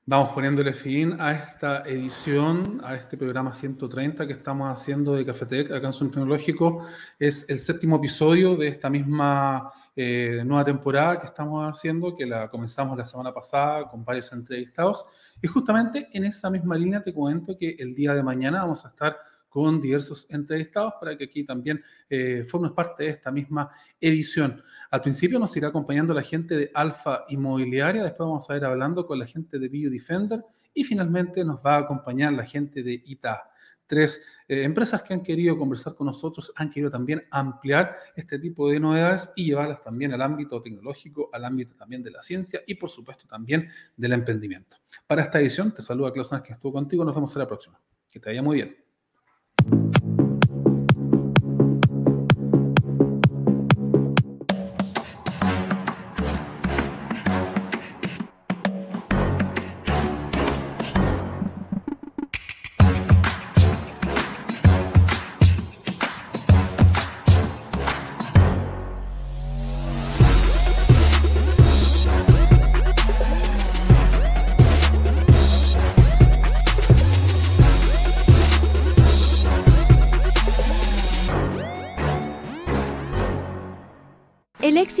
Vamos 0.09 0.31
poniéndole 0.31 0.71
fin 0.71 1.17
a 1.19 1.33
esta 1.33 1.81
edición, 1.81 2.79
a 2.81 2.95
este 2.95 3.17
programa 3.17 3.51
130 3.51 4.25
que 4.25 4.31
estamos 4.31 4.69
haciendo 4.71 5.13
de 5.13 5.25
Cafetec 5.25 5.69
acá 5.69 5.91
en. 5.91 6.87
Es 7.19 7.45
el 7.49 7.59
séptimo 7.59 7.97
episodio 7.97 8.55
de 8.55 8.69
esta 8.69 8.89
misma 8.89 9.69
eh, 9.97 10.43
nueva 10.45 10.63
temporada 10.63 11.19
que 11.19 11.25
estamos 11.25 11.69
haciendo, 11.69 12.15
que 12.15 12.25
la 12.25 12.49
comenzamos 12.49 12.97
la 12.97 13.05
semana 13.05 13.33
pasada 13.33 13.89
con 13.89 14.05
varios 14.05 14.31
entrevistados. 14.31 15.03
Y 15.41 15.47
justamente 15.47 16.07
en 16.13 16.23
esa 16.23 16.49
misma 16.49 16.77
línea 16.77 17.03
te 17.03 17.13
comento 17.13 17.57
que 17.57 17.75
el 17.77 17.93
día 17.93 18.13
de 18.13 18.23
mañana 18.23 18.61
vamos 18.61 18.85
a 18.85 18.87
estar 18.87 19.17
con 19.57 19.81
diversos 19.81 20.27
entrevistados 20.29 20.93
para 20.99 21.17
que 21.17 21.23
aquí 21.23 21.43
también 21.43 21.83
eh, 22.07 22.45
formes 22.47 22.73
parte 22.73 23.05
de 23.05 23.09
esta 23.09 23.31
misma 23.31 23.71
edición. 23.99 24.61
Al 24.91 25.01
principio 25.01 25.39
nos 25.39 25.57
irá 25.57 25.69
acompañando 25.69 26.13
la 26.13 26.21
gente 26.21 26.55
de 26.55 26.69
Alfa 26.75 27.25
Inmobiliaria, 27.29 28.03
después 28.03 28.27
vamos 28.27 28.47
a 28.51 28.55
ir 28.55 28.63
hablando 28.63 29.07
con 29.07 29.17
la 29.17 29.25
gente 29.25 29.57
de 29.57 29.67
Biodefender 29.67 30.45
y 30.75 30.83
finalmente 30.83 31.43
nos 31.43 31.57
va 31.57 31.77
a 31.77 31.79
acompañar 31.79 32.33
la 32.33 32.45
gente 32.45 32.83
de 32.83 33.01
ITA. 33.03 33.49
Tres 33.87 34.27
eh, 34.47 34.61
empresas 34.61 35.01
que 35.01 35.15
han 35.15 35.23
querido 35.23 35.57
conversar 35.57 35.95
con 35.95 36.05
nosotros, 36.05 36.53
han 36.55 36.69
querido 36.69 36.91
también 36.91 37.23
ampliar 37.31 37.97
este 38.15 38.37
tipo 38.37 38.69
de 38.69 38.79
novedades 38.79 39.31
y 39.35 39.45
llevarlas 39.45 39.81
también 39.81 40.13
al 40.13 40.21
ámbito 40.21 40.61
tecnológico, 40.61 41.31
al 41.33 41.45
ámbito 41.45 41.73
también 41.73 42.03
de 42.03 42.11
la 42.11 42.21
ciencia 42.21 42.61
y 42.67 42.75
por 42.75 42.91
supuesto 42.91 43.25
también 43.25 43.69
del 43.95 44.13
emprendimiento. 44.13 44.77
Para 45.07 45.23
esta 45.23 45.39
edición 45.39 45.73
te 45.73 45.81
saluda 45.81 46.13
Klaus 46.13 46.29
que 46.45 46.53
estuvo 46.53 46.73
contigo, 46.73 47.03
nos 47.03 47.15
vemos 47.15 47.35
en 47.35 47.39
la 47.39 47.47
próxima. 47.47 47.81
Que 48.11 48.19
te 48.19 48.29
vaya 48.29 48.43
muy 48.43 48.57
bien. 48.57 48.86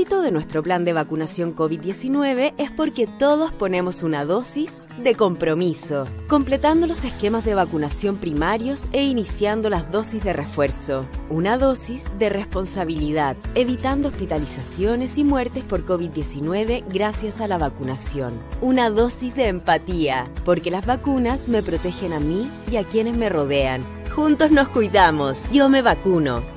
De 0.07 0.31
nuestro 0.31 0.63
plan 0.63 0.85
de 0.85 0.93
vacunación 0.93 1.53
COVID-19 1.53 2.53
es 2.57 2.71
porque 2.71 3.07
todos 3.19 3.51
ponemos 3.51 4.03
una 4.03 4.23
dosis 4.23 4.81
de 5.03 5.15
compromiso, 5.15 6.05
completando 6.29 6.87
los 6.87 7.03
esquemas 7.03 7.43
de 7.43 7.55
vacunación 7.55 8.15
primarios 8.15 8.87
e 8.93 9.03
iniciando 9.03 9.69
las 9.69 9.91
dosis 9.91 10.23
de 10.23 10.31
refuerzo. 10.31 11.05
Una 11.29 11.57
dosis 11.57 12.09
de 12.17 12.29
responsabilidad, 12.29 13.35
evitando 13.53 14.07
hospitalizaciones 14.07 15.17
y 15.17 15.25
muertes 15.25 15.65
por 15.65 15.85
COVID-19 15.85 16.85
gracias 16.87 17.41
a 17.41 17.47
la 17.49 17.57
vacunación. 17.57 18.33
Una 18.61 18.89
dosis 18.89 19.35
de 19.35 19.47
empatía, 19.47 20.25
porque 20.45 20.71
las 20.71 20.85
vacunas 20.85 21.49
me 21.49 21.61
protegen 21.61 22.13
a 22.13 22.19
mí 22.19 22.49
y 22.71 22.77
a 22.77 22.85
quienes 22.85 23.17
me 23.17 23.27
rodean. 23.27 23.83
Juntos 24.15 24.51
nos 24.51 24.69
cuidamos. 24.69 25.49
Yo 25.51 25.67
me 25.67 25.81
vacuno. 25.81 26.56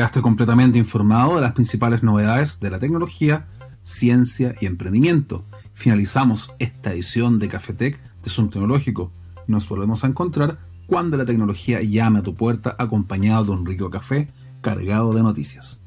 Quedaste 0.00 0.22
completamente 0.22 0.78
informado 0.78 1.34
de 1.34 1.42
las 1.42 1.52
principales 1.52 2.02
novedades 2.02 2.58
de 2.58 2.70
la 2.70 2.78
tecnología, 2.78 3.48
ciencia 3.82 4.54
y 4.58 4.64
emprendimiento. 4.64 5.44
Finalizamos 5.74 6.54
esta 6.58 6.94
edición 6.94 7.38
de 7.38 7.48
Cafetec 7.48 8.00
de 8.22 8.30
Zoom 8.30 8.48
Tecnológico. 8.48 9.12
Nos 9.46 9.68
volvemos 9.68 10.02
a 10.02 10.06
encontrar 10.06 10.56
cuando 10.86 11.18
la 11.18 11.26
tecnología 11.26 11.82
llame 11.82 12.20
a 12.20 12.22
tu 12.22 12.34
puerta 12.34 12.74
acompañado 12.78 13.44
de 13.44 13.50
un 13.50 13.66
rico 13.66 13.90
café 13.90 14.28
cargado 14.62 15.12
de 15.12 15.22
noticias. 15.22 15.82